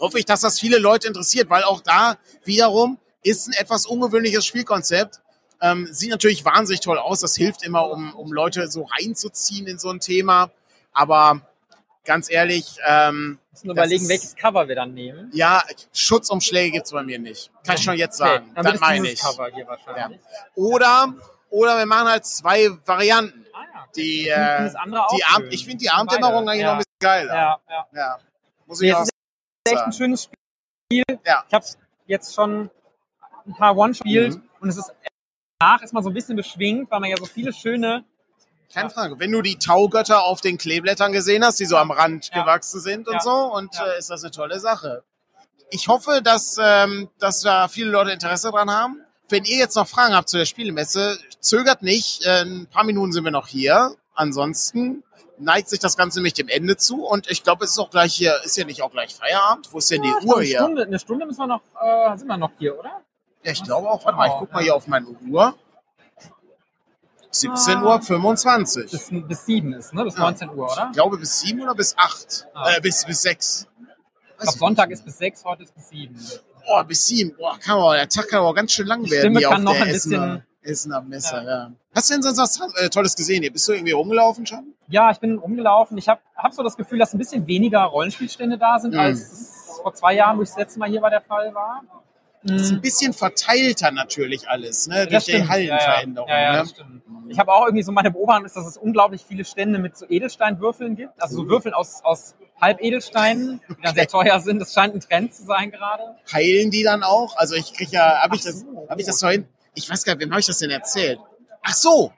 hoffe 0.00 0.18
ich, 0.18 0.24
dass 0.24 0.40
das 0.40 0.58
viele 0.58 0.78
Leute 0.78 1.08
interessiert, 1.08 1.50
weil 1.50 1.62
auch 1.64 1.80
da 1.80 2.16
wiederum 2.44 2.98
ist 3.22 3.48
ein 3.48 3.52
etwas 3.54 3.86
ungewöhnliches 3.86 4.46
Spielkonzept. 4.46 5.20
Ähm, 5.60 5.88
sieht 5.90 6.10
natürlich 6.10 6.44
wahnsinnig 6.44 6.80
toll 6.80 6.98
aus. 6.98 7.20
Das 7.20 7.34
hilft 7.34 7.62
immer, 7.62 7.90
um, 7.90 8.14
um 8.14 8.32
Leute 8.32 8.68
so 8.68 8.84
reinzuziehen 8.84 9.66
in 9.66 9.78
so 9.78 9.90
ein 9.90 10.00
Thema. 10.00 10.50
Aber 10.92 11.40
ganz 12.06 12.30
ehrlich, 12.30 12.78
ähm, 12.86 13.38
müssen 13.52 13.70
überlegen, 13.70 14.02
ist- 14.04 14.08
welches 14.08 14.36
Cover 14.36 14.66
wir 14.68 14.74
dann 14.76 14.94
nehmen. 14.94 15.30
ja, 15.34 15.62
Schutzumschläge 15.92 16.72
gibt's 16.72 16.92
bei 16.92 17.02
mir 17.02 17.18
nicht. 17.18 17.50
Kann 17.66 17.76
ich 17.76 17.82
schon 17.82 17.96
jetzt 17.96 18.20
Okay, 18.20 18.30
sagen. 18.30 18.52
dann 18.54 18.64
das 18.64 18.64
wird 18.64 18.74
es 18.76 18.80
meine 18.80 19.08
ich. 19.10 19.20
Cover 19.20 19.48
hier 19.52 19.66
wahrscheinlich. 19.66 20.20
Oder, 20.54 21.14
oder 21.50 21.78
wir 21.78 21.86
machen 21.86 22.08
halt 22.08 22.24
zwei 22.24 22.70
Varianten. 22.86 23.44
Ah, 23.52 23.58
ja. 23.74 23.86
Die, 23.96 24.28
Ich 24.28 24.32
finde 24.32 24.98
äh, 24.98 25.16
die 25.16 25.24
Abend, 25.24 25.52
ich 25.52 25.64
finde 25.64 25.78
die 25.78 25.90
Abenddämmerung 25.90 26.48
eigentlich 26.48 26.60
ja. 26.62 26.66
noch 26.66 26.72
ein 26.74 26.78
bisschen 26.78 26.98
geiler. 27.00 27.34
Ja, 27.34 27.60
ja. 27.68 27.86
Ja. 27.92 28.18
Muss 28.66 28.80
Nee, 28.80 28.86
ich 28.88 28.92
es 28.92 28.98
auch 28.98 29.02
ist 29.02 29.10
echt 29.72 29.82
ein 29.82 29.92
schönes 29.92 30.24
Spiel. 30.24 31.04
Ja. 31.24 31.44
Ich 31.48 31.54
habe 31.54 31.64
es 31.64 31.78
jetzt 32.06 32.34
schon 32.34 32.70
ein 33.46 33.54
paar 33.56 33.76
One 33.76 33.90
gespielt 33.92 34.34
Mhm. 34.36 34.42
und 34.60 34.68
es 34.68 34.76
ist 34.76 34.92
danach 35.58 35.82
ist 35.82 35.92
man 35.92 36.02
so 36.02 36.10
ein 36.10 36.14
bisschen 36.14 36.36
beschwingt, 36.36 36.90
weil 36.90 37.00
man 37.00 37.10
ja 37.10 37.16
so 37.16 37.24
viele 37.26 37.52
schöne 37.52 38.04
Keine 38.72 38.90
Frage. 38.90 39.18
Wenn 39.18 39.32
du 39.32 39.42
die 39.42 39.58
Taugötter 39.58 40.24
auf 40.24 40.40
den 40.40 40.58
Kleeblättern 40.58 41.12
gesehen 41.12 41.44
hast, 41.44 41.58
die 41.60 41.64
so 41.66 41.76
am 41.76 41.90
Rand 41.90 42.30
gewachsen 42.32 42.80
sind 42.80 43.08
und 43.08 43.22
so, 43.22 43.32
und 43.32 43.74
äh, 43.78 43.98
ist 43.98 44.10
das 44.10 44.22
eine 44.22 44.30
tolle 44.30 44.60
Sache. 44.60 45.02
Ich 45.70 45.88
hoffe, 45.88 46.20
dass, 46.22 46.58
ähm, 46.60 47.08
dass 47.18 47.40
da 47.40 47.68
viele 47.68 47.90
Leute 47.90 48.10
Interesse 48.12 48.50
dran 48.50 48.70
haben. 48.70 49.00
Wenn 49.28 49.44
ihr 49.44 49.56
jetzt 49.58 49.74
noch 49.74 49.88
Fragen 49.88 50.14
habt 50.14 50.28
zu 50.28 50.36
der 50.36 50.44
Spielemesse, 50.44 51.18
zögert 51.40 51.82
nicht. 51.82 52.24
Äh, 52.24 52.42
ein 52.42 52.66
paar 52.66 52.84
Minuten 52.84 53.12
sind 53.12 53.24
wir 53.24 53.32
noch 53.32 53.48
hier. 53.48 53.94
Ansonsten 54.14 55.02
neigt 55.38 55.68
sich 55.68 55.80
das 55.80 55.96
Ganze 55.96 56.18
nämlich 56.18 56.34
dem 56.34 56.48
Ende 56.48 56.76
zu. 56.76 57.04
Und 57.04 57.28
ich 57.30 57.42
glaube, 57.42 57.64
es 57.64 57.72
ist 57.72 57.78
auch 57.78 57.90
gleich 57.90 58.14
hier, 58.14 58.40
ist 58.44 58.56
ja 58.56 58.64
nicht 58.64 58.82
auch 58.82 58.90
gleich 58.92 59.14
Feierabend? 59.14 59.68
Wo 59.72 59.78
ist 59.78 59.90
denn 59.90 60.02
die 60.02 60.08
Ja, 60.08 60.20
Uhr 60.22 60.36
eine 60.36 60.44
hier? 60.46 60.58
Stunde, 60.58 60.82
eine 60.84 60.98
Stunde 60.98 61.26
müssen 61.26 61.38
wir 61.40 61.46
noch, 61.46 61.62
äh, 61.82 62.16
sind 62.16 62.28
wir 62.28 62.36
noch 62.36 62.52
hier, 62.58 62.78
oder? 62.78 63.00
Ja, 63.42 63.52
ich 63.52 63.62
glaube 63.62 63.88
auch. 63.88 64.04
Warte 64.04 64.16
mal, 64.16 64.26
ich 64.28 64.34
guck 64.38 64.52
mal 64.52 64.62
hier 64.62 64.74
auf 64.74 64.86
meine 64.86 65.06
Uhr. 65.08 65.54
Ah. 67.44 67.54
17.25 67.54 68.76
Uhr. 68.78 68.82
Bis, 68.90 69.10
bis 69.28 69.46
sieben 69.46 69.72
ist, 69.74 69.92
ne? 69.94 70.04
Bis 70.04 70.14
Ja. 70.14 70.20
19 70.20 70.50
Uhr, 70.50 70.70
oder? 70.72 70.86
Ich 70.90 70.92
glaube 70.96 71.18
bis 71.18 71.40
sieben 71.40 71.62
oder 71.62 71.74
bis 71.74 71.96
acht. 71.98 72.46
Ah. 72.54 72.70
Äh, 72.76 72.80
bis, 72.80 73.04
bis 73.04 73.22
sechs. 73.22 73.66
Ich 74.38 74.42
glaube, 74.42 74.58
Sonntag 74.58 74.90
ist 74.90 75.04
bis 75.04 75.18
sechs, 75.18 75.44
heute 75.44 75.62
ist 75.62 75.74
bis 75.74 75.88
sieben. 75.88 76.18
Boah, 76.66 76.84
bis 76.84 77.06
sieben. 77.06 77.34
Boah, 77.36 77.58
kann 77.58 77.78
aber, 77.78 77.94
der 77.94 78.08
Tag 78.08 78.28
kann 78.28 78.40
aber 78.40 78.54
ganz 78.54 78.72
schön 78.72 78.86
lang 78.86 79.02
Die 79.04 79.10
werden. 79.10 79.20
Stimme 79.22 79.38
hier 79.38 79.48
kann 79.48 79.58
auf 79.58 79.64
noch 79.64 79.72
der 79.74 79.82
ein 79.86 79.92
bisschen- 79.92 80.12
Essener, 80.12 80.42
Essener 80.62 81.00
Messe, 81.02 81.36
Ja. 81.36 81.42
ja. 81.44 81.72
Hast 81.94 82.10
du 82.10 82.14
denn 82.14 82.22
sonst 82.22 82.38
was 82.38 82.60
äh, 82.82 82.90
Tolles 82.90 83.14
gesehen 83.16 83.40
hier? 83.42 83.52
Bist 83.52 83.66
du 83.68 83.72
irgendwie 83.72 83.92
rumgelaufen 83.92 84.44
schon? 84.46 84.74
Ja, 84.88 85.10
ich 85.10 85.18
bin 85.18 85.38
rumgelaufen. 85.38 85.96
Ich 85.96 86.08
habe 86.08 86.20
hab 86.36 86.52
so 86.52 86.62
das 86.62 86.76
Gefühl, 86.76 86.98
dass 86.98 87.14
ein 87.14 87.18
bisschen 87.18 87.46
weniger 87.46 87.80
Rollenspielstände 87.84 88.58
da 88.58 88.78
sind, 88.78 88.92
Mhm. 88.94 89.00
als 89.00 89.20
es 89.32 89.80
vor 89.82 89.94
zwei 89.94 90.14
Jahren, 90.14 90.36
wo 90.38 90.42
ich 90.42 90.48
das 90.50 90.58
letzte 90.58 90.78
Mal 90.80 90.88
hier 90.90 91.00
war, 91.00 91.08
der 91.10 91.22
Fall 91.22 91.54
war. 91.54 91.82
Das 92.46 92.62
ist 92.62 92.70
ein 92.70 92.76
Mhm. 92.76 92.80
bisschen 92.82 93.12
verteilter 93.12 93.90
natürlich 93.90 94.48
alles, 94.48 94.86
ne? 94.86 95.06
Durch 95.06 95.24
die 95.24 95.32
stimmt. 95.32 95.48
Hallenveränderung. 95.48 96.28
Ja, 96.28 96.34
ja, 96.36 96.42
ja, 96.42 96.52
ne? 96.52 96.58
das 96.58 96.70
stimmt. 96.70 97.02
Ich 97.28 97.38
habe 97.38 97.52
auch 97.52 97.64
irgendwie 97.64 97.82
so 97.82 97.90
meine 97.92 98.10
Beobachtung 98.10 98.44
ist, 98.46 98.56
dass 98.56 98.66
es 98.66 98.76
unglaublich 98.76 99.24
viele 99.26 99.44
Stände 99.44 99.78
mit 99.78 99.96
so 99.96 100.06
Edelsteinwürfeln 100.08 100.94
gibt. 100.96 101.20
Also 101.20 101.36
so 101.36 101.48
Würfeln 101.48 101.74
aus, 101.74 102.00
aus 102.04 102.34
Halbedelsteinen, 102.60 103.60
die 103.68 103.82
dann 103.82 103.94
sehr 103.94 104.06
teuer 104.08 104.38
sind. 104.40 104.60
Das 104.60 104.72
scheint 104.72 104.94
ein 104.94 105.00
Trend 105.00 105.34
zu 105.34 105.44
sein 105.44 105.70
gerade. 105.70 106.16
Heilen 106.32 106.70
die 106.70 106.82
dann 106.84 107.02
auch? 107.02 107.36
Also 107.36 107.54
ich 107.56 107.72
krieg 107.72 107.90
ja, 107.90 108.22
habe 108.22 108.36
ich 108.36 108.42
das, 108.42 108.60
so. 108.60 108.86
habe 108.88 109.00
ich 109.00 109.06
das 109.06 109.20
vorhin? 109.20 109.48
Ich 109.74 109.90
weiß 109.90 110.04
gar 110.04 110.14
nicht, 110.14 110.22
wem 110.24 110.30
habe 110.30 110.40
ich 110.40 110.46
das 110.46 110.58
denn 110.58 110.70
erzählt? 110.70 111.18
Ach 111.62 111.74
so, 111.74 112.12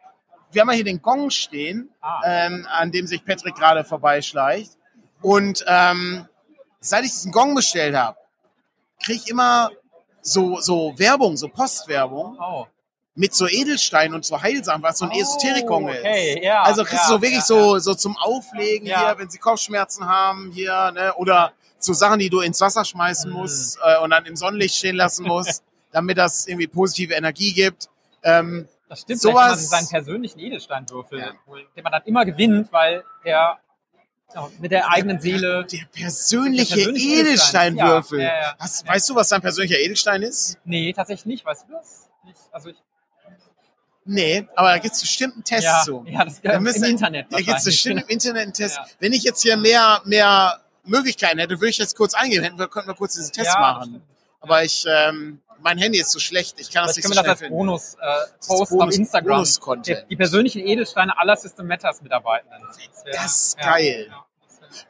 wir 0.52 0.60
haben 0.62 0.68
ja 0.68 0.74
hier 0.74 0.84
den 0.84 1.00
Gong 1.02 1.30
stehen, 1.30 1.90
Ah. 2.00 2.20
ähm, 2.24 2.66
an 2.70 2.92
dem 2.92 3.06
sich 3.06 3.24
Patrick 3.24 3.54
gerade 3.54 3.84
vorbeischleicht. 3.84 4.72
Und 5.22 5.64
ähm, 5.66 6.28
seit 6.80 7.04
ich 7.04 7.10
diesen 7.12 7.32
Gong 7.32 7.54
bestellt 7.54 7.96
habe, 7.96 8.16
kriege 9.02 9.20
ich 9.24 9.28
immer 9.30 9.70
so, 10.22 10.60
so 10.60 10.94
Werbung, 10.98 11.36
so 11.36 11.48
Postwerbung 11.48 12.36
Oh. 12.40 12.66
mit 13.14 13.34
so 13.34 13.46
Edelsteinen 13.48 14.14
und 14.14 14.24
so 14.24 14.40
Heilsamen, 14.40 14.82
was 14.82 14.98
so 14.98 15.04
ein 15.06 15.12
Oh, 15.14 15.18
Esoterikon 15.20 15.84
okay, 15.84 16.34
ist. 16.34 16.44
ja, 16.44 16.62
also 16.62 16.84
kriegst 16.84 17.08
ja, 17.08 17.16
du 17.16 17.22
wirklich 17.22 17.40
ja, 17.40 17.44
so, 17.46 17.78
so 17.78 17.94
zum 17.94 18.16
Auflegen 18.16 18.86
hier, 18.86 19.14
wenn 19.18 19.28
sie 19.30 19.38
Kopfschmerzen 19.38 20.06
haben 20.06 20.50
hier, 20.52 20.90
ne? 20.92 21.14
oder 21.16 21.52
so 21.78 21.92
Sachen, 21.92 22.18
die 22.18 22.28
du 22.28 22.40
ins 22.40 22.60
Wasser 22.60 22.84
schmeißen 22.84 23.30
Mhm. 23.30 23.36
musst 23.36 23.78
äh, 23.84 23.98
und 24.02 24.10
dann 24.10 24.24
im 24.26 24.36
Sonnenlicht 24.36 24.74
stehen 24.76 24.96
lassen 24.96 25.24
musst, 25.26 25.62
damit 25.92 26.18
das 26.18 26.46
irgendwie 26.46 26.66
positive 26.66 27.14
Energie 27.14 27.52
gibt. 27.52 27.88
Ähm, 28.22 28.68
Das 28.88 29.00
stimmt, 29.02 29.20
Sowas- 29.20 29.40
kann 29.42 29.48
man 29.50 29.58
seinen 29.58 29.88
persönlichen 29.88 30.38
Edelsteinwürfel 30.40 31.18
Ja. 31.20 31.32
holen, 31.46 31.66
den 31.76 31.82
man 31.84 31.92
dann 31.92 32.02
immer 32.04 32.24
gewinnt, 32.24 32.72
weil 32.72 33.04
ja, 33.24 33.58
mit 34.58 34.70
der 34.72 34.90
eigenen 34.90 35.20
Seele. 35.20 35.64
der 35.64 35.78
persönliche, 35.92 36.74
Der 36.76 36.82
persönliche 36.84 37.20
Edelsteinwürfel. 37.20 38.20
Ja, 38.20 38.26
ja, 38.26 38.40
ja. 38.42 38.56
Hast, 38.58 38.86
Weißt 38.86 39.08
du, 39.08 39.14
was 39.14 39.28
dein 39.28 39.40
persönlicher 39.40 39.78
Edelstein 39.78 40.22
ist? 40.22 40.58
Nee, 40.64 40.92
tatsächlich 40.92 41.26
nicht, 41.26 41.44
weißt 41.44 41.66
du 41.68 41.72
das? 41.72 42.08
Nicht, 42.24 42.38
also 42.52 42.68
ich, 42.70 42.76
Nee, 44.10 44.48
aber 44.56 44.68
da 44.70 44.78
gibt 44.78 44.94
es 44.94 45.00
bestimmt 45.02 45.34
einen 45.34 45.44
Test 45.44 45.64
ja, 45.64 45.82
zu. 45.84 46.02
ja, 46.08 46.24
das 46.24 46.40
Da 46.40 46.52
im 46.52 46.62
müssen- 46.62 46.84
Internet. 46.84 47.26
Da 47.30 47.38
gibt 47.38 47.58
es 47.58 47.64
bestimmt 47.64 48.02
im 48.02 48.08
Internet 48.08 48.42
einen 48.42 48.52
Test. 48.54 48.78
Wenn 49.00 49.12
ich 49.12 49.22
jetzt 49.22 49.42
hier 49.42 49.56
mehr, 49.58 50.00
mehr 50.06 50.60
Möglichkeiten 50.84 51.38
hätte, 51.38 51.60
würde 51.60 51.68
ich 51.68 51.76
jetzt 51.78 51.94
kurz 51.94 52.14
hätten 52.18 52.58
wir, 52.58 52.68
könnten 52.68 52.88
wir 52.88 52.94
kurz 52.94 53.14
diesen 53.14 53.32
Test 53.32 53.52
machen. 53.58 54.02
Aber 54.40 54.64
ich, 54.64 54.86
ähm, 54.88 55.40
mein 55.60 55.78
Handy 55.78 55.98
ist 56.00 56.10
zu 56.10 56.20
schlecht. 56.20 56.58
Ich 56.60 56.70
kann 56.70 56.86
das 56.86 56.96
nicht 56.96 57.04
können 57.04 57.14
so 57.14 57.18
wir 57.18 57.22
schnell 57.22 57.24
das 57.24 57.30
als 57.32 57.40
finden. 57.40 57.56
Bonus-Post 57.56 57.98
Das 58.00 58.60
ist 58.62 58.70
Bonus- 58.70 58.72
auf 58.88 58.94
Instagram. 58.98 59.28
Bonus-Content. 59.36 60.02
Die, 60.04 60.08
die 60.10 60.16
persönlichen 60.16 60.60
Edelsteine 60.66 61.18
aller 61.18 61.36
System 61.36 61.66
Matters 61.66 62.00
Mitarbeitenden. 62.02 62.62
wär- 63.04 63.12
Das 63.12 63.36
ist 63.48 63.58
ja, 63.58 63.64
geil. 63.72 64.06
Ja, 64.10 64.24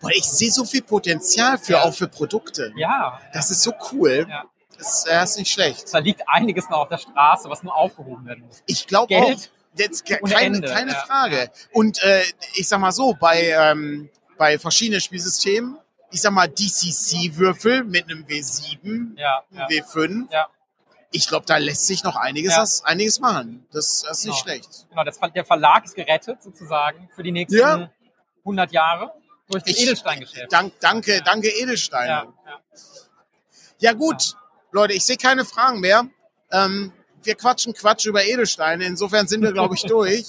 Boah, 0.01 0.11
ich 0.11 0.25
sehe 0.25 0.51
so 0.51 0.65
viel 0.65 0.83
Potenzial 0.83 1.57
für 1.59 1.73
Ja. 1.75 1.83
auch 1.85 1.95
für 1.95 2.09
Produkte. 2.09 2.73
ja, 2.77 3.21
Das 3.33 3.51
ist 3.51 3.63
so 3.63 3.73
cool. 3.93 4.27
Ja. 4.29 4.45
Das, 4.77 5.07
äh, 5.07 5.23
ist 5.25 5.39
nicht 5.39 5.51
schlecht. 5.51 5.93
da 5.93 5.99
liegt 5.99 6.23
einiges 6.29 6.69
noch 6.69 6.79
auf 6.79 6.89
der 6.89 6.99
Straße, 6.99 7.49
was 7.51 7.63
nur 7.65 7.75
aufgehoben 7.77 8.25
werden 8.27 8.45
muss. 8.47 8.63
Ich 8.67 8.87
glaube 8.87 9.17
auch. 9.17 9.33
Jetzt 9.75 10.05
keine, 10.07 10.61
keine 10.61 10.93
ja. 10.93 10.99
Frage. 11.05 11.51
Und 11.73 12.03
äh, 12.03 12.23
ich 12.55 12.67
sag 12.69 12.81
mal 12.81 12.91
so, 12.93 13.15
bei, 13.15 13.43
ähm, 13.51 14.09
bei 14.37 14.59
verschiedenen 14.59 15.01
Spielsystemen, 15.01 15.79
ich 16.11 16.21
sag 16.23 16.33
mal 16.33 16.49
DCC-Würfel 16.49 17.85
mit 17.85 18.05
einem 18.11 18.25
W7, 18.27 19.17
Ja, 19.19 19.43
ja. 19.51 19.67
W5, 19.69 20.27
Ja. 20.33 20.49
Ich 21.11 21.27
glaube, 21.29 21.47
da 21.47 21.57
lässt 21.57 21.87
sich 21.87 22.05
noch 22.05 22.17
einiges, 22.17 22.53
Ja. 22.55 22.65
einiges 22.89 23.19
machen. 23.21 23.67
Das, 23.73 24.03
das 24.03 24.19
ist 24.21 24.25
nicht 24.27 24.45
Genau. 24.45 24.55
schlecht. 24.57 24.87
Genau, 24.91 25.05
das, 25.05 25.19
der 25.35 25.45
Verlag 25.45 25.85
ist 25.85 25.95
gerettet 25.95 26.43
sozusagen 26.43 27.09
für 27.15 27.23
die 27.23 27.33
nächsten 27.33 27.59
Ja. 27.59 27.91
100 28.45 28.73
Jahre 28.73 29.13
durch 29.51 29.63
das 29.65 29.73
Ich- 29.75 29.83
Edelsteingeschäft. 29.83 30.53
Dank, 30.53 30.73
danke, 30.81 31.17
Ja. 31.17 31.21
danke 31.23 31.49
Edelsteine. 31.49 32.09
Ja, 32.09 32.27
Ja, 32.47 32.61
ja. 33.79 33.93
gut, 33.93 34.35
Leute, 34.73 34.93
ich 34.95 35.05
sehe 35.05 35.17
keine 35.17 35.45
Fragen 35.45 35.81
mehr. 35.81 36.07
Ähm, 36.51 36.93
wir 37.23 37.35
quatschen 37.35 37.73
Quatsch 37.75 38.07
über 38.07 38.25
Edelsteine. 38.25 38.85
Insofern 38.85 39.27
sind 39.29 39.43
wir, 39.43 39.53
glaube 39.53 39.75
ich, 39.75 39.83
durch. 39.87 40.27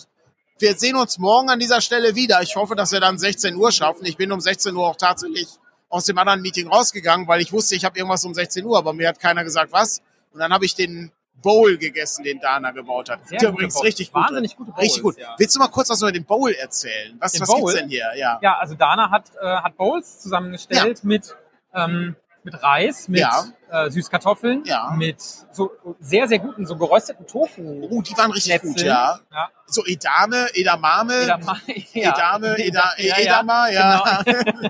Wir 0.59 0.75
sehen 0.77 0.95
uns 0.97 1.17
morgen 1.17 1.49
an 1.49 1.59
dieser 1.59 1.79
Stelle 1.81 2.15
wieder. 2.15 2.41
Ich 2.41 2.55
hoffe, 2.55 2.75
dass 2.75 2.91
wir 2.91 2.99
dann 2.99 3.17
16 3.17 3.55
Uhr 3.55 3.71
schaffen. 3.71 4.05
Ich 4.05 4.17
bin 4.17 4.31
um 4.31 4.41
16 4.41 4.75
Uhr 4.75 4.87
auch 4.87 4.95
tatsächlich 4.97 5.47
aus 5.87 6.05
dem 6.05 6.17
anderen 6.17 6.41
Meeting 6.41 6.67
rausgegangen, 6.67 7.27
weil 7.27 7.41
ich 7.41 7.51
wusste, 7.53 7.75
ich 7.75 7.85
habe 7.85 7.97
irgendwas 7.97 8.23
um 8.25 8.33
16 8.33 8.65
Uhr, 8.65 8.77
aber 8.77 8.93
mir 8.93 9.07
hat 9.07 9.19
keiner 9.19 9.43
gesagt, 9.43 9.71
was. 9.71 10.01
Und 10.31 10.39
dann 10.39 10.53
habe 10.53 10.65
ich 10.65 10.75
den 10.75 11.11
Bowl 11.41 11.77
gegessen, 11.77 12.23
den 12.23 12.39
Dana 12.39 12.71
gebaut 12.71 13.09
hat. 13.09 13.25
Sehr 13.27 13.39
Der 13.39 13.49
übrigens 13.49 13.73
Bowls. 13.75 13.85
richtig 13.85 14.11
gut. 14.11 14.23
Wahnsinnig 14.23 14.55
gute 14.57 14.71
Bowls, 14.71 14.83
Richtig 14.83 15.03
gut. 15.03 15.17
ja. 15.17 15.35
Willst 15.37 15.55
du 15.55 15.59
mal 15.59 15.69
kurz 15.69 15.89
was 15.89 16.01
über 16.01 16.11
den 16.11 16.25
Bowl 16.25 16.51
erzählen? 16.51 17.15
Was, 17.19 17.31
Den 17.31 17.41
was 17.41 17.49
Bowl? 17.49 17.59
gibt's 17.61 17.75
denn 17.75 17.89
hier? 17.89 18.09
Ja. 18.15 18.39
ja, 18.41 18.57
also 18.57 18.75
Dana 18.75 19.09
hat, 19.09 19.31
äh, 19.41 19.45
hat 19.45 19.77
Bowls 19.77 20.19
zusammengestellt 20.19 21.03
mit, 21.05 21.35
ähm, 21.73 22.15
mit 22.43 22.61
Reis, 22.61 23.07
mit 23.07 23.21
Ja. 23.21 23.45
äh, 23.69 23.89
Süßkartoffeln, 23.89 24.63
Ja. 24.65 24.93
mit 24.97 25.21
so 25.21 25.71
sehr, 26.01 26.27
sehr 26.27 26.39
guten, 26.39 26.65
so 26.65 26.75
gerösteten 26.75 27.25
Tofu. 27.25 27.87
Oh, 27.89 28.01
die 28.01 28.17
waren 28.17 28.31
richtig 28.31 28.61
gut, 28.61 28.71
Schnetzeln. 28.71 28.87
ja. 28.87 29.19
ja. 29.31 29.49
So 29.65 29.85
Edame, 29.85 30.47
Edamame, 30.53 31.21
Edama, 31.23 31.57
ja. 31.93 32.09
Edame, 32.13 32.57
Eda, 32.59 32.93
Ja, 32.97 33.05
ja, 33.05 33.17
Edama, 33.17 33.69
ja. 33.69 34.23
Genau. 34.25 34.69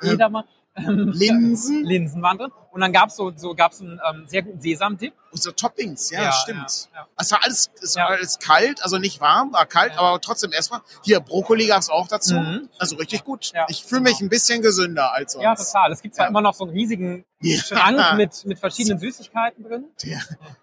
Edama. 0.02 0.44
Linsen. 0.74 1.84
Linsen 1.84 2.22
waren 2.22 2.38
drin. 2.38 2.50
Und 2.70 2.80
dann 2.80 2.92
gab's 2.92 3.16
so, 3.16 3.30
so 3.36 3.54
gab's 3.54 3.82
einen 3.82 4.00
ähm, 4.10 4.24
sehr 4.26 4.42
guten 4.42 4.60
Sesamdip. 4.60 5.12
Und 5.30 5.42
so 5.42 5.52
Toppings, 5.52 6.10
ja, 6.10 6.22
Ja, 6.24 6.32
stimmt. 6.32 6.88
ja, 6.94 7.00
ja. 7.00 7.06
Es 7.18 7.30
war 7.30 7.40
alles, 7.44 7.70
es 7.82 7.96
war 7.96 8.08
alles 8.08 8.38
kalt, 8.38 8.82
also 8.82 8.96
nicht 8.98 9.20
warm, 9.20 9.52
war 9.52 9.66
kalt, 9.66 9.92
aber 9.98 10.18
trotzdem 10.20 10.52
erstmal. 10.52 10.80
Hier, 11.04 11.20
Brokkoli 11.20 11.66
gab's 11.66 11.90
auch 11.90 12.08
dazu. 12.08 12.34
Mhm. 12.34 12.70
Also 12.78 12.96
richtig 12.96 13.24
gut. 13.24 13.52
Ich 13.68 13.84
fühle 13.84 14.00
mich 14.00 14.20
ein 14.22 14.30
bisschen 14.30 14.62
gesünder 14.62 15.12
als 15.12 15.32
sonst. 15.34 15.44
Ja, 15.44 15.54
total. 15.54 15.92
Es 15.92 16.00
gibt 16.00 16.14
zwar 16.14 16.26
Ja. 16.26 16.30
immer 16.30 16.40
noch 16.40 16.54
so 16.54 16.64
einen 16.64 16.72
riesigen. 16.72 17.24
Schrank 17.44 18.16
mit, 18.16 18.44
mit 18.46 18.58
verschiedenen 18.60 19.00
Süßigkeiten 19.00 19.64
drin. 19.64 19.86
Der, 20.04 20.20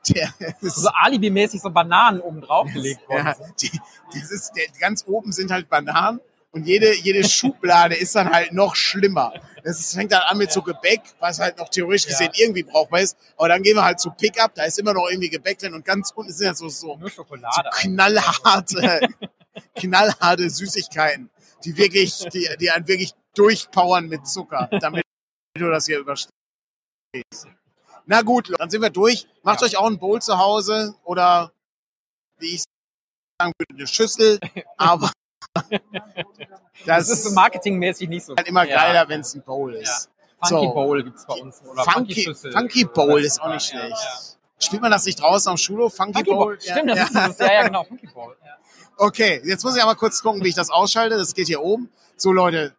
der, 0.07 0.30
das 0.62 0.76
So 0.76 0.89
alibimäßig 0.89 1.62
so 1.62 1.70
Bananen 1.70 2.22
oben 2.22 2.39
drauf 2.41 2.72
gelegt 2.72 3.07
worden. 3.10 3.28
ja, 3.28 3.36
die, 3.62 3.80
das 4.14 4.32
ist, 4.32 4.53
der, 4.55 4.64
ganz 4.80 5.03
oben 5.05 5.34
sind 5.34 5.51
halt 5.51 5.68
Bananen 5.70 6.22
und 6.52 6.66
jede, 6.66 6.93
jede 6.95 7.28
Schublade 7.28 7.95
ist 7.95 8.16
dann 8.16 8.32
halt 8.32 8.54
noch 8.54 8.76
schlimmer. 8.76 9.34
Das 9.64 9.80
ist, 9.80 9.93
fängt 9.93 10.12
dann 10.12 10.22
an 10.24 10.38
mit 10.38 10.52
so 10.52 10.62
Gebäck, 10.62 11.02
was 11.20 11.39
halt 11.39 11.58
noch 11.58 11.70
theoretisch 11.70 12.06
Ja. 12.06 12.12
gesehen 12.12 12.32
irgendwie 12.36 12.64
brauchbar 12.64 13.02
ist. 13.02 13.18
Aber 13.38 13.50
dann 13.50 13.62
gehen 13.62 13.76
wir 13.76 13.84
halt 13.84 14.00
zu 14.00 14.10
Pickup, 14.12 14.56
da 14.56 14.64
ist 14.64 14.80
immer 14.80 14.93
noch 14.93 15.08
irgendwie 15.10 15.30
Gebäck 15.30 15.60
drin 15.60 15.74
und 15.76 15.86
ganz 15.86 16.12
unten 16.12 16.32
sind 16.34 16.47
ja 16.47 16.54
so, 16.56 16.68
so 16.70 17.00
so 17.16 17.24
knallharte, 17.24 19.00
knallharte 19.76 20.50
Süßigkeiten, 20.50 21.30
die 21.66 21.78
wirklich, 21.78 22.18
die, 22.34 22.50
die 22.60 22.72
einen 22.72 22.88
wirklich 22.88 23.14
durchpowern 23.36 24.08
mit 24.08 24.28
Zucker, 24.28 24.70
damit 24.80 25.04
du 25.56 25.70
das 25.70 25.86
hier 25.86 26.00
überstehst. 26.00 26.32
Na 28.06 28.22
gut, 28.24 28.52
dann 28.58 28.70
sind 28.72 28.82
wir 28.82 28.89
durch. 28.89 29.28
Macht 29.43 29.62
Ja. 29.62 29.68
euch 29.68 29.78
auch 29.78 29.86
ein 29.88 30.00
Bowl 30.00 30.20
zu 30.22 30.38
Hause 30.39 30.95
oder 31.04 31.52
wie 32.39 32.56
ich 32.56 32.64
sagen 33.39 33.54
würde, 33.60 33.76
eine 33.76 33.88
Schüssel, 33.88 34.39
aber 34.78 35.12
das, 35.56 35.70
Das 36.86 37.10
ist 37.10 37.24
so 37.26 37.32
marketingmäßig 37.32 38.10
nicht 38.10 38.26
so. 38.26 38.36
halt 38.36 38.47
immer 38.47 38.66
geiler, 38.66 39.08
wenn 39.10 39.22
es 39.22 39.34
ein 39.36 39.41
Bowl 39.41 39.74
ist. 39.76 40.10
Funky 40.41 40.68
So. 40.68 40.74
Bowl 40.74 41.04
gibt's 41.04 41.26
bei 41.26 41.34
uns. 41.36 41.62
Oder 41.70 41.84
Funky, 41.84 42.22
Schüssel. 42.22 42.52
Funky 42.52 42.86
Bowl 42.86 43.24
ist 43.24 43.41
auch 43.41 43.50
nicht 43.54 43.66
schlecht. 43.66 44.38
Spielt 44.60 44.82
man 44.82 44.91
das 44.91 45.06
nicht 45.06 45.20
draußen 45.22 45.50
am 45.52 45.58
Schulhof? 45.58 45.95
Funky, 45.95 46.14
Funky 46.14 46.32
Bowl? 46.32 46.45
Bowl. 46.45 46.62
Stimmt, 46.62 46.89
das 46.89 47.00
ist 47.00 47.10
dieses, 47.16 47.39
ja, 47.39 47.54
ja, 47.54 47.64
genau, 47.64 47.84
Funky 47.84 48.08
Bowl. 48.08 48.36
Okay, 48.97 49.41
jetzt 49.45 49.64
muss 49.64 49.76
ich 49.78 49.84
aber 49.84 49.95
kurz 49.95 50.22
gucken, 50.22 50.43
wie 50.43 50.50
ich 50.50 50.56
das 50.56 50.70
ausschalte. 50.70 51.18
Das 51.18 51.34
geht 51.34 51.47
hier 51.47 51.62
oben. 51.62 51.89
So, 52.18 52.32
Leute, 52.34 52.74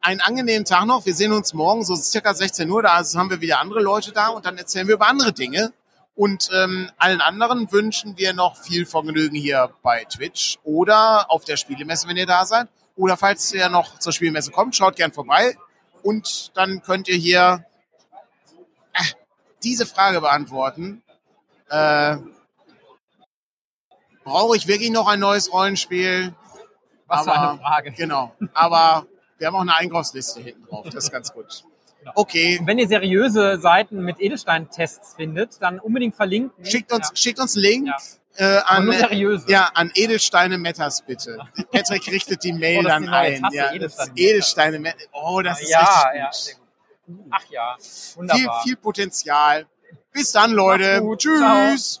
einen 0.00 0.20
angenehmen 0.20 0.64
Tag 0.64 0.86
noch. 0.86 1.04
Wir 1.06 1.14
sehen 1.14 1.32
uns 1.32 1.54
morgen, 1.54 1.84
so 1.84 1.96
circa 1.96 2.34
16 2.34 2.70
Uhr. 2.70 2.82
Da 2.82 3.02
haben 3.02 3.30
wir 3.30 3.40
wieder 3.40 3.58
andere 3.60 3.80
Leute 3.80 4.12
da 4.12 4.28
und 4.28 4.44
dann 4.46 4.56
erzählen 4.58 4.86
wir 4.86 4.94
über 4.94 5.08
andere 5.08 5.32
Dinge. 5.32 5.72
Und 6.16 6.48
ähm, 6.54 6.90
allen 6.96 7.20
anderen 7.20 7.70
wünschen 7.72 8.16
wir 8.16 8.32
noch 8.34 8.56
viel 8.56 8.86
Vergnügen 8.86 9.34
hier 9.34 9.70
bei 9.82 10.04
Twitch 10.04 10.58
oder 10.62 11.30
auf 11.30 11.44
der 11.44 11.56
Spielemesse, 11.56 12.06
wenn 12.06 12.16
ihr 12.16 12.26
da 12.26 12.46
seid. 12.46 12.68
Oder 12.96 13.16
falls 13.16 13.52
ihr 13.52 13.68
noch 13.68 13.98
zur 13.98 14.12
Spielmesse 14.12 14.52
kommt, 14.52 14.76
schaut 14.76 14.94
gern 14.96 15.12
vorbei. 15.12 15.56
Und 16.04 16.52
dann 16.54 16.82
könnt 16.82 17.08
ihr 17.08 17.16
hier 17.16 17.64
äh, 18.92 19.02
diese 19.64 19.86
Frage 19.86 20.20
beantworten. 20.20 21.02
Äh, 21.68 22.18
Brauche 24.22 24.56
ich 24.56 24.66
wirklich 24.68 24.90
noch 24.90 25.06
ein 25.08 25.20
neues 25.20 25.52
Rollenspiel? 25.52 26.34
Was 27.06 27.24
für 27.24 27.32
Aber- 27.32 27.50
eine 27.50 27.58
Frage. 27.58 27.90
Genau. 27.92 28.34
Aber 28.54 29.06
wir 29.38 29.48
haben 29.48 29.56
auch 29.56 29.60
eine 29.60 29.74
Einkaufsliste 29.74 30.40
hinten 30.40 30.64
drauf. 30.66 30.84
Das 30.86 31.04
ist 31.04 31.10
ganz 31.10 31.32
gut. 31.32 31.64
Okay. 32.14 32.58
Und 32.60 32.66
wenn 32.66 32.78
ihr 32.78 32.88
seriöse 32.88 33.58
Seiten 33.60 34.00
mit 34.02 34.20
Edelstein-Tests 34.20 35.14
findet, 35.14 35.60
dann 35.62 35.78
unbedingt 35.80 36.14
verlinken. 36.16 36.64
Schickt 36.64 36.92
uns, 36.92 37.08
Ja. 37.10 37.16
schickt 37.16 37.38
uns 37.40 37.56
einen 37.56 37.62
Link 37.64 37.88
Ja. 38.38 38.58
äh, 38.58 38.62
an, 38.64 38.92
ja, 39.48 39.70
an 39.74 39.90
Edelsteine 39.94 40.58
Metas 40.58 41.02
bitte. 41.02 41.38
Patrick 41.72 42.06
richtet 42.08 42.42
die 42.44 42.52
Mail 42.52 42.80
Oh, 42.80 42.88
dann 42.88 43.08
ein. 43.08 43.42
Tasse, 43.42 43.56
Ja, 43.56 43.72
Edelsteine 43.72 44.12
Edelsteine 44.16 44.78
Metas. 44.80 45.08
Oh, 45.12 45.40
das 45.42 45.60
ist 45.62 45.70
ja, 45.70 45.78
richtig 45.80 46.20
ja, 46.20 46.54
gut. 47.06 47.16
gut. 47.24 47.26
Ach 47.30 47.44
ja, 47.50 47.76
viel, 47.80 48.16
wunderbar. 48.16 48.62
viel 48.62 48.76
Potenzial. 48.76 49.66
Bis 50.12 50.32
dann, 50.32 50.52
Leute. 50.52 51.02
Tschüss. 51.16 52.00